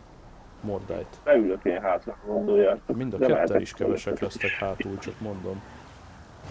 mordájt. 0.61 1.19
Beülök 1.25 1.65
én 1.65 1.81
hátra, 1.81 2.17
gondolja. 2.27 2.79
Mind 2.87 3.15
a 3.15 3.19
ketten 3.19 3.61
is 3.61 3.73
kevesek 3.73 4.21
lesztek 4.21 4.51
hátul, 4.51 4.99
csak 4.99 5.21
mondom. 5.21 5.63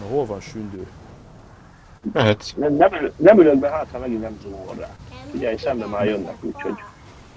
Na 0.00 0.06
hol 0.06 0.26
van 0.26 0.40
sündő? 0.40 0.86
Mehetsz. 2.12 2.52
Nem, 2.56 2.74
nem, 2.74 3.12
nem 3.16 3.38
ülök 3.38 3.58
be 3.58 3.68
hátra, 3.70 3.98
megint 3.98 4.20
nem 4.20 4.38
zúgol 4.42 4.74
rá. 4.74 4.88
Figyelj, 5.30 5.56
szembe 5.56 5.86
már 5.86 6.04
jönnek, 6.04 6.36
úgyhogy... 6.40 6.74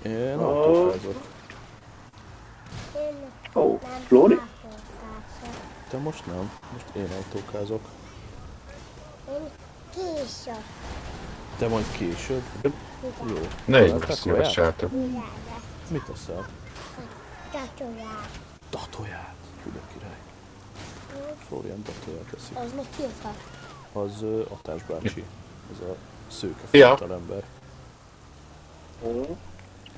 Én 0.01 0.39
Ó. 0.39 0.43
autókázok. 0.43 1.21
Ó, 3.55 3.79
Flóri? 4.07 4.39
Te 5.89 5.97
most 5.97 6.25
nem, 6.25 6.51
most 6.73 6.85
én 6.95 7.07
autókázok. 7.15 7.81
Később. 9.93 10.63
Te 11.57 11.67
majd 11.67 11.85
később? 11.97 12.43
Jó. 13.27 13.35
Ne 13.65 13.77
egy 13.77 14.05
szíves 14.09 14.51
sátor. 14.51 14.89
Mit 15.87 16.03
teszel? 16.03 16.45
Tatojás. 17.51 18.29
Datóját. 18.69 19.33
Küldök 19.63 19.81
király. 19.93 20.17
Florian 21.47 21.83
datóját 21.83 22.25
teszik. 22.31 22.57
Az 22.57 22.71
még 22.75 22.85
kilfa. 22.97 23.33
Az 23.95 24.21
uh, 24.21 24.45
Atás 24.49 24.81
bácsi. 24.83 25.23
Ez 25.71 25.79
a 25.87 25.95
szőke 26.27 26.63
Ja. 26.71 26.97
ember. 27.01 27.43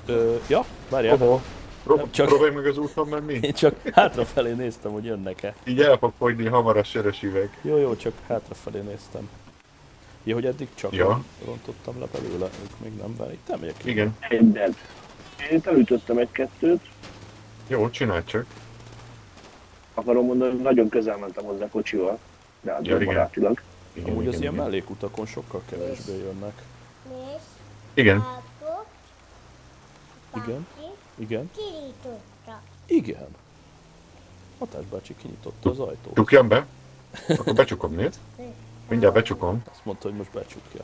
Ö, 0.06 0.36
ja, 0.48 0.64
várjál. 0.90 1.14
Oho. 1.22 1.40
Prób- 1.82 2.10
Csak- 2.10 2.26
Próbálj 2.26 2.50
meg 2.54 2.66
az 2.66 2.78
úton 2.78 3.08
menni. 3.08 3.38
Én 3.42 3.52
csak 3.52 3.74
hátrafelé 3.92 4.52
néztem, 4.52 4.92
hogy 4.92 5.04
jönnek-e. 5.04 5.54
Így 5.64 5.80
el 5.80 5.96
fog 5.96 6.12
fogyni 6.18 6.46
hamar 6.46 6.76
a 6.76 6.82
sörös 6.84 7.22
üveg. 7.22 7.58
Jó, 7.62 7.76
jó, 7.76 7.96
csak 7.96 8.12
hátrafelé 8.26 8.80
néztem. 8.80 9.28
Ja, 10.24 10.34
hogy 10.34 10.44
eddig 10.46 10.68
csak 10.74 10.92
Ja. 10.92 11.22
rontottam 11.44 12.00
le 12.00 12.06
belőle, 12.12 12.44
ők 12.62 12.78
még 12.82 12.92
nem 12.96 13.16
vár. 13.16 13.32
Itt 13.32 13.48
nem 13.48 13.58
megyek 13.60 13.76
ki. 13.76 13.90
Igen. 13.90 14.16
Egy 14.28 14.52
dead. 14.52 14.74
Én 15.50 15.56
itt 15.56 15.66
elütöttem 15.66 16.18
egy-kettőt, 16.18 16.80
Jó, 17.66 17.90
csinálj 17.90 18.22
csak. 18.24 18.44
akarom 19.94 20.24
mondani, 20.26 20.50
hogy 20.50 20.60
nagyon 20.62 20.88
közel 20.88 21.16
mentem 21.16 21.44
hozzá 21.44 21.68
kocsival. 21.68 22.18
De 22.60 22.72
hát 22.72 22.86
Ja, 22.86 22.94
ja, 22.94 23.00
igen. 23.00 23.14
barátilag. 23.14 23.60
Igen, 23.98 24.10
Amúgy 24.10 24.26
az 24.26 24.32
igen, 24.34 24.40
ilyen 24.40 24.52
igen. 24.52 24.64
mellékutakon 24.64 25.26
sokkal 25.26 25.62
kevésbé 25.70 26.16
jönnek. 26.18 26.62
Nézd. 27.08 27.46
Igen. 27.94 28.18
Apok. 28.18 28.86
Igen. 30.34 30.66
Bácsi. 30.76 30.90
Igen? 31.14 31.50
Kirította. 31.56 32.60
Igen. 32.86 33.26
Hatás 34.58 34.84
bácsi 34.84 35.14
kinyitotta 35.16 35.70
az 35.70 35.78
ajtót. 35.78 36.14
Csukjam 36.14 36.48
be. 36.48 36.66
Akkor 37.28 37.54
becsukom, 37.54 37.94
nézd. 37.94 38.18
Mindjárt 38.88 39.14
becsukom. 39.14 39.62
Azt 39.70 39.84
mondta, 39.84 40.08
hogy 40.08 40.16
most 40.16 40.30
becsukja. 40.30 40.80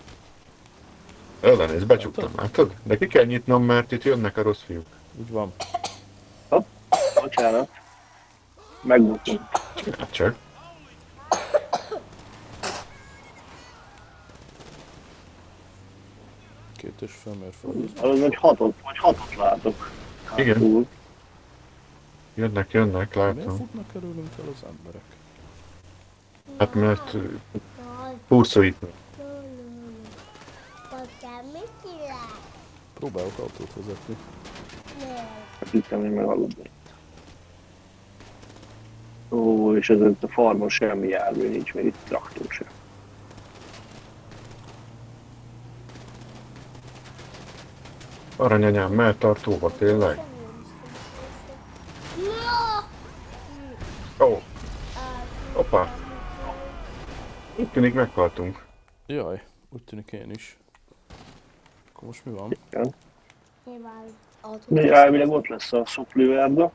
Ellenéz, 1.40 1.84
becsuktam, 1.84 2.32
látod? 2.36 2.74
De 2.82 2.98
ki 2.98 3.06
kell 3.06 3.24
nyitnom, 3.24 3.64
mert 3.64 3.92
itt 3.92 4.02
jönnek 4.02 4.36
a 4.36 4.42
rossz 4.42 4.60
fiúk. 4.66 4.86
Úgy 5.14 5.30
van. 5.30 5.52
Bocsánat. 7.22 7.68
Megbuktam. 8.82 9.48
Csinálj 9.74 10.10
csak. 10.10 10.36
Két 16.84 17.02
és 17.02 17.12
fél 17.22 17.32
mérföld. 17.32 17.90
Az, 18.00 18.20
hogy 18.20 18.34
hatot, 18.34 18.74
vagy 18.82 18.98
hatot 18.98 19.34
látok. 19.36 19.90
Igen. 20.36 20.54
Hátul. 20.54 20.86
Jönnek, 22.34 22.72
jönnek, 22.72 23.14
Miért 23.14 23.36
látom. 23.36 23.56
futnak 23.56 23.94
előlünk 23.94 24.28
el 24.38 24.44
az 24.54 24.68
emberek? 24.68 25.02
Hát 26.58 26.74
mert 26.74 27.16
csinál? 31.82 32.38
Próbálok 32.94 33.38
autót 33.38 33.74
vezetni. 33.74 34.16
Miért? 34.98 35.18
Hát 35.58 35.72
itt 35.72 35.86
kell 35.86 35.98
még 35.98 36.10
megaludni. 36.10 36.70
Ó, 39.30 39.74
és 39.76 39.90
ez 39.90 40.00
a 40.00 40.28
farmon 40.28 40.68
semmi 40.68 41.08
jármű 41.08 41.48
nincs, 41.48 41.74
még 41.74 41.84
itt 41.84 41.98
traktor 42.04 42.46
sem. 42.48 42.68
Aranyanyám, 48.36 48.92
melltartóba, 48.92 49.70
tényleg? 49.78 50.20
No! 54.18 54.26
Ó, 54.26 54.40
Hoppá. 55.52 55.94
úgy 57.56 57.68
tűnik 57.68 57.94
meghaltunk. 57.94 58.64
Jaj, 59.06 59.42
úgy 59.70 59.82
tűnik 59.82 60.12
én 60.12 60.30
is. 60.30 60.56
Akkor 61.92 62.06
most 62.08 62.24
mi 62.24 62.32
van? 62.32 62.56
Nyilván 63.64 64.04
De 64.66 64.92
elvileg 64.94 65.28
ott 65.28 65.46
lesz 65.46 65.72
a 65.72 65.82
szoplőerda. 65.86 66.70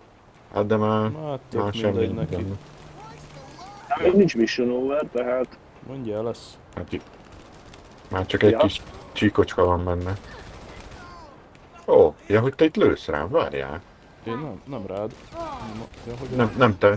Hát 0.53 0.65
de 0.65 0.75
már, 0.75 1.11
Hát 1.25 1.39
már 1.53 1.73
semmi 1.73 2.07
neki. 2.07 2.35
benne. 2.35 2.55
Még 4.03 4.13
nincs 4.13 4.35
mission 4.35 4.69
over, 4.71 5.05
tehát 5.11 5.57
Mondja 5.87 6.23
lesz. 6.23 6.57
Hát 6.75 7.01
már 8.09 8.25
csak 8.25 8.43
egy 8.43 8.51
Ja. 8.51 8.57
kis 8.57 8.81
csíkocska 9.11 9.65
van 9.65 9.85
benne. 9.85 10.13
Ó, 11.89 12.13
ja, 12.27 12.41
hogy 12.41 12.55
te 12.55 12.65
itt 12.65 12.75
lősz 12.75 13.05
rám, 13.07 13.29
várjál. 13.29 13.81
Én 14.23 14.37
nem, 14.37 14.61
nem 14.65 14.85
rád. 14.87 15.15
Nem, 15.33 15.83
ja, 16.07 16.13
hogy 16.19 16.29
Nem, 16.29 16.53
nem 16.57 16.77
te. 16.77 16.87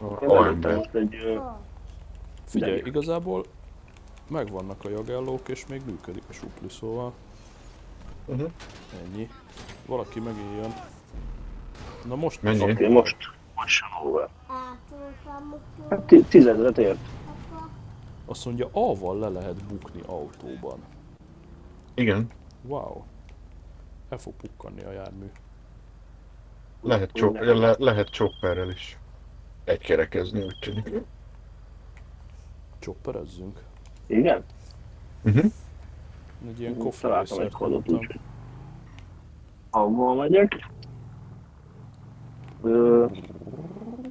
én 0.00 0.06
A 0.08 0.22
előttem 0.22 0.44
ember. 0.46 0.76
most 0.76 0.94
egy... 0.94 1.40
Figyelj, 2.44 2.82
igazából 2.84 3.44
megvannak 4.28 4.84
a 4.84 4.88
jagellók 4.88 5.48
és 5.48 5.66
még 5.66 5.82
működik 5.86 6.22
a 6.28 6.32
supli, 6.32 6.68
szóval 6.68 7.12
Uh-huh. 8.26 8.50
ennyi. 9.04 9.28
Valaki 9.86 10.20
megéljön. 10.20 10.72
Na 12.04 12.14
most 12.14 12.42
Mennyi? 12.42 12.70
Oké, 12.70 12.88
most 12.88 13.16
mission 13.56 13.90
over. 14.04 14.28
Hát 15.90 16.00
ti- 16.00 16.22
tizedret 16.24 16.78
ért. 16.78 16.98
azt 18.26 18.44
mondja, 18.44 18.68
A-val 18.72 19.18
le 19.18 19.28
lehet 19.28 19.64
bukni 19.64 20.00
autóban. 20.06 20.78
Igen, 21.94 22.28
Wow. 22.62 23.02
El 24.08 24.18
fog 24.18 24.34
pukkanni 24.34 24.82
a 24.82 24.92
jármű. 24.92 25.30
lehet, 26.82 27.12
csop, 27.12 27.40
le, 27.40 27.74
lehet 27.78 28.10
chopperrel 28.10 28.70
is. 28.70 28.98
Egy 29.64 29.78
kerekezni, 29.78 30.42
úgy 30.42 30.58
tűnik. 30.60 31.04
Chopperezzünk. 32.78 33.62
Igen? 34.06 34.44
Uh-huh. 35.24 35.44
Egy 36.48 36.60
ilyen 36.60 36.72
Találtam 36.72 36.84
kofferészert 36.84 37.40
egy 37.40 37.52
kodot, 37.52 37.86
megyek. 40.14 40.70
Ö, 42.62 43.06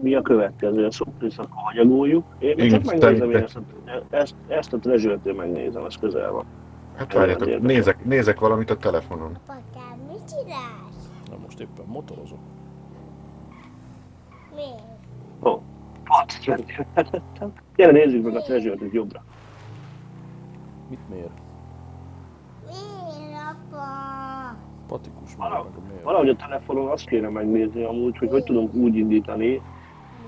mi 0.01 0.15
a 0.15 0.21
következő? 0.21 0.85
A 0.85 0.91
szoplis, 0.91 1.37
akkor 1.37 1.61
hagyagoljuk. 1.61 2.25
Én 2.39 2.57
Igen, 2.57 2.69
csak 2.69 2.83
megnézem, 2.83 3.31
én 3.31 3.43
ezt 3.43 3.55
a, 3.55 3.61
ezt, 4.09 4.35
ezt 4.47 4.73
a 4.73 4.79
treasure 4.79 5.33
megnézem, 5.33 5.85
ez 5.85 5.95
közel 5.95 6.31
van. 6.31 6.45
Hát 7.01 7.13
várjátok, 7.13 7.61
nézek, 7.61 8.05
nézek 8.05 8.39
valamit 8.39 8.69
a 8.69 8.77
telefonon. 8.77 9.37
Apám, 9.45 9.97
mit 10.07 10.21
csinálsz? 10.29 11.09
Na 11.29 11.37
most 11.43 11.59
éppen 11.59 11.85
motorozok. 11.87 12.37
Miért? 14.55 14.81
Ó, 15.43 15.61
pat, 16.03 16.45
rendben. 16.45 17.53
Gyere 17.75 17.91
nézzük 17.91 18.23
meg 18.23 18.35
a 18.35 18.41
treasure 18.41 18.85
jobbra. 18.91 19.23
Mit 20.89 21.09
mér? 21.09 21.29
Miért, 22.67 23.41
apa? 23.51 23.85
Patikus 24.87 25.35
Valahogy- 25.37 25.71
mér. 25.91 26.03
Valahogy 26.03 26.29
a 26.29 26.35
telefonon 26.35 26.87
azt 26.89 27.05
kéne 27.05 27.29
megnézni 27.29 27.83
amúgy, 27.83 28.17
hogy 28.17 28.29
hogy 28.29 28.43
tudunk 28.43 28.73
úgy 28.73 28.95
indítani, 28.95 29.61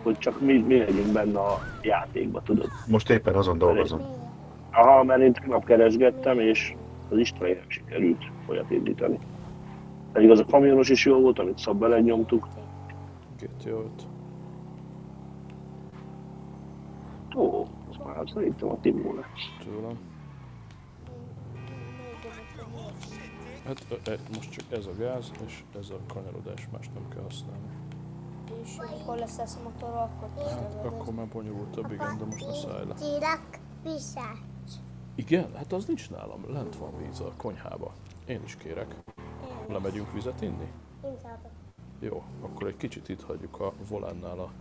hogy 0.03 0.17
csak 0.17 0.41
mi, 0.41 0.57
mi 0.57 0.77
legyünk 0.77 1.11
benne 1.11 1.39
a 1.39 1.59
játékba, 1.81 2.41
tudod. 2.41 2.67
Most 2.87 3.09
éppen 3.09 3.35
azon 3.35 3.57
dolgozom. 3.57 3.99
Miért? 3.99 4.21
Aha, 4.75 5.03
mert 5.03 5.21
én 5.21 5.33
tegnap 5.33 5.65
keresgettem, 5.65 6.39
és 6.39 6.75
az 7.09 7.17
István 7.17 7.49
nem 7.49 7.69
sikerült 7.69 8.23
olyat 8.47 8.71
indítani. 8.71 9.19
Pedig 10.11 10.29
az 10.29 10.39
a 10.39 10.45
kamionos 10.45 10.89
is 10.89 11.05
jó 11.05 11.19
volt, 11.19 11.39
amit 11.39 11.57
szab 11.57 11.79
belenyomtuk. 11.79 12.47
GTA 13.39 13.69
5. 13.69 13.89
Ó, 17.35 17.65
ez 17.89 17.95
már 18.05 18.29
szerintem 18.33 18.69
a 18.69 18.79
Timó 18.81 19.13
lesz. 19.13 19.65
Tőlem. 19.65 19.97
Hát 23.65 24.19
most 24.35 24.51
csak 24.51 24.65
ez 24.71 24.85
a 24.85 24.95
gáz, 24.97 25.31
és 25.45 25.63
ez 25.79 25.89
a 25.89 26.13
kanyarodás, 26.13 26.67
más 26.71 26.89
nem 26.93 27.03
kell 27.13 27.23
használni. 27.23 27.67
És 28.63 28.77
amikor 28.77 29.17
lesz 29.17 29.37
ez 29.39 29.57
a 29.59 29.63
motor, 29.63 29.89
akkor 29.89 30.29
Hát 30.43 30.85
akkor 30.85 31.13
már 31.13 31.27
bonyolultabb, 31.27 31.91
igen, 31.91 32.17
de 32.17 32.25
most 32.25 32.45
ne 32.45 32.53
szállj 32.53 32.85
le. 32.85 33.39
Vissza. 33.83 34.21
Igen? 35.15 35.55
Hát 35.55 35.73
az 35.73 35.85
nincs 35.85 36.09
nálam, 36.09 36.53
lent 36.53 36.75
van 36.75 36.97
víz 36.97 37.19
a 37.19 37.33
konyhába. 37.37 37.93
Én 38.25 38.43
is 38.43 38.55
kérek. 38.55 38.95
Lemegyünk 39.67 40.13
vizet 40.13 40.41
inni? 40.41 40.71
Inkább. 41.03 41.49
Jó, 41.99 42.23
akkor 42.41 42.67
egy 42.67 42.77
kicsit 42.77 43.09
itt 43.09 43.23
hagyjuk 43.23 43.59
a 43.59 43.73
volánnál 43.87 44.39
a 44.39 44.51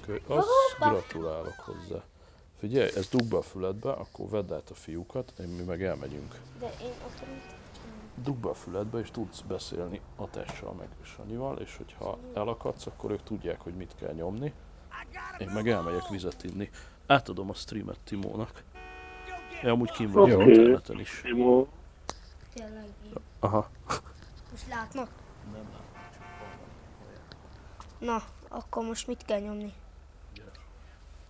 kö... 0.00 0.16
Azt 0.26 0.48
gratulálok 0.78 1.54
hozzá. 1.64 2.04
Figyelj, 2.54 2.90
ez 2.96 3.08
dugd 3.08 3.28
be 3.28 3.36
a 3.36 3.42
füledbe, 3.42 3.90
akkor 3.90 4.28
vedd 4.28 4.52
át 4.52 4.70
a 4.70 4.74
fiúkat, 4.74 5.32
én 5.40 5.48
mi 5.48 5.62
meg 5.62 5.82
elmegyünk. 5.82 6.40
De 6.58 6.72
én 6.82 6.92
akkor 7.02 7.28
mit 7.28 7.54
Dugd 8.22 8.40
be 8.40 8.48
a 8.48 8.54
füledbe, 8.54 8.98
és 8.98 9.10
tudsz 9.10 9.40
beszélni 9.40 10.00
a 10.16 10.30
tessel 10.30 10.72
meg 10.72 10.88
Sanyival, 11.02 11.58
és 11.58 11.76
hogyha 11.76 12.18
elakadsz, 12.34 12.86
akkor 12.86 13.10
ők 13.10 13.22
tudják, 13.22 13.60
hogy 13.60 13.74
mit 13.74 13.94
kell 13.94 14.12
nyomni. 14.12 14.52
Én 15.38 15.48
meg 15.48 15.68
elmegyek 15.68 16.08
vizet 16.08 16.44
inni. 16.44 16.70
Átadom 17.06 17.50
a 17.50 17.54
streamet 17.54 17.98
Timónak. 18.04 18.64
Én 19.64 19.70
amúgy 19.70 19.90
kim 19.90 20.10
vagyok 20.10 20.40
Oké. 20.40 20.50
interneten 20.52 21.00
is. 21.00 21.22
Így? 21.26 21.66
Aha. 23.40 23.68
Most 24.50 24.68
látnak? 24.68 25.08
Na, 27.98 28.22
akkor 28.48 28.84
most 28.84 29.06
mit 29.06 29.24
kell 29.24 29.40
nyomni? 29.40 29.72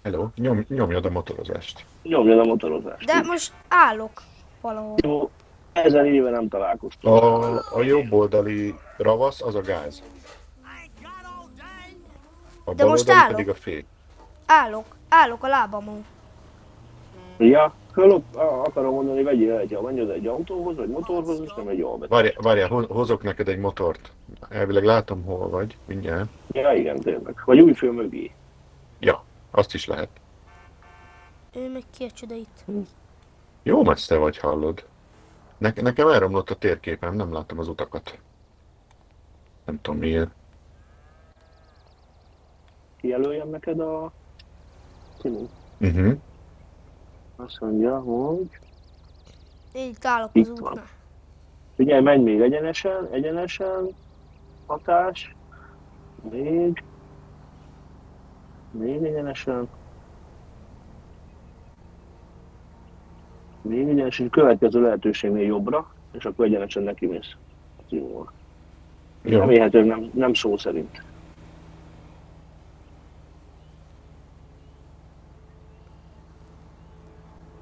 Hello, 0.03 0.29
nyom, 0.35 0.65
nyomjad 0.69 1.05
a 1.05 1.11
motorozást. 1.11 1.85
nyomjad 2.03 2.39
a 2.39 2.45
motorozást. 2.45 3.05
De 3.07 3.23
most 3.23 3.53
állok 3.69 4.23
valahol. 4.61 4.95
Timó, 4.95 5.31
ezer 5.73 6.05
éve 6.05 6.31
nem 6.31 6.49
találkoztunk. 6.49 7.15
A, 7.23 7.77
a 7.77 7.83
jobb 7.83 8.13
oldali 8.13 8.75
ravasz 8.97 9.43
az 9.43 9.55
a 9.55 9.61
gáz. 9.61 10.03
A 12.65 12.75
De 12.75 12.83
bal 12.83 12.91
most 12.91 13.09
oldali 13.09 13.19
állok. 13.19 13.31
pedig 13.37 13.49
a 13.49 13.55
fék. 13.55 13.87
Állok, 14.47 14.97
állok 15.09 15.43
a 15.45 15.49
lábamon. 15.49 16.05
Ja, 17.39 17.75
fölop, 17.97 18.25
akarom 18.37 18.95
mondani, 18.95 19.23
vegyél 19.23 19.57
egy, 19.57 19.79
menj 19.83 20.01
oda 20.01 20.13
egy 20.13 20.27
autóhoz, 20.27 20.77
vagy 20.77 20.89
motorhoz, 20.89 21.41
és 21.41 21.53
nem 21.57 21.69
egy 21.69 21.81
albet. 21.81 22.09
Várjál, 22.09 22.35
várjál, 22.41 22.69
ho- 22.69 22.91
hozok 22.91 23.23
neked 23.23 23.49
egy 23.49 23.59
motort. 23.59 24.13
Elvileg 24.49 24.85
látom, 24.85 25.25
hol 25.25 25.49
vagy, 25.49 25.77
mindjárt. 25.85 26.29
Ja, 26.51 26.73
igen, 26.73 27.01
tényleg. 27.01 27.43
Vagy 27.45 27.61
új 27.61 27.73
fő 27.73 27.91
mögé. 27.91 28.31
Ja, 28.99 29.25
azt 29.51 29.75
is 29.75 29.87
lehet. 29.87 30.09
Ő 31.55 31.71
meg 31.73 31.83
ki 31.97 32.05
a 32.05 32.11
csoda 32.11 32.35
itt. 32.35 32.65
Jó 33.63 33.85
messze 33.85 34.17
vagy, 34.17 34.39
hallod. 34.39 34.85
Ne- 35.59 35.73
nekem 35.83 36.09
elromlott 36.09 36.51
a 36.51 36.55
térképem, 36.55 37.15
nem 37.15 37.33
látom 37.33 37.59
az 37.59 37.69
utakat. 37.69 38.19
Nem 39.65 39.81
tudom 39.81 40.01
miért. 40.01 40.31
Kijelöljem 42.97 43.49
neked 43.49 43.81
a... 43.81 44.13
Uh-huh. 45.81 46.17
Azt 47.37 47.61
mondja, 47.61 48.01
hogy... 48.01 48.49
Én 49.73 49.89
itt 49.89 50.05
állok 50.05 50.31
az 50.33 50.41
Itt 50.41 50.59
van. 50.59 50.71
útnál. 50.71 50.85
Figyelj, 51.75 52.03
menj 52.03 52.23
még 52.23 52.41
egyenesen, 52.41 53.09
egyenesen, 53.11 53.95
hatás, 54.67 55.35
még, 56.31 56.83
még 58.71 59.03
egyenesen, 59.03 59.69
még 63.63 63.89
egyenesen, 63.89 64.31
következő 64.31 64.81
lehetőségnél 64.81 65.47
jobbra, 65.47 65.93
és 66.13 66.25
akkor 66.25 66.45
egyenesen 66.45 66.83
neki 66.83 67.07
mész. 67.07 67.37
Jó. 67.89 68.27
Remélhetően 69.23 69.87
nem, 69.87 70.11
nem 70.15 70.35
szó 70.35 70.57
szerint. 70.57 71.03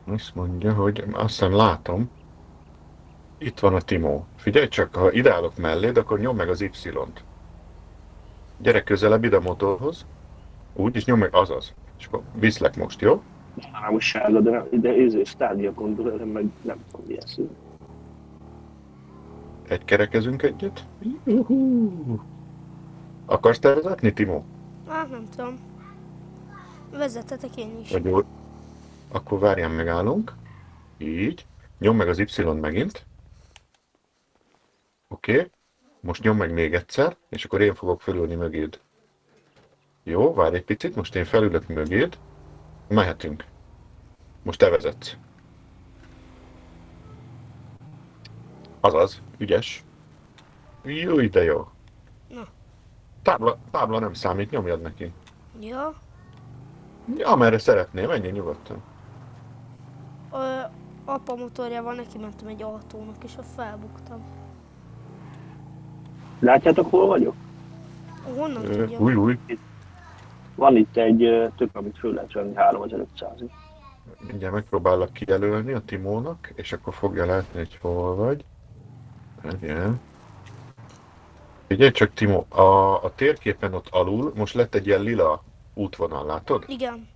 Azt 0.07 0.34
mondja, 0.34 0.72
hogy 0.72 1.05
azt 1.12 1.28
hiszem 1.28 1.52
látom. 1.52 2.11
Itt 3.38 3.59
van 3.59 3.74
a 3.74 3.80
Timó. 3.80 4.26
Figyelj 4.36 4.68
csak, 4.68 4.94
ha 4.94 5.12
ideálok 5.12 5.57
melléd, 5.57 5.96
akkor 5.96 6.18
nyom 6.18 6.36
meg 6.36 6.48
az 6.48 6.61
Y-t. 6.61 7.24
Gyere 8.59 8.82
közelebb 8.82 9.24
ide 9.24 9.36
a 9.36 9.40
motorhoz. 9.40 10.07
Úgy, 10.74 10.96
és 10.96 11.05
nyomd 11.05 11.20
meg, 11.20 11.34
azaz. 11.34 11.74
És 11.98 12.07
akkor 12.07 12.22
viszlek 12.34 12.76
most, 12.76 13.00
jó? 13.00 13.22
Sárga, 13.98 14.40
de, 14.40 14.50
nem, 14.50 14.66
de 14.70 14.88
ez 14.88 15.28
stádia 15.28 15.72
kontroller, 15.72 16.26
meg 16.26 16.44
nem 16.62 16.78
tudom 16.90 17.07
milyen 17.07 17.26
szín. 17.26 17.50
Egy 19.68 19.84
kerekezünk 19.84 20.42
egyet. 20.42 20.86
Juhú. 21.24 22.20
Akarsz 23.26 23.59
te 23.59 23.74
vezetni, 23.74 24.12
Timo? 24.12 24.42
Hát 24.88 25.11
nem 25.11 25.26
tudom. 25.36 25.55
Vezetetek 26.90 27.57
én 27.57 27.78
is. 27.80 27.90
Vagy? 27.90 28.24
Akkor 29.14 29.38
várjál, 29.38 29.68
megállunk. 29.68 30.32
Így. 30.98 31.46
Nyom 31.78 31.96
meg 31.96 32.08
az 32.08 32.18
Y 32.18 32.42
megint. 32.42 33.06
Oké. 35.08 35.32
Okay. 35.32 35.50
Most 36.00 36.22
nyom 36.22 36.36
meg 36.36 36.52
még 36.52 36.74
egyszer, 36.74 37.16
és 37.28 37.44
akkor 37.44 37.60
én 37.60 37.74
fogok 37.74 38.00
felülni 38.00 38.34
mögéd. 38.34 38.80
Jó, 40.02 40.34
várj 40.34 40.56
egy 40.56 40.64
picit, 40.64 40.94
most 40.94 41.14
én 41.14 41.24
felülök 41.24 41.68
mögéd. 41.68 42.18
Mehetünk. 42.88 43.44
Most 44.42 44.58
te 44.58 44.68
vezetsz. 44.68 45.16
Azaz, 48.80 49.22
ügyes. 49.38 49.84
Jó, 50.82 51.20
de 51.20 51.42
jó. 51.42 51.68
Na. 52.28 52.46
Tábla, 53.22 53.58
tábla 53.70 53.98
nem 53.98 54.12
számít, 54.12 54.50
nyomjad 54.50 54.80
neki. 54.80 55.12
Ja. 55.60 55.94
Ja, 57.16 57.28
amerre 57.28 57.58
szeretnél, 57.58 58.06
menjél 58.06 58.32
nyugodtan. 58.32 58.82
Ö, 60.35 60.61
apa 61.05 61.35
motorjával 61.35 61.95
neki 61.95 62.18
mentem 62.18 62.49
egy 62.49 62.62
autónak, 62.62 63.24
és 63.24 63.37
ott 63.39 63.47
felbuktam. 63.57 64.24
Látjátok, 66.41 66.91
hol 66.91 67.07
vagyok? 67.07 67.35
Honnan 68.37 68.64
Ö, 68.64 68.76
tudjam? 68.76 69.03
Új, 69.03 69.14
új. 69.14 69.39
Van 70.55 70.76
itt 70.76 70.97
egy 70.97 71.51
tök, 71.57 71.70
amit 71.72 71.99
föl 71.99 72.12
lehet 72.12 72.32
venni 72.32 72.53
3500-ig. 72.57 73.51
Mindjárt 74.26 74.55
megpróbálok 74.55 75.12
kijelölni 75.12 75.72
a 75.72 75.80
Timónak, 75.80 76.53
és 76.55 76.72
akkor 76.72 76.95
fogja 76.95 77.26
látni, 77.26 77.59
hogy 77.59 77.78
hol 77.80 78.14
vagy. 78.14 78.45
Igen. 79.61 80.01
Figyelj 81.66 81.91
csak, 81.91 82.12
Timó, 82.14 82.47
a, 82.49 83.05
a 83.05 83.12
térképen 83.14 83.74
ott 83.74 83.89
alul 83.89 84.32
most 84.35 84.55
lett 84.55 84.74
egy 84.74 84.87
ilyen 84.87 85.01
lila 85.01 85.43
útvonal, 85.74 86.26
látod? 86.26 86.64
Igen. 86.66 87.09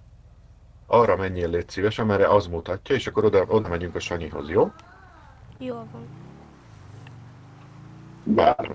Arra 0.90 1.16
menjél, 1.16 1.50
légy 1.50 1.68
szíves, 1.68 1.98
amerre 1.98 2.28
az 2.28 2.46
mutatja, 2.46 2.94
és 2.94 3.06
akkor 3.06 3.24
oda, 3.24 3.44
oda 3.48 3.68
megyünk 3.68 3.94
a 3.94 3.98
Sanyihoz, 3.98 4.50
jó? 4.50 4.70
Jól 5.58 5.86
van. 5.92 6.06
Bár. 8.24 8.70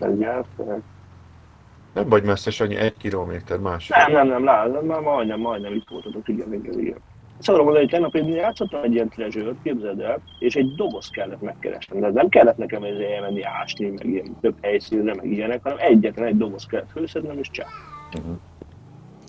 Nem 1.93 2.09
vagy 2.09 2.24
messze, 2.24 2.51
Sanyi, 2.51 2.76
egy 2.76 2.97
kilométer 2.97 3.59
más. 3.59 3.88
Nem, 3.88 4.11
nem, 4.11 4.28
nem, 4.28 4.43
látom, 4.43 4.86
már 4.86 4.99
majdnem, 4.99 5.39
majdnem 5.39 5.74
itt 5.74 5.89
voltatok, 5.89 6.28
igen, 6.28 6.53
igen, 6.53 6.80
igen. 6.80 6.97
Szóval 7.39 7.64
mondani, 7.64 7.84
hogy 7.84 7.93
tegnap 7.93 8.16
én 8.16 8.28
játszottam 8.28 8.84
egy 8.84 8.93
ilyen 8.93 9.09
treasure 9.09 9.51
képzeld 9.64 9.99
el, 9.99 10.22
és 10.39 10.55
egy 10.55 10.76
doboz 10.76 11.09
kellett 11.09 11.41
megkeresnem. 11.41 11.99
De 11.99 12.09
nem 12.09 12.30
kellett 12.30 12.57
nekem 12.57 12.84
ezzel 12.84 13.03
elmenni 13.03 13.41
ásni, 13.41 13.89
meg 13.89 14.05
ilyen 14.05 14.39
több 14.41 14.55
helyszínre, 14.61 15.16
meg 15.16 15.26
ilyenek, 15.26 15.64
hanem 15.64 15.78
egyetlen 15.82 16.26
egy 16.26 16.38
doboz 16.38 16.66
kellett 16.66 16.91
főszednem, 16.91 17.38
és 17.38 17.49
csak. 17.49 17.68
Mhm. 18.11 18.34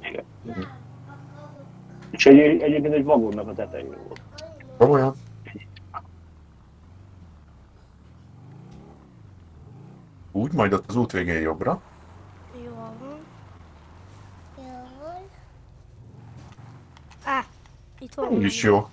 Igen. 0.08 0.24
Mhm. 0.42 0.60
És 2.14 2.26
egy, 2.26 2.38
egyébként 2.38 2.94
egy 2.94 3.04
vagonnak 3.04 3.48
a 3.48 3.52
tetején 3.52 3.96
volt. 4.06 4.22
Komolyan? 4.76 5.14
Úgy, 10.32 10.52
majd 10.52 10.72
ott 10.72 10.88
az 10.88 10.96
út 10.96 11.12
végén 11.12 11.40
jobbra. 11.40 11.80
Jól 12.64 12.94
van. 13.00 13.18
Jó. 14.56 15.28
Á, 17.24 17.44
itt 17.98 18.14
van. 18.14 18.28
Úgy 18.28 18.42
is 18.42 18.62
jó. 18.62 18.88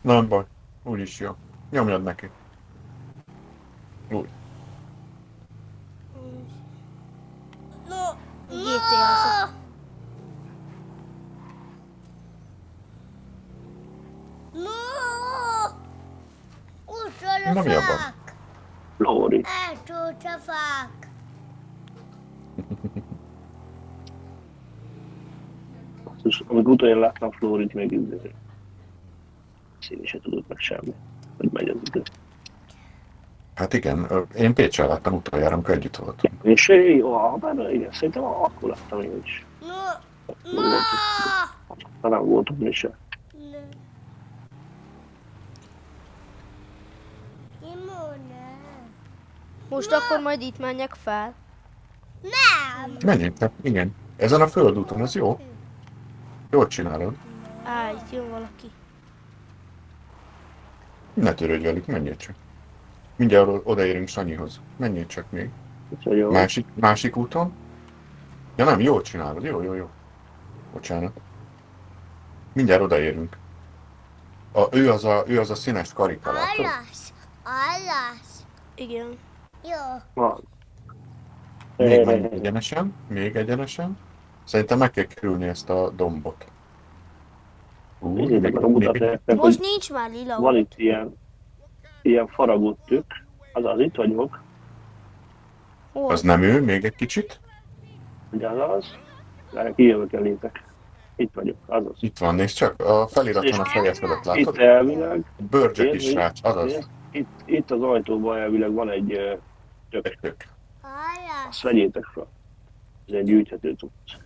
Nem 0.00 0.28
baj, 0.28 0.44
úgy 0.82 1.00
is 1.00 1.20
jó. 1.20 1.36
Nyomjad 1.70 2.02
neki. 2.02 2.30
Úgy. 4.10 4.28
No, 7.88 8.02
GTA-zok. 8.48 9.50
no! 9.50 9.56
Utol 9.56 9.64
Na, 14.64 14.86
a 17.60 17.62
mi 17.62 17.74
a 17.74 17.80
baj? 17.80 17.82
fák! 17.82 18.34
Lóri. 18.96 19.44
Eltúlt 19.68 20.24
a 20.24 20.38
fák! 20.38 21.08
És 26.22 26.42
amikor 26.46 26.72
utoljára 26.72 27.00
láttam 27.00 27.30
Florit, 27.30 27.74
még 27.74 27.92
így 27.92 28.32
színi 29.80 30.06
se 30.06 30.18
tudott 30.20 30.48
meg 30.48 30.58
semmi, 30.58 30.94
hogy 31.36 31.48
megy 31.52 31.68
az 31.68 31.76
idő. 31.84 32.02
Hát 33.54 33.72
igen, 33.72 34.26
én 34.36 34.54
Pécsel 34.54 34.88
láttam 34.88 35.14
utoljára, 35.14 35.54
amikor 35.54 35.74
együtt 35.74 35.96
voltunk. 35.96 36.34
És 36.42 36.68
jó, 36.68 37.36
bár 37.36 37.70
igen, 37.72 37.92
szerintem 37.92 38.24
akkor 38.24 38.68
láttam 38.68 39.00
én 39.00 39.20
is. 39.24 39.46
No! 39.60 39.74
Talán 42.00 42.24
voltunk 42.24 42.60
mi 42.60 42.72
se. 42.72 42.96
Most 49.68 49.92
akkor 49.92 50.20
majd 50.20 50.40
itt 50.40 50.58
menjek 50.58 50.94
fel. 50.94 51.34
Nem! 52.22 52.96
Menjünk, 53.04 53.38
hát 53.38 53.52
igen. 53.62 53.94
Ezen 54.16 54.40
a 54.40 54.46
földúton, 54.48 55.00
ez 55.00 55.14
jó. 55.14 55.40
Jól 56.50 56.66
csinálod. 56.66 57.14
Á, 57.64 57.90
itt 57.90 58.12
jön 58.12 58.30
valaki. 58.30 58.70
Ne 61.14 61.34
törődj 61.34 61.64
velük, 61.64 61.86
menjél 61.86 62.16
csak. 62.16 62.34
Mindjárt 63.16 63.48
odaérünk 63.64 64.08
Sanyihoz. 64.08 64.60
Menjél 64.76 65.06
csak 65.06 65.30
még. 65.30 65.50
Jó. 66.00 66.30
Másik, 66.30 66.66
másik 66.74 67.16
úton? 67.16 67.52
Ja 68.56 68.64
nem, 68.64 68.80
jól 68.80 69.02
csinálod. 69.02 69.42
Jó, 69.44 69.62
jó, 69.62 69.74
jó. 69.74 69.88
Bocsánat. 70.72 71.20
Mindjárt 72.52 72.82
odaérünk. 72.82 73.36
A, 74.52 74.76
ő, 74.76 74.90
az 74.90 75.04
a, 75.04 75.24
ő 75.26 75.40
az 75.40 75.50
a 75.50 75.54
színes 75.54 75.92
karika, 75.92 76.32
látod? 76.32 76.64
Alasz! 76.64 77.12
Alasz! 77.44 78.44
Igen. 78.74 79.18
Jó. 79.70 80.00
Van. 80.14 80.40
Még 81.76 82.04
menj 82.04 82.26
egyenesen, 82.30 82.94
még 83.08 83.36
egyenesen. 83.36 83.98
Szerintem 84.44 84.78
meg 84.78 84.90
kell 84.90 85.04
kerülni 85.04 85.46
ezt 85.48 85.70
a 85.70 85.90
dombot. 85.90 86.46
Úgy, 87.98 88.12
Nézzétek 88.12 88.52
meg 88.52 88.64
a 88.64 88.68
nektek, 88.68 89.20
Most 89.36 89.40
hogy 89.40 89.58
nincs 89.60 89.92
már 89.92 90.10
lila 90.10 90.40
van 90.40 90.54
út. 90.54 90.60
itt 90.60 90.72
ilyen, 90.78 91.16
ilyen 92.02 92.26
faragott 92.26 92.78
tük. 92.86 93.04
Azaz, 93.52 93.80
itt 93.80 93.94
vagyok. 93.94 94.40
Hol? 95.92 96.10
az 96.10 96.20
nem 96.22 96.42
ő, 96.42 96.60
még 96.62 96.84
egy 96.84 96.94
kicsit. 96.94 97.40
Ugye 98.32 98.48
az 98.48 98.70
az. 98.76 98.96
Várj, 99.52 99.72
kijövök 99.74 100.12
elétek. 100.12 100.64
Itt 101.16 101.34
vagyok, 101.34 101.56
azaz. 101.66 101.96
Itt 102.00 102.18
van, 102.18 102.34
nézd 102.34 102.56
csak, 102.56 102.80
a 102.82 103.06
feliraton 103.06 103.60
a 103.60 103.64
feje 103.64 103.94
fölött 103.94 104.24
látod? 104.24 104.40
Itt 104.54 104.56
elvileg, 104.56 105.24
Bőrcsök 105.50 105.94
is 105.94 106.02
srác, 106.08 106.38
azaz. 106.42 106.88
itt, 107.10 107.28
itt 107.44 107.70
az 107.70 107.82
ajtóban 107.82 108.38
elvileg 108.38 108.72
van 108.72 108.90
egy 108.90 109.12
ö, 109.12 109.32
Alasz! 109.90 111.46
Azt 111.48 111.60
vegyétek 111.60 112.04
fel. 112.04 112.28
Ez 113.08 113.14
egy 113.14 113.24
gyűjthető 113.24 113.74
cucc. 113.74 114.16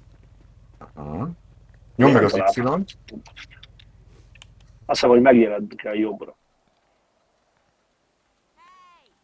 Aha. 0.94 1.28
Nyomd 1.96 2.14
meg 2.14 2.24
az. 2.24 2.36
Y-t. 2.36 2.96
Azt 4.86 5.00
hiszem, 5.00 5.08
hogy 5.08 5.20
megjelent 5.20 5.74
kell 5.74 5.94
jobbra. 5.94 6.36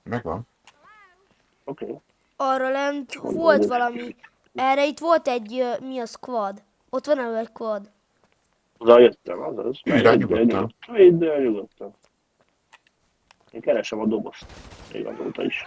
Megvan. 0.03 0.47
Oké. 1.65 1.85
Okay. 1.85 1.99
Arra 2.37 2.71
lent 2.71 3.15
volt 3.15 3.67
valami. 3.67 4.17
Erre 4.55 4.87
itt 4.87 4.99
volt 4.99 5.29
egy, 5.29 5.65
mi 5.81 5.99
az, 5.99 6.15
quad. 6.15 6.63
Ott 6.91 7.07
van 7.07 7.19
elő 7.19 7.37
egy 7.37 7.53
quad. 7.53 7.91
Oda 8.79 8.99
jöttem, 8.99 9.41
azaz. 9.41 9.81
Rá 9.85 10.15
nyugodtan. 10.15 10.75
Vidd 10.93 11.25
el 11.25 11.41
nyugodtan. 11.41 11.95
Én 13.51 13.61
keresem 13.61 14.01
a 14.01 14.07
dobozt. 14.07 14.47
Még 14.93 15.07
azóta 15.07 15.45
is. 15.45 15.65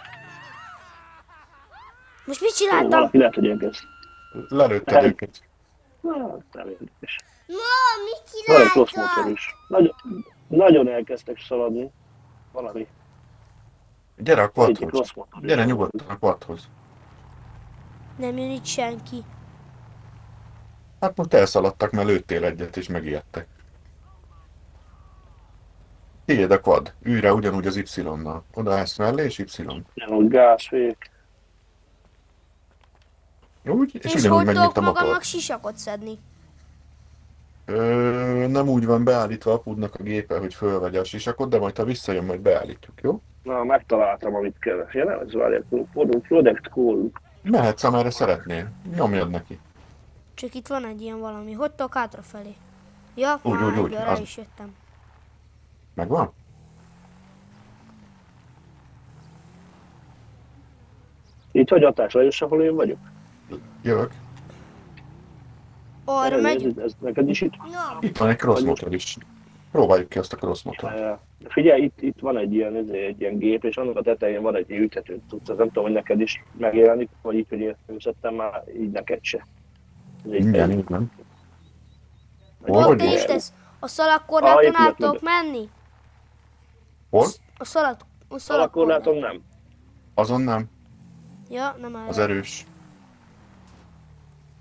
Most 2.30 2.42
mit 2.42 2.56
csináltam? 2.56 2.88
valaki 2.90 3.18
lehet, 3.18 3.34
hogy 3.34 3.48
elkezd. 3.48 3.82
Lelőtted 4.48 5.04
őket. 5.04 5.42
Na, 6.00 6.16
nem 6.52 6.68
érdekes. 6.68 7.16
No, 7.46 7.56
mit 8.04 8.46
Van 8.46 8.60
egy 8.60 8.86
csináltam? 8.88 9.30
is. 9.32 9.54
Nagyon, 9.68 9.94
nagyon 10.48 10.88
elkezdtek 10.88 11.38
szaladni. 11.48 11.90
Valami. 12.52 12.86
Gyere 14.16 14.40
a 14.40 14.44
Egy 14.44 14.50
quadhoz. 14.52 14.90
cross 14.90 15.12
motor. 15.12 15.42
Gyere 15.42 15.64
nyugodtan 15.64 16.06
a 16.08 16.18
quadhoz. 16.18 16.68
Nem 18.18 18.36
jön 18.36 18.50
itt 18.50 18.64
senki. 18.64 19.16
Hát 21.00 21.16
most 21.16 21.34
elszaladtak, 21.34 21.90
mert 21.90 22.08
lőttél 22.08 22.44
egyet 22.44 22.76
és 22.76 22.88
megijedtek. 22.88 23.46
Tiéd 26.24 26.50
a 26.50 26.60
quad. 26.60 26.94
Ülj 27.02 27.20
rá 27.20 27.30
ugyanúgy 27.30 27.66
az 27.66 27.76
Y-nal. 27.76 28.44
Oda 28.54 28.72
állsz 28.74 28.98
mellé 28.98 29.24
és 29.24 29.38
Y. 29.38 29.52
Ilyen, 29.94 30.10
hogy 30.10 30.28
gázfék. 30.28 31.10
Úgy, 33.64 33.90
és, 33.94 34.04
És 34.04 34.14
ugyanúgy 34.14 34.44
hogy 34.46 34.54
tudok 34.54 34.84
magamnak 34.84 35.22
sisakot 35.22 35.76
szedni? 35.76 36.18
Ö, 37.64 38.46
nem 38.48 38.68
úgy 38.68 38.86
van 38.86 39.04
beállítva 39.04 39.52
apudnak 39.52 39.94
a 39.94 40.02
gépe, 40.02 40.38
hogy 40.38 40.54
fölvegye 40.54 41.00
a 41.00 41.04
sisakot, 41.04 41.48
de 41.48 41.58
majd 41.58 41.76
ha 41.76 41.84
visszajön, 41.84 42.24
majd 42.24 42.40
beállítjuk, 42.40 43.00
jó? 43.02 43.20
Na, 43.42 43.64
megtaláltam, 43.64 44.34
amit 44.34 44.56
nem, 45.04 45.18
ez 45.20 45.32
várják, 45.32 45.62
Product 46.28 46.66
Call. 46.74 47.10
Mehetsz, 47.42 47.82
amerre 47.84 48.10
szeretnél. 48.10 48.70
Nyomjad 48.94 49.30
neki. 49.30 49.58
Csak 50.34 50.54
itt 50.54 50.66
van 50.66 50.84
egy 50.84 51.00
ilyen 51.00 51.20
valami. 51.20 51.52
Hogy 51.52 51.70
tudok 51.70 51.94
hátrafelé? 51.94 52.54
Ja, 53.14 53.38
Úgy, 53.42 53.52
már 53.58 53.64
úgy, 53.72 53.78
úgy, 53.78 53.94
az- 53.94 54.20
is 54.20 54.36
jöttem. 54.36 54.74
Megvan? 55.94 56.32
Itt 61.52 61.68
vagy 61.68 61.84
Atás 61.84 62.12
Lajos, 62.12 62.42
ahol 62.42 62.62
én 62.62 62.74
vagyok? 62.74 62.98
Jövök. 63.82 64.10
Arra 66.04 66.34
Ez- 66.36 66.42
megy. 66.42 66.64
Ez, 66.64 66.76
ez 66.76 66.92
neked 67.00 67.28
is 67.28 67.40
itt? 67.40 67.56
No. 67.56 67.98
Itt 68.00 68.18
van 68.18 68.28
egy 68.28 68.36
cross 68.36 68.60
motor 68.62 68.94
is. 68.94 69.16
Próbáljuk 69.72 70.08
ki 70.08 70.18
azt 70.18 70.32
a 70.32 70.36
cross 70.36 70.62
motor. 70.62 71.18
Figyelj, 71.48 71.82
itt, 71.82 72.00
itt 72.02 72.18
van 72.20 72.36
egy 72.36 72.54
ilyen, 72.54 72.76
ez 72.76 72.88
egy 72.88 73.20
ilyen 73.20 73.38
gép, 73.38 73.64
és 73.64 73.76
annak 73.76 73.96
a 73.96 74.02
tetején 74.02 74.42
van 74.42 74.56
egy 74.56 74.70
ültető 74.70 75.20
tudsz, 75.28 75.46
nem 75.48 75.56
tudom, 75.66 75.84
hogy 75.84 75.92
neked 75.92 76.20
is 76.20 76.42
megjelenik, 76.58 77.08
vagy 77.22 77.34
így, 77.34 77.46
hogy 77.48 77.60
én 77.60 77.76
már, 78.36 78.62
így 78.80 78.90
neked 78.90 79.18
se. 79.22 79.46
Igen, 80.24 80.70
igen. 80.70 81.10
egy- 82.64 82.74
Hol 82.74 82.86
vagy 82.86 83.02
is 83.02 83.24
tesz. 83.24 83.52
A 83.58 83.84
Ah, 83.84 83.88
szalagkorláton 83.88 84.64
épület 84.64 84.80
át 84.80 84.96
tudok 84.96 85.20
menni? 85.22 85.68
Hol? 87.10 87.26
A 87.58 87.64
szalag... 87.64 87.96
A 88.28 88.38
szalagkorláton. 88.38 89.16
nem. 89.16 89.42
Azon 90.14 90.40
nem. 90.40 90.68
Ja, 91.50 91.76
nem 91.80 91.94
Az 92.08 92.18
erre. 92.18 92.32
erős. 92.32 92.64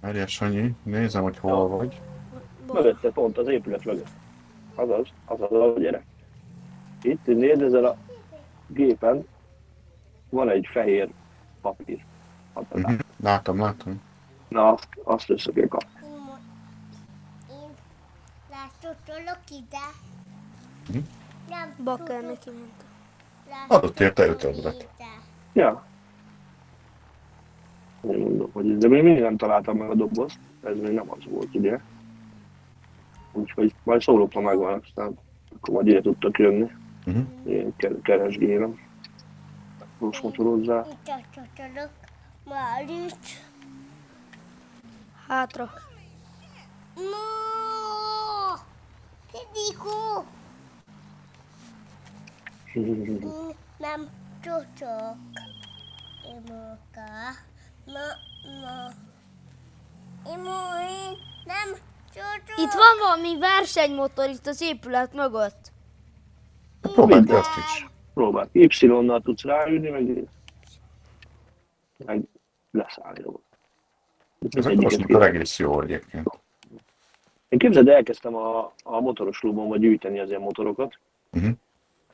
Merjes 0.01 0.31
Sanyi, 0.31 0.75
nézem, 0.83 1.23
hogy 1.23 1.37
hol 1.37 1.67
vagy. 1.67 2.01
Bal. 2.65 2.81
Mögötte, 2.81 3.09
pont 3.09 3.37
az 3.37 3.47
épület 3.47 3.85
mögött. 3.85 4.07
Azaz, 4.75 5.07
azaz, 5.25 5.51
az 5.51 5.81
gyere. 5.81 6.03
Itt, 7.01 7.25
nézd, 7.25 7.61
ezen 7.61 7.85
a 7.85 7.95
gépen 8.67 9.27
van 10.29 10.49
egy 10.49 10.67
fehér 10.71 11.09
papír. 11.61 12.05
Mhm. 12.73 12.93
Látom, 13.23 13.59
látom. 13.59 14.01
Na, 14.47 14.71
azt, 14.71 14.87
azt 15.03 15.29
össze 15.29 15.51
kell 15.51 15.67
kapni. 15.67 15.89
Én, 17.49 17.69
látottalak 18.49 19.39
ide. 19.49 19.85
Mhm. 20.89 20.97
Nem 21.49 21.75
Bakker 21.83 22.21
neki 22.21 22.49
mondta. 22.49 22.85
Adott 23.67 23.99
érte 23.99 24.25
látottalak 24.25 24.55
5000-et. 24.55 24.73
ide. 24.75 25.05
Ja. 25.53 25.85
Mondom, 28.53 28.71
hogy 28.71 28.77
de 28.77 28.87
még 28.87 29.03
mindig 29.03 29.21
nem 29.23 29.37
találtam 29.37 29.77
meg 29.77 29.89
a 29.89 29.95
dobozt. 29.95 30.39
Ez 30.63 30.77
még 30.79 30.91
nem 30.93 31.11
az 31.11 31.23
volt, 31.29 31.55
ugye? 31.55 31.79
Úgyhogy 33.31 33.73
majd 33.83 34.01
szólok, 34.01 34.33
ha 34.33 34.41
megvan, 34.41 34.81
aztán 34.83 35.17
akkor 35.55 35.73
majd 35.73 35.87
ide 35.87 36.01
tudtak 36.01 36.37
jönni. 36.39 36.71
Mhm. 37.05 37.19
Én 37.47 37.73
ke- 37.75 38.01
keresgélem. 38.01 38.79
Most 39.99 40.23
motorozzál. 40.23 40.87
Már 42.45 42.83
itt. 42.89 43.25
Hátra. 45.27 45.69
No! 46.95 48.55
Kidikó! 49.31 50.25
Én 52.73 53.55
nem 53.77 54.07
tudok. 54.41 55.15
Én 56.27 56.41
munka. 56.47 57.09
Nem. 61.45 61.69
Itt 62.57 62.73
van 62.73 62.97
valami 63.07 63.39
versenymotor 63.39 64.29
itt 64.29 64.47
az 64.47 64.61
épület 64.61 65.13
mögött. 65.13 65.71
Próbálj 66.81 67.23
ki 67.23 67.31
azt 67.31 67.57
is. 67.57 67.87
Próbáld. 68.13 68.49
Y-nal 68.51 69.21
tudsz 69.21 69.43
ráülni, 69.43 69.89
meg, 69.89 70.27
meg 72.05 72.21
leszállni 72.71 73.21
róla. 73.21 73.39
Ez 74.49 74.65
cross 74.65 74.97
motor 74.97 75.23
egész 75.23 75.59
jó 75.59 75.81
egyébként. 75.81 76.27
Én 77.49 77.59
képzeld, 77.59 77.87
elkezdtem 77.87 78.35
a, 78.35 78.73
a 78.83 78.99
motoros 78.99 79.39
klubomba 79.39 79.77
gyűjteni 79.77 80.19
az 80.19 80.29
ilyen 80.29 80.41
motorokat, 80.41 80.97
Mhm. 81.31 81.49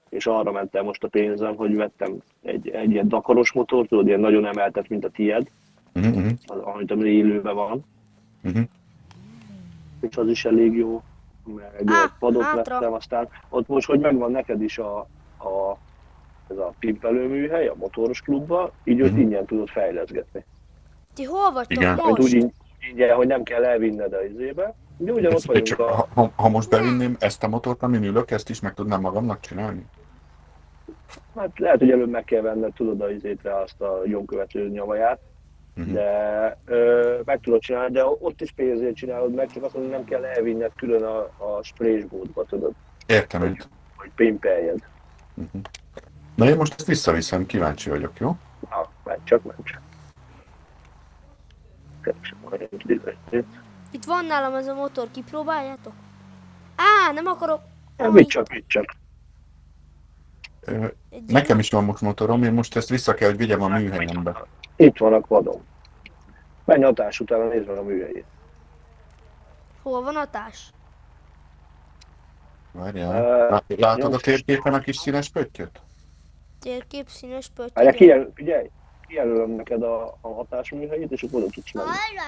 és 0.10 0.26
arra 0.28 0.52
mentem 0.52 0.86
most 0.86 1.04
a 1.04 1.08
pénzem, 1.08 1.56
hogy 1.56 1.76
vettem 1.76 2.18
egy, 2.42 2.70
egy 2.70 2.92
ilyen 2.92 3.08
dakaros 3.08 3.52
motort, 3.52 3.90
tudod, 3.90 4.08
ilyen 4.08 4.20
nagyon 4.20 4.46
emeltet, 4.46 4.90
mint 4.90 5.06
a 5.06 5.10
tied, 5.10 5.50
Mhm, 6.02 6.28
az, 6.46 6.58
amit 6.60 6.92
a 6.92 6.96
élőben 6.96 7.56
van, 7.56 7.86
mhm. 8.42 8.62
és 10.00 10.18
az 10.18 10.28
is 10.28 10.46
elég 10.46 10.76
jó, 10.78 11.04
meg 11.56 11.82
Á, 11.86 12.16
padot 12.20 12.42
hátra. 12.44 12.74
vettem, 12.74 12.94
aztán 12.94 13.28
ott 13.50 13.68
most, 13.68 13.88
hogy 13.88 14.00
megvan 14.00 14.32
neked 14.32 14.62
is 14.62 14.78
a, 14.78 14.98
a 15.40 15.78
ez 16.50 16.58
a 16.58 16.74
pimpelőműhely 16.80 17.68
a 17.68 17.74
motoros 17.78 18.22
klubba, 18.22 18.72
így 18.84 19.00
őt 19.00 19.12
Mhm. 19.12 19.20
ingyen 19.20 19.46
tudod 19.46 19.68
fejleszgetni. 19.70 20.44
Ti 21.14 21.24
hol 21.24 21.52
vagytok 21.52 21.78
Igen. 21.84 22.00
Úgy 22.00 22.18
most? 22.18 22.34
ing- 22.34 22.54
ingyen, 22.92 23.16
hogy 23.16 23.28
nem 23.28 23.44
kell 23.44 23.64
elvinned 23.64 24.14
a 24.14 24.24
izébe. 24.24 24.74
De 24.98 25.12
ugyanott 25.12 25.34
Ezt, 25.36 25.46
vagyunk 25.46 25.66
csak, 25.66 25.80
a... 25.80 26.08
ha, 26.14 26.32
ha, 26.36 26.50
most 26.50 26.70
bevinném 26.70 27.16
ezt 27.20 27.44
a 27.44 27.48
motort, 27.48 27.84
amin 27.84 28.04
ülök, 28.04 28.32
ezt 28.32 28.50
is 28.50 28.60
meg 28.60 28.74
tudnám 28.74 29.02
magamnak 29.02 29.40
csinálni? 29.40 29.86
Hát 31.36 31.60
lehet, 31.60 31.80
hogy 31.80 31.92
előbb 31.92 32.10
meg 32.10 32.24
kell 32.24 32.42
venned, 32.42 32.74
tudod 32.74 33.02
a 33.02 33.10
izétre 33.12 33.56
azt 33.62 33.82
a 33.82 34.02
nyomkövető 34.06 34.70
nyavaját, 34.70 35.20
Mhm. 35.76 35.94
de 35.94 36.58
ö, 36.66 37.20
meg 37.26 37.40
tudod 37.40 37.62
csinálni, 37.62 37.92
de 37.94 38.06
ott 38.06 38.42
is 38.42 38.52
pénzért 38.52 38.96
csinálod 38.96 39.34
meg, 39.34 39.52
csak 39.52 39.64
azt 39.64 39.74
mondom, 39.74 39.92
nem 39.92 40.04
kell 40.06 40.24
elvinned 40.26 40.72
külön 40.76 41.04
a, 41.04 41.18
a 41.20 41.60
sprésbótba, 41.64 42.44
tudod, 42.44 42.72
Értem 43.06 43.42
őt. 43.42 43.68
hogy 43.96 44.12
pimpeljed. 44.16 44.80
Na 46.36 46.46
én 46.50 46.56
most 46.56 46.74
ezt 46.78 46.88
visszaviszem, 46.88 47.46
kíváncsi 47.46 47.90
vagyok, 47.90 48.20
jó? 48.20 48.38
Na, 48.70 48.90
menj 49.04 49.20
csak, 49.24 49.44
menj 49.44 49.60
csak. 49.64 49.82
Itt 53.92 54.04
van 54.06 54.26
nálam 54.26 54.56
ez 54.56 54.68
a 54.68 54.74
motor, 54.74 55.08
kipróbáljátok? 55.12 55.94
Á, 56.76 57.12
nem 57.12 57.26
akarok... 57.26 57.62
Ja, 57.98 58.12
Vidd 58.12 58.28
csak, 58.28 58.48
vidd 58.48 58.64
csak. 58.68 58.86
Nekem 61.28 61.60
is 61.60 61.70
van 61.70 61.84
most 61.84 62.02
motorom, 62.02 62.44
én 62.44 62.54
most 62.54 62.76
ezt 62.76 62.90
vissza 62.90 63.14
kell, 63.14 63.30
hogy 63.30 63.38
vigyem 63.38 63.62
a 63.62 63.68
műhelyembe. 63.68 64.46
Itt 64.76 64.98
van 64.98 65.14
a 65.14 65.20
kvadom. 65.22 65.62
Menj 66.66 66.84
hatás 66.84 67.20
utána, 67.20 67.48
nézd 67.48 67.68
meg 67.68 67.78
a 67.78 67.84
műhelyét. 67.84 68.26
Hol 69.82 70.02
van 70.04 70.16
a 70.16 70.30
társ? 70.30 70.70
Várjál. 72.72 73.50
Lát- 73.50 73.64
Látod 73.78 74.14
a 74.14 74.18
térképen 74.18 74.74
a 74.74 74.80
kis 74.80 74.96
színes 74.96 75.30
pöttyöt? 75.30 75.82
Térkép, 76.62 77.08
színes 77.10 77.50
pötty. 77.56 77.72
Várjál, 77.74 77.94
kijel, 77.94 78.32
figyelj, 78.36 78.70
kijelölöm 79.08 79.50
neked 79.50 79.84
a, 79.84 80.18
a 80.22 80.28
hatásműhelyét, 80.34 81.12
és 81.12 81.24
akkor 81.24 81.42
oda 81.42 81.52
tudsz 81.52 81.72
menni. 81.74 81.88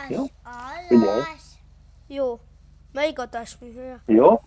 Jó? 0.10 0.18
Alás, 0.44 0.86
Figyelj. 0.88 1.10
alás. 1.10 1.42
Jó. 2.08 2.40
Melyik 2.94 3.20
a 3.20 3.28
társműhője? 3.28 4.00
Jó? 4.06 4.42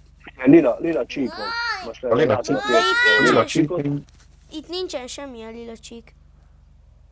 Lila, 0.44 0.76
lila 0.78 1.06
csíkon. 1.06 1.44
Most 1.84 2.04
A 2.04 2.14
lila 2.14 2.32
látszik, 2.32 2.56
csík- 2.56 2.64
hogy- 2.66 2.74
A 3.18 3.22
lila 3.30 3.44
csíkon? 3.44 3.82
csík, 3.82 4.04
Itt 4.52 4.68
nincsen 4.68 5.06
semmilyen 5.06 5.52
lila 5.52 5.76
csík. 5.76 6.14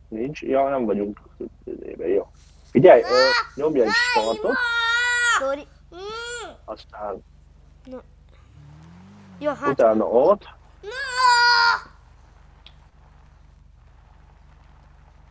Nincs? 0.09 0.43
Ja, 0.43 0.69
nem 0.69 0.85
vagyunk. 0.85 1.21
Jó. 1.99 2.31
Figyelj, 2.71 3.03
ö, 3.03 3.29
nyomj 3.55 3.81
egy 3.81 3.91
startot, 3.91 4.57
Sorry. 5.39 5.67
Mm, 5.95 6.51
aztán 6.65 7.23
Ja, 9.39 9.55
hát 9.55 9.69
utána 9.69 10.05
ott, 10.05 10.49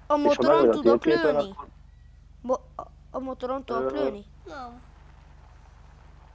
a 0.08 0.16
motoron 0.18 0.72
tudok 0.72 1.06
lőni. 1.06 1.22
akkor 1.28 1.68
Bo- 2.42 2.62
a- 2.76 2.88
a 3.12 3.20
motoron 3.20 3.64
tudok 3.64 3.92
lőni? 3.92 4.26
nem. 4.46 4.82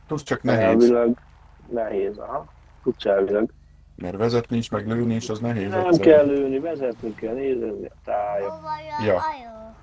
tudsz 0.07 0.23
csak 0.23 0.43
nehéz. 0.43 0.63
elvileg 0.63 1.21
nehéz, 1.69 2.19
aha. 2.19 2.47
Tudsz 2.83 3.05
elvileg. 3.05 3.51
Mert 3.97 4.17
vezetni 4.17 4.57
is, 4.57 4.69
meg 4.69 4.87
lőni 4.87 5.15
is, 5.15 5.29
az 5.29 5.39
nehéz. 5.39 5.71
Nem 5.71 5.87
egyszer. 5.87 6.05
kell 6.07 6.27
lőni, 6.27 6.59
vezetni 6.59 7.15
kell, 7.15 7.35
nézni 7.35 7.87
a 7.87 7.93
tájat. 8.05 8.51
Hova 8.51 8.69
a 9.01 9.05
Ja. 9.05 9.19
hajó? 9.21 9.75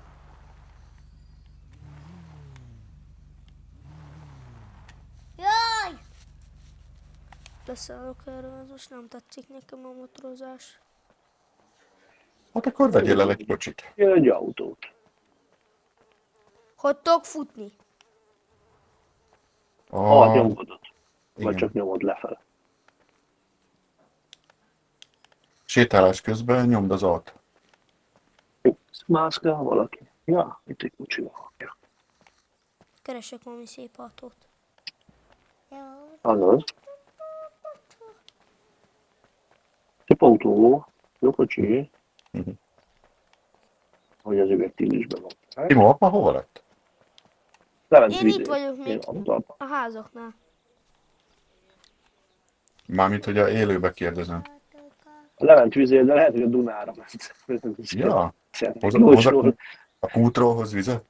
Jaj! 5.36 5.98
Leszállok 7.66 8.22
erről, 8.26 8.58
ez 8.62 8.70
most 8.70 8.90
nem 8.90 9.08
tetszik 9.08 9.48
nekem 9.48 9.78
a 9.86 9.92
motorozás. 9.92 10.80
Hát 12.54 12.66
akkor 12.66 12.90
vegyél 12.90 13.20
el 13.20 13.30
egy 13.30 13.46
kocsit. 13.46 13.92
Jön 13.94 14.16
egy 14.16 14.28
autót. 14.28 14.92
Hogy 16.76 16.96
tudok 16.96 17.24
futni? 17.24 17.72
Ah, 19.90 20.20
A... 20.20 20.54
Vagy 21.42 21.54
csak 21.54 21.72
nyomod 21.72 22.02
lefelé. 22.02 22.36
Sétálás 25.64 26.20
közben 26.20 26.68
nyomd 26.68 26.90
az 26.90 27.02
alt. 27.02 27.34
Mászkál 29.06 29.62
valaki. 29.62 30.08
Ja, 30.24 30.60
itt 30.66 30.82
egy 30.82 30.92
kocsi 30.96 31.20
van. 31.20 31.50
Ja. 31.58 31.76
Keresek 33.02 33.42
valami 33.42 33.66
szép 33.66 33.90
autót. 33.96 34.36
Jó. 35.70 35.78
Azaz. 36.20 36.64
Szép 40.06 40.22
autó, 40.22 40.86
jó 41.18 41.30
kocsi. 41.30 41.90
Mhm. 42.30 42.50
Hogy 44.22 44.38
az 44.38 44.50
üveg 44.50 44.74
tízisben 44.74 45.22
van. 45.22 45.66
Timo, 45.66 45.88
apa 45.88 46.08
hova 46.08 46.32
lett? 46.32 46.62
Levent 47.88 48.12
Én 48.12 48.26
itt 48.26 48.46
vagyok 48.46 48.84
még. 48.84 49.00
A 49.56 49.64
házaknál. 49.64 50.34
Mármint, 52.92 53.24
hogy 53.24 53.38
a 53.38 53.48
élőbe 53.48 53.92
kérdezem. 53.92 54.42
Levent 55.36 55.74
vizé, 55.74 56.02
de 56.02 56.14
lehet, 56.14 56.32
hogy 56.32 56.42
a 56.42 56.46
Dunára 56.46 56.92
ment. 56.96 57.34
Ja, 57.92 58.34
hoz, 58.80 58.94
Jó, 58.94 59.04
hoz 59.06 59.24
jó. 59.24 59.42
a, 59.42 59.54
a 59.98 60.06
kútról 60.10 60.54
hoz 60.54 60.72
vizet? 60.72 61.04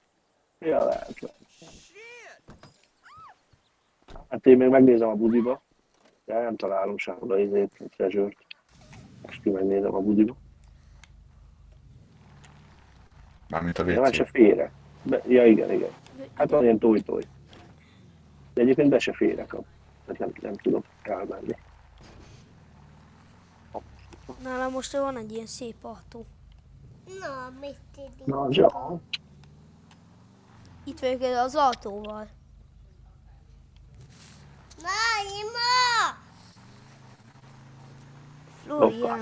Ja, 0.58 0.84
lehet, 0.84 1.20
lehet. 1.20 1.36
Hát 4.30 4.46
én 4.46 4.56
még 4.56 4.68
megnézem 4.68 5.08
a 5.08 5.14
budiba, 5.14 5.62
de 6.24 6.40
nem 6.42 6.56
találom 6.56 6.98
sehol 6.98 7.32
a 7.32 7.38
izét, 7.38 7.76
a 7.78 7.84
treasure 7.96 8.34
Most 9.22 9.42
ki 9.42 9.50
megnézem 9.50 9.94
a 9.94 10.00
budiba. 10.00 10.36
Mármint 13.48 13.78
a 13.78 13.82
De 13.82 14.00
meg 14.00 14.12
se 14.12 14.22
WC. 14.22 14.30
férek. 14.30 14.70
Be, 15.02 15.20
ja, 15.28 15.46
igen, 15.46 15.72
igen. 15.72 15.90
Hát 16.34 16.50
van 16.50 16.62
ilyen 16.62 16.78
tój-tój. 16.78 17.22
De 18.54 18.62
egyébként 18.62 18.88
be 18.88 18.98
se 18.98 19.12
férek, 19.12 19.52
a- 19.54 19.62
tehát 20.06 20.18
nem, 20.18 20.30
nem 20.42 20.54
tudok 20.54 20.84
elmenni. 21.02 21.54
Nálam 24.42 24.72
most 24.72 24.92
van 24.92 25.16
egy 25.16 25.32
ilyen 25.32 25.46
szép 25.46 25.84
autó. 25.84 26.24
Na, 27.20 27.52
mit 27.60 27.78
tudjuk? 27.94 28.26
Na, 28.26 28.46
ja. 28.50 29.00
Itt 30.84 30.98
vagyok 31.00 31.22
az 31.22 31.54
autóval. 31.54 32.28
Na, 34.82 34.88
ima! 35.40 36.18
Florian. 38.62 39.20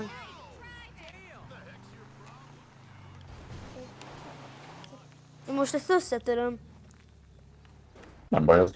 Én 5.47 5.53
most 5.55 5.73
ezt 5.73 5.89
összetöröm. 5.89 6.59
Nem 8.27 8.45
baj 8.45 8.59
az. 8.59 8.73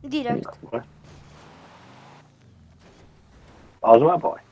Direkt. 0.00 0.58
Az 3.80 4.00
már 4.00 4.18
baj. 4.18 4.42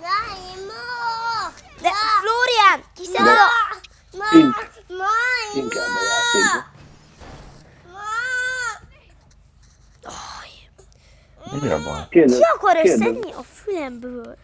Na, 0.00 0.41
ima! 1.82 1.88
De 1.88 1.92
Florian! 2.22 2.78
Kiszed 2.94 3.24
De- 3.24 3.30
a... 3.30 3.34
Ma, 4.18 4.38
Ink. 4.38 4.54
ma, 4.88 5.04
Inkább 5.54 5.94
a 5.98 6.02
játékba. 6.10 6.60
Ma, 11.52 11.58
Mi 11.60 11.68
a 11.68 11.78
baj? 11.82 12.08
Kérdez, 12.08 12.36
Ki 12.36 12.42
akar 12.54 12.72
kérdez, 12.74 12.98
szedni 12.98 13.32
a 13.32 13.42
fülemből? 13.42 14.36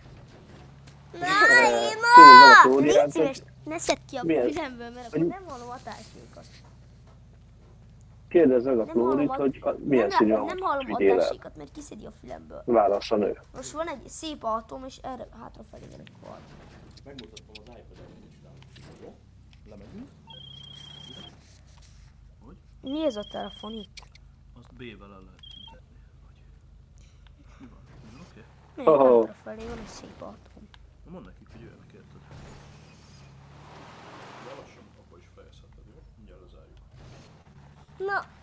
na, 1.12 1.18
kérdez 1.46 1.92
ima! 1.92 2.10
meg 2.16 2.50
a 2.50 2.60
Flóriánt, 2.62 3.14
Légy 3.14 3.34
szíves, 3.34 3.42
ne 3.64 3.78
szedd 3.78 3.96
ki 4.10 4.16
a 4.16 4.22
Milyen? 4.24 4.50
fülemből, 4.52 4.90
mert 4.90 5.06
akkor 5.06 5.18
nem 5.26 5.44
hallom 5.46 5.68
a 5.68 5.78
társékat. 5.84 6.44
kérdezz 8.28 8.64
meg 8.64 8.78
a 8.78 8.86
Flórit, 8.86 9.30
hogy 9.34 9.58
a- 9.60 9.74
milyen 9.84 10.06
nem, 10.08 10.18
színű 10.18 10.32
autót 10.32 10.48
nem 10.48 10.58
hallom 10.68 11.16
társékat, 11.18 11.56
mert 11.56 11.70
kiszedi 11.72 12.06
a 12.06 12.10
fülemből. 12.20 12.62
Válasz 12.64 13.10
a 13.10 13.16
nő. 13.16 13.40
Most 13.56 13.70
van 13.70 13.88
egy 13.88 14.08
szép 14.08 14.44
autóm, 14.44 14.84
és 14.84 14.96
erre 15.02 15.26
hátrafelé 15.40 15.84
van 15.90 16.00
egy 16.00 16.12
kvar. 16.22 16.38
Megmutatom 17.08 17.54
az 17.54 17.68
iPad-en, 17.80 18.06
hogy 18.20 18.30
csinálom. 18.36 18.58
Jó? 19.02 19.16
Lemegyünk. 19.70 20.08
Mi 22.80 23.04
ez 23.04 23.16
a 23.16 23.24
telefon 23.30 23.72
itt? 23.72 23.96
Azt 24.58 24.74
B-vel 24.74 25.12
el 25.12 25.22
lehet 25.26 25.44
tüntetni. 25.54 25.96
Hogy... 26.24 26.38
Mi 27.58 27.66
van? 27.66 27.80
Oké? 28.30 28.44
Még 28.76 28.86
Oh. 28.88 29.26
hátrafelé 29.26 29.64
van 29.68 29.78
egy 29.78 29.86
szép 29.86 30.20
autóm. 30.22 30.68
Na 31.04 31.10
mondd 31.10 31.24
nekik, 31.24 31.48
hogy 31.52 31.60
jöjjenek, 31.60 31.92
érted? 31.94 32.20
De 34.44 34.50
lassan 34.60 34.84
apa 35.00 35.16
is 35.18 35.26
fejezheted, 35.34 35.84
jó? 35.92 35.98
Mindjárt 36.16 36.40
lezárjuk. 36.40 36.78
Ma, 37.98 38.36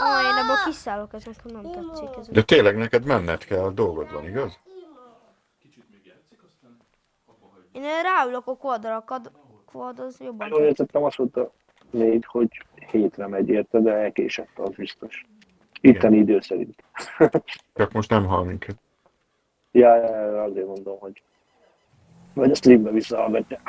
Ah, 0.00 0.22
én 0.24 0.36
ebből 0.42 0.56
kiszállok, 0.64 1.12
ez 1.12 1.24
nekem 1.24 1.50
nem 1.50 1.62
tetszik. 1.72 2.16
Ez 2.18 2.28
De 2.28 2.42
tényleg 2.42 2.76
neked 2.76 3.04
menned 3.04 3.44
kell, 3.44 3.70
dolgod 3.72 4.12
van, 4.12 4.26
igaz? 4.28 4.58
Kicsit 5.58 5.90
még 5.90 6.06
játszik, 6.06 6.42
aztán 6.42 6.76
apa 7.26 7.46
hagyja. 7.46 7.62
Én 7.74 8.02
ráülök 8.02 8.46
a 8.46 8.56
quadra, 8.56 9.04
quad 9.64 9.98
az 9.98 10.20
jobban 10.20 10.48
Jól 10.48 10.62
értettem, 10.62 11.04
azt 11.04 11.18
mondta 11.18 11.52
négy, 11.90 12.24
hogy 12.26 12.64
hétre 12.90 13.26
megy 13.26 13.48
érte, 13.48 13.80
de 13.80 13.92
elkésett, 13.92 14.58
az 14.58 14.74
biztos. 14.74 15.26
Itteni 15.80 16.16
idő 16.16 16.40
szerint. 16.40 16.84
Csak 17.74 17.92
most 17.92 18.10
nem 18.10 18.26
hall 18.26 18.44
minket. 18.44 18.76
Ja, 19.70 19.96
ja, 19.96 20.30
ja, 20.30 20.42
azért 20.42 20.66
mondom, 20.66 20.98
hogy 20.98 21.22
vagy 22.32 22.50
a 22.50 22.54
streambe 22.54 22.90
visszahallgatja. 22.90 23.60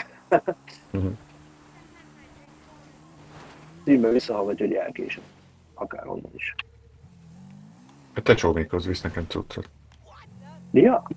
Mhm. 0.91 1.07
streambe 3.81 4.09
visszahallgatja, 4.09 4.65
hogy 4.65 4.75
elkésett. 4.75 5.23
Akár 5.73 6.07
onnan 6.07 6.31
is. 6.35 6.55
Te 8.23 8.33
csómékhoz 8.33 8.85
visz 8.85 9.01
nekem 9.01 9.25
cuccot. 9.27 9.69
Ja, 10.71 11.07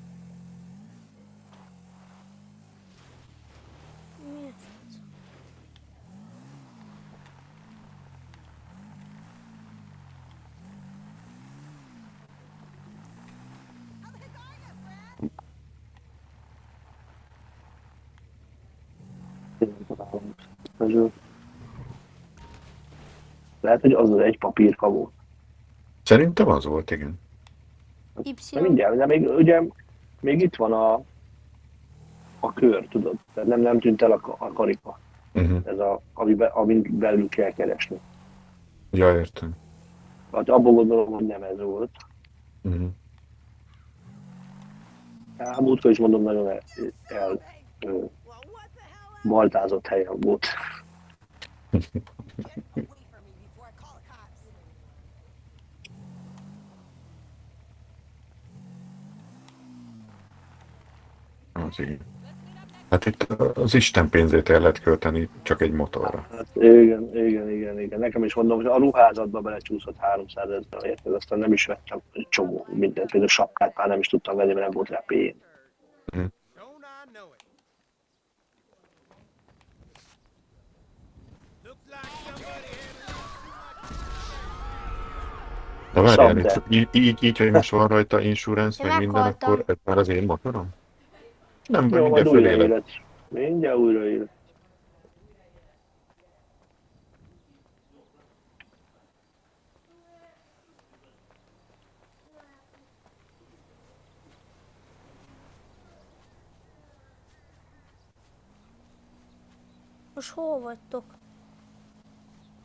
közül. 20.88 21.12
Lehet, 23.60 23.80
hogy 23.80 23.92
az 23.92 24.10
az 24.10 24.18
egy 24.18 24.38
papírka 24.38 24.88
volt. 24.88 25.12
Szerintem 26.02 26.48
az 26.48 26.64
volt, 26.64 26.90
igen. 26.90 27.20
De 28.52 28.60
mindjárt, 28.60 28.96
de 28.96 29.06
még, 29.06 29.28
ugye, 29.28 29.62
még 30.20 30.40
itt 30.40 30.56
van 30.56 30.72
a, 30.72 31.02
a 32.40 32.52
kör, 32.52 32.86
tudod? 32.88 33.16
Tehát 33.34 33.48
nem, 33.48 33.60
nem 33.60 33.80
tűnt 33.80 34.02
el 34.02 34.12
a, 34.12 34.36
a 34.38 34.52
karika. 34.52 34.98
Uh-huh. 35.32 35.60
Ez 35.64 35.78
a, 35.78 36.00
amibe, 36.14 36.46
amin 36.46 36.98
belül 36.98 37.28
kell 37.28 37.50
keresni. 37.50 38.00
Ja, 38.90 39.18
értem. 39.18 39.56
Hát 40.32 40.48
abból 40.48 40.72
gondolom, 40.72 41.12
hogy 41.12 41.26
nem 41.26 41.42
ez 41.42 41.60
volt. 41.60 41.90
Uh-huh. 42.62 42.88
Hát 45.38 45.60
múltkor 45.60 45.90
is 45.90 45.98
mondom, 45.98 46.22
nagyon 46.22 46.48
el, 46.48 46.60
el 47.06 47.40
ö, 47.86 48.04
baltázott 49.24 49.86
helyen 49.86 50.20
volt. 50.20 50.46
Az 61.52 61.78
igen. 61.78 61.98
Hát 62.90 63.06
itt 63.06 63.22
az 63.22 63.74
Isten 63.74 64.08
pénzét 64.08 64.48
el 64.48 64.60
lehet 64.60 64.80
költeni 64.80 65.28
csak 65.42 65.60
egy 65.60 65.72
motorra. 65.72 66.26
Hát 66.30 66.46
igen, 66.54 67.16
igen, 67.16 67.50
igen, 67.50 67.80
igen. 67.80 67.98
Nekem 67.98 68.24
is 68.24 68.34
mondom, 68.34 68.56
hogy 68.56 68.66
a 68.66 68.76
ruházatba 68.76 69.40
belecsúszott 69.40 69.96
300 69.96 70.50
ezer, 70.50 70.90
érted? 70.90 71.12
Aztán 71.12 71.38
nem 71.38 71.52
is 71.52 71.66
vettem 71.66 72.00
csomó 72.28 72.66
mindent, 72.68 73.10
például 73.10 73.30
sapkát 73.30 73.76
már 73.76 73.88
nem 73.88 73.98
is 73.98 74.06
tudtam 74.06 74.36
venni, 74.36 74.52
mert 74.52 74.64
nem 74.64 74.70
volt 74.70 74.88
rá 74.88 75.02
pénz. 75.06 75.36
Don't 76.12 76.37
De 85.92 86.00
várjál, 86.00 86.38
itt, 86.38 86.62
így, 86.68 86.88
így, 86.92 87.22
így, 87.22 87.38
hogy 87.38 87.50
most 87.50 87.70
van 87.70 87.88
rajta 87.88 88.20
insurance, 88.20 88.86
meg 88.86 88.98
minden, 88.98 89.22
akkor 89.22 89.64
ez 89.66 89.76
már 89.84 89.98
az 89.98 90.08
én 90.08 90.22
motorom? 90.22 90.68
Nem, 91.66 91.88
Jó, 91.88 92.02
mindjárt 92.02 92.28
újra 92.28 92.48
fölélek. 92.48 92.68
élet. 92.68 92.84
Mindjárt 93.28 93.76
újra 93.76 94.04
élet. 94.08 94.28
Most 110.14 110.30
hol 110.30 110.60
vagytok? 110.60 111.04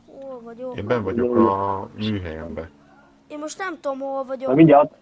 Hol 0.06 0.40
vagyok? 0.40 0.76
Én 0.76 0.86
ben 0.86 1.02
vagyok 1.02 1.36
a 1.36 1.88
műhelyembe. 1.96 2.70
Én 3.26 3.38
most 3.38 3.58
nem 3.58 3.80
tudom, 3.80 3.98
hol 3.98 4.12
Ha 4.14 4.24
vagyok. 4.24 4.54
mindjárt 4.54 4.94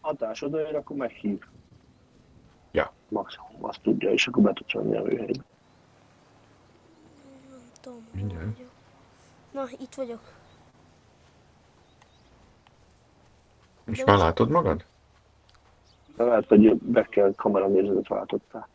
hatásod 0.00 0.54
olyan, 0.54 0.74
akkor 0.74 0.96
meghív. 0.96 1.44
Ja. 2.70 2.92
Maximum 3.08 3.64
azt 3.64 3.80
tudja, 3.82 4.10
és 4.12 4.26
akkor 4.26 4.42
be 4.42 4.52
tudsz 4.52 4.72
venni 4.72 4.96
a 4.96 5.02
műhelybe. 5.02 5.44
Nem 7.50 7.60
tudom. 7.80 8.06
Mindjárt. 8.12 8.58
Na, 9.52 9.64
itt 9.80 9.94
vagyok. 9.94 10.20
És 13.84 14.04
már 14.04 14.16
látod 14.18 14.48
magad? 14.50 14.84
De 16.16 16.24
lehet, 16.24 16.46
hogy 16.48 16.74
be 16.74 17.02
kell 17.04 17.32
kamera 17.36 17.66
nézetet 17.68 18.08
váltottál. 18.08 18.68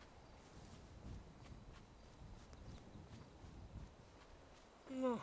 Na, 5.00 5.20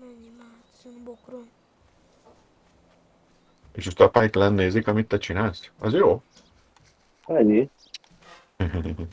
menj 0.00 0.28
már 0.38 0.56
a 0.84 0.88
bokron. 1.04 1.48
És 3.74 3.84
most 3.84 4.00
apáik 4.00 4.34
lennézik, 4.34 4.86
amit 4.86 5.08
te 5.08 5.18
csinálsz? 5.18 5.70
Az 5.78 5.92
jó? 5.92 6.22
Ennyi. 7.26 7.70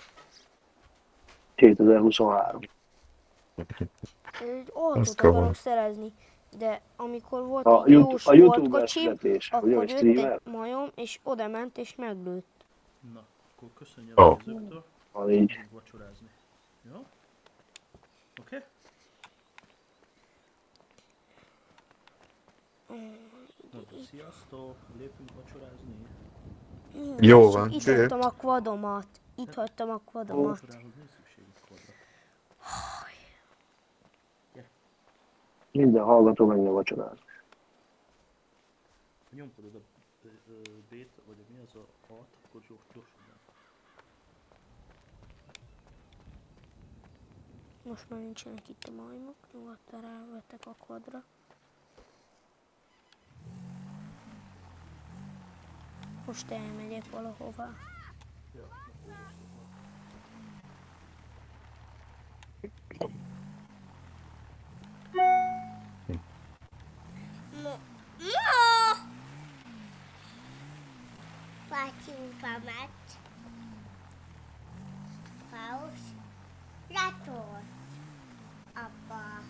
2023. 1.55 2.59
Egy 4.41 4.69
autót 4.73 5.19
akarok 5.19 5.55
szerezni, 5.55 6.13
de 6.57 6.81
amikor 6.95 7.45
volt 7.45 7.65
A, 7.65 7.83
egy 7.85 7.91
jó 7.91 7.99
YouTube, 7.99 8.21
a 8.25 8.33
YouTube 8.33 8.85
sportkocsim, 8.87 9.49
akkor 9.49 9.69
jött 9.69 9.89
egy 9.89 10.39
majom, 10.43 10.89
és 10.95 11.19
oda 11.23 11.47
ment, 11.47 11.77
és 11.77 11.95
meglőtt. 11.95 12.65
Na, 13.13 13.23
akkor 13.55 13.69
köszönjük 13.73 14.19
Ó. 14.19 14.23
a 14.23 14.37
nézőktől. 14.45 14.83
van 15.11 15.31
így. 15.31 15.59
Vacsorázni. 15.71 16.29
Jó? 16.91 17.05
Oké? 18.39 18.63
Mondja, 22.87 23.28
sziasztok, 24.09 24.75
lépünk 24.97 25.31
vacsorázni. 25.35 25.95
Jó 27.19 27.51
van, 27.51 27.71
Itt 27.71 27.79
cső. 27.79 27.95
hagytam 27.97 28.21
a 28.21 28.29
kvadomat. 28.29 29.07
Itt 29.35 29.53
hagytam 29.53 29.89
a 29.89 29.97
kvadomat. 30.05 30.59
Vacsorához 30.59 30.93
nincs 30.95 31.09
szükségünk 31.09 31.59
korra. 31.69 31.81
Minden 35.71 36.03
hallgató 36.03 36.45
menjen 36.45 36.73
vacsorázni. 36.73 37.27
Ha 39.29 39.35
ö, 39.35 40.27
ö, 40.47 40.61
B-t, 40.89 41.09
vagy 41.25 41.35
mi 41.47 41.59
az 41.67 41.75
a 41.75 42.13
A-t, 42.13 42.35
akkor 42.45 42.61
gyors, 42.67 42.81
gyorsan. 42.93 43.19
Most 47.83 48.09
már 48.09 48.19
nincsenek 48.19 48.69
itt 48.69 48.83
a 48.83 48.91
majmok, 48.91 49.35
nyugodtan 49.53 50.01
rávettek 50.01 50.65
a 50.65 50.75
kvadra. 50.79 51.23
Most 56.29 56.51
elmegyek 56.51 57.09
valahová. 57.11 57.69
No. 67.63 67.77
Patinho 71.69 72.29
pra 72.39 72.57
mate. 72.59 73.11
Paus. 75.49 76.01
Rator. 76.89 77.61
Apa. 78.73 79.41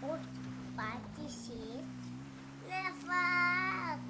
Ott 0.00 0.38
pati 0.76 1.28
szét. 1.28 1.73
Lefak. 2.82 4.00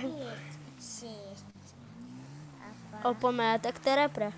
Szét. 0.00 0.58
Szét. 0.78 1.38
Apa. 2.92 3.08
Apa, 3.08 3.30
mehetek 3.30 3.80
terepre? 3.80 4.32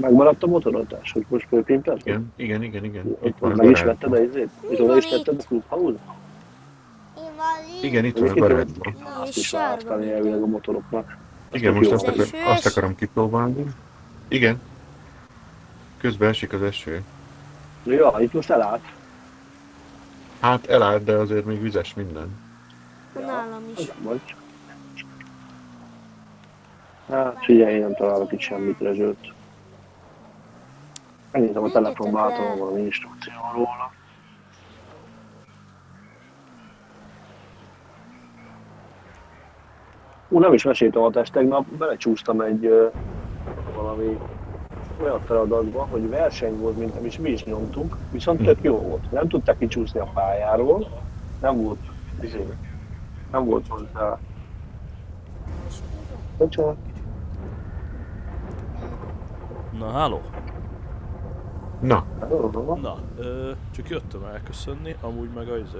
Megmaradt 0.00 0.42
a 0.42 0.46
motorozás, 0.46 1.12
hogy 1.12 1.24
most 1.28 1.46
fölpintetted? 1.48 2.06
Igen, 2.06 2.32
igen, 2.36 2.62
igen, 2.62 2.84
igen. 2.84 3.16
Itt 3.22 3.36
van 3.38 3.52
meg 3.56 3.70
is 3.70 3.82
vetted 3.82 4.12
a 4.12 4.18
izét? 4.20 4.48
És 4.68 4.78
oda 4.78 4.96
is 4.96 5.06
tetted 5.06 5.46
a 5.68 5.76
itt. 5.76 5.98
Igen, 7.82 8.04
itt 8.04 8.18
van 8.18 8.28
a 8.28 8.34
garázsban. 8.34 8.94
Azt 9.20 9.36
is 9.36 9.50
választani 9.50 10.12
elvileg 10.12 10.42
a 10.42 10.46
motoroknak. 10.46 11.16
Igen, 11.52 11.74
most 11.74 11.88
jó. 11.88 11.94
azt, 11.94 12.06
akar, 12.06 12.26
azt 12.46 12.66
akarom 12.66 12.96
kipróbálni. 12.96 13.66
Igen. 14.28 14.60
Közben 16.00 16.28
esik 16.28 16.52
az 16.52 16.62
eső. 16.62 17.02
Ja, 17.84 18.14
itt 18.18 18.32
most 18.32 18.50
elállt. 18.50 18.82
Hát 20.40 20.66
elállt, 20.66 21.04
de 21.04 21.12
azért 21.12 21.44
még 21.44 21.62
vizes 21.62 21.94
minden. 21.94 22.38
Nálam 23.14 23.62
is. 23.76 23.86
Vagy. 24.02 24.20
Hát 27.08 27.44
figyelj, 27.44 27.74
én 27.74 27.80
nem 27.80 27.94
találok 27.94 28.32
itt 28.32 28.40
semmit 28.40 28.78
rezsőt. 28.78 29.32
Megnézem 31.32 31.62
a 31.62 31.68
telefonba, 31.68 32.26
le. 32.26 32.32
átom 32.32 32.58
valami 32.58 32.80
instrukció 32.80 33.32
róla. 33.54 33.92
Ú, 40.28 40.38
nem 40.38 40.52
is 40.52 40.64
meséltem 40.64 41.02
a 41.02 41.10
test 41.10 41.32
tegnap, 41.32 41.66
belecsúsztam 41.66 42.40
egy 42.40 42.64
ö, 42.64 42.86
valami 43.74 44.18
olyan 45.02 45.20
feladatba, 45.20 45.86
hogy 45.90 46.08
verseny 46.08 46.56
volt, 46.58 46.76
mint 46.76 46.96
amit 46.96 47.18
mi 47.18 47.30
is 47.30 47.44
nyomtunk, 47.44 47.96
viszont 48.10 48.42
tök 48.42 48.62
jó 48.62 48.78
volt. 48.78 49.10
Nem 49.10 49.28
tudták 49.28 49.58
kicsúszni 49.58 50.00
a 50.00 50.10
pályáról, 50.14 50.88
nem 51.40 51.62
volt, 51.62 51.78
izé, 52.20 52.46
nem 53.32 53.44
volt 53.44 53.66
hozzá. 53.68 54.18
Bocsánat. 56.38 56.76
Na, 59.78 59.90
háló? 59.90 60.20
Na, 61.80 62.04
Na, 62.80 62.96
ö, 63.18 63.50
csak 63.70 63.88
jöttem 63.88 64.24
elköszönni, 64.24 64.96
amúgy 65.00 65.28
meg 65.34 65.48
az 65.48 65.76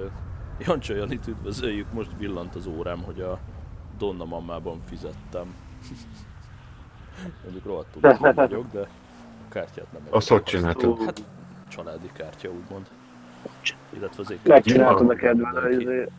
Jancsa 0.59 0.95
Janit 0.95 1.27
üdvözöljük, 1.27 1.93
most 1.93 2.09
villant 2.17 2.55
az 2.55 2.65
órám, 2.67 3.03
hogy 3.03 3.21
a 3.21 3.39
Donna 3.97 4.25
mamában 4.25 4.81
fizettem. 4.85 5.55
Mondjuk 7.43 7.65
rohadtul 7.65 8.33
vagyok, 8.33 8.71
de 8.71 8.79
a 8.79 8.87
kártyát 9.49 9.91
nem 9.91 10.01
Azt 10.09 10.29
hogy 10.29 10.43
csináltad? 10.43 11.03
Hát 11.05 11.23
családi 11.67 12.09
kártya 12.13 12.49
úgymond. 12.49 12.87
Illetve 13.89 14.21
az 14.21 14.31
én 14.31 14.39
Megcsináltad 14.43 15.09
a 15.09 15.15
kedved, 15.15 15.81
izé, 15.81 16.09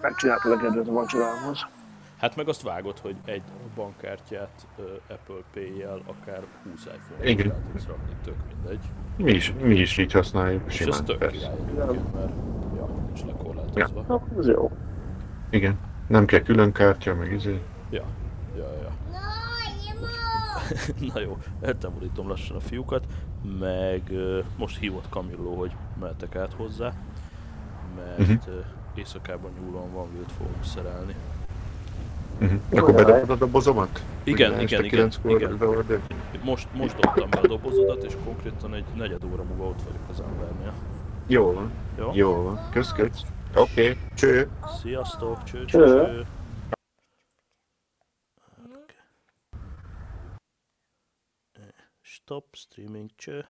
megcsináltad 0.00 0.52
a 0.52 0.56
kedved 0.56 0.88
a 0.88 0.92
vacsorához. 0.92 1.66
Hát 2.16 2.36
meg 2.36 2.48
azt 2.48 2.62
vágod, 2.62 2.98
hogy 2.98 3.16
egy 3.24 3.42
bankkártyát 3.74 4.66
Apple 5.08 5.42
Pay-jel 5.52 6.02
akár 6.06 6.42
20 6.70 6.84
iPhone-ot 6.84 7.24
Igen. 7.24 7.48
rá 7.48 7.54
tudsz 7.72 7.86
rakni, 7.86 8.16
tök 8.24 8.34
mindegy. 8.54 8.84
mi 9.16 9.30
is, 9.32 9.52
mi 9.60 9.74
is 9.74 9.98
így 9.98 10.12
használjuk 10.12 10.62
És 10.66 10.80
ez 10.80 10.86
simán, 10.86 11.04
tök 11.04 11.18
persze. 11.18 11.36
király 11.36 11.52
egyébként, 11.52 12.14
mert 12.14 12.32
ja, 12.76 12.86
nincs 13.06 13.24
lekorlátozva. 13.24 14.04
Na, 14.08 14.22
ez 14.38 14.46
jó. 14.46 14.70
Igen. 15.50 15.78
Nem 16.08 16.24
kell 16.24 16.40
külön 16.40 16.72
kártya, 16.72 17.14
meg 17.14 17.32
izé. 17.32 17.60
Ja, 17.90 18.04
ja, 18.56 18.72
ja. 18.82 18.92
Na 21.12 21.20
jó, 21.26 21.38
eltávolítom 21.60 22.28
lassan 22.28 22.56
a 22.56 22.60
fiúkat, 22.60 23.06
meg 23.58 24.02
ö, 24.10 24.40
most 24.56 24.78
hívott 24.78 25.06
Camillo, 25.10 25.54
hogy 25.54 25.72
mehetek 26.00 26.36
át 26.36 26.52
hozzá, 26.52 26.92
mert 27.96 28.18
uh-huh. 28.18 28.64
éjszakában 28.94 29.50
nyúlóan 29.60 29.92
van 29.92 30.12
vilt 30.12 30.32
fogunk 30.32 30.64
szerelni. 30.64 31.14
Uh-huh. 32.40 32.60
Akkor 32.70 32.94
bedobod 32.94 33.30
a 33.30 33.34
dobozomat? 33.34 34.02
Igen, 34.24 34.54
Hogy 34.54 34.62
igen, 34.62 34.84
igen, 34.84 35.10
9-kor 35.10 35.30
igen. 35.30 36.02
Most, 36.42 36.68
most 36.74 36.96
dobtam 36.96 37.30
be 37.30 37.38
a 37.38 37.46
dobozodat, 37.46 38.04
és 38.04 38.12
konkrétan 38.24 38.74
egy 38.74 38.84
negyed 38.96 39.24
óra 39.24 39.42
múlva 39.42 39.64
ott 39.64 39.82
vagyok 39.82 40.08
az 40.10 40.20
embernél. 40.20 40.72
Jó 41.26 41.52
van, 41.52 41.70
Jó? 41.98 42.10
jó 42.14 42.42
van. 42.42 42.68
Kösz, 42.70 42.92
kösz. 42.92 43.22
Oké, 43.54 43.90
okay. 43.90 43.96
cső. 44.14 44.48
Sziasztok, 44.82 45.42
cső, 45.42 45.64
Cső. 45.64 45.84
cső. 45.84 46.26
Stop 52.00 52.44
streaming, 52.52 53.10
cső. 53.16 53.48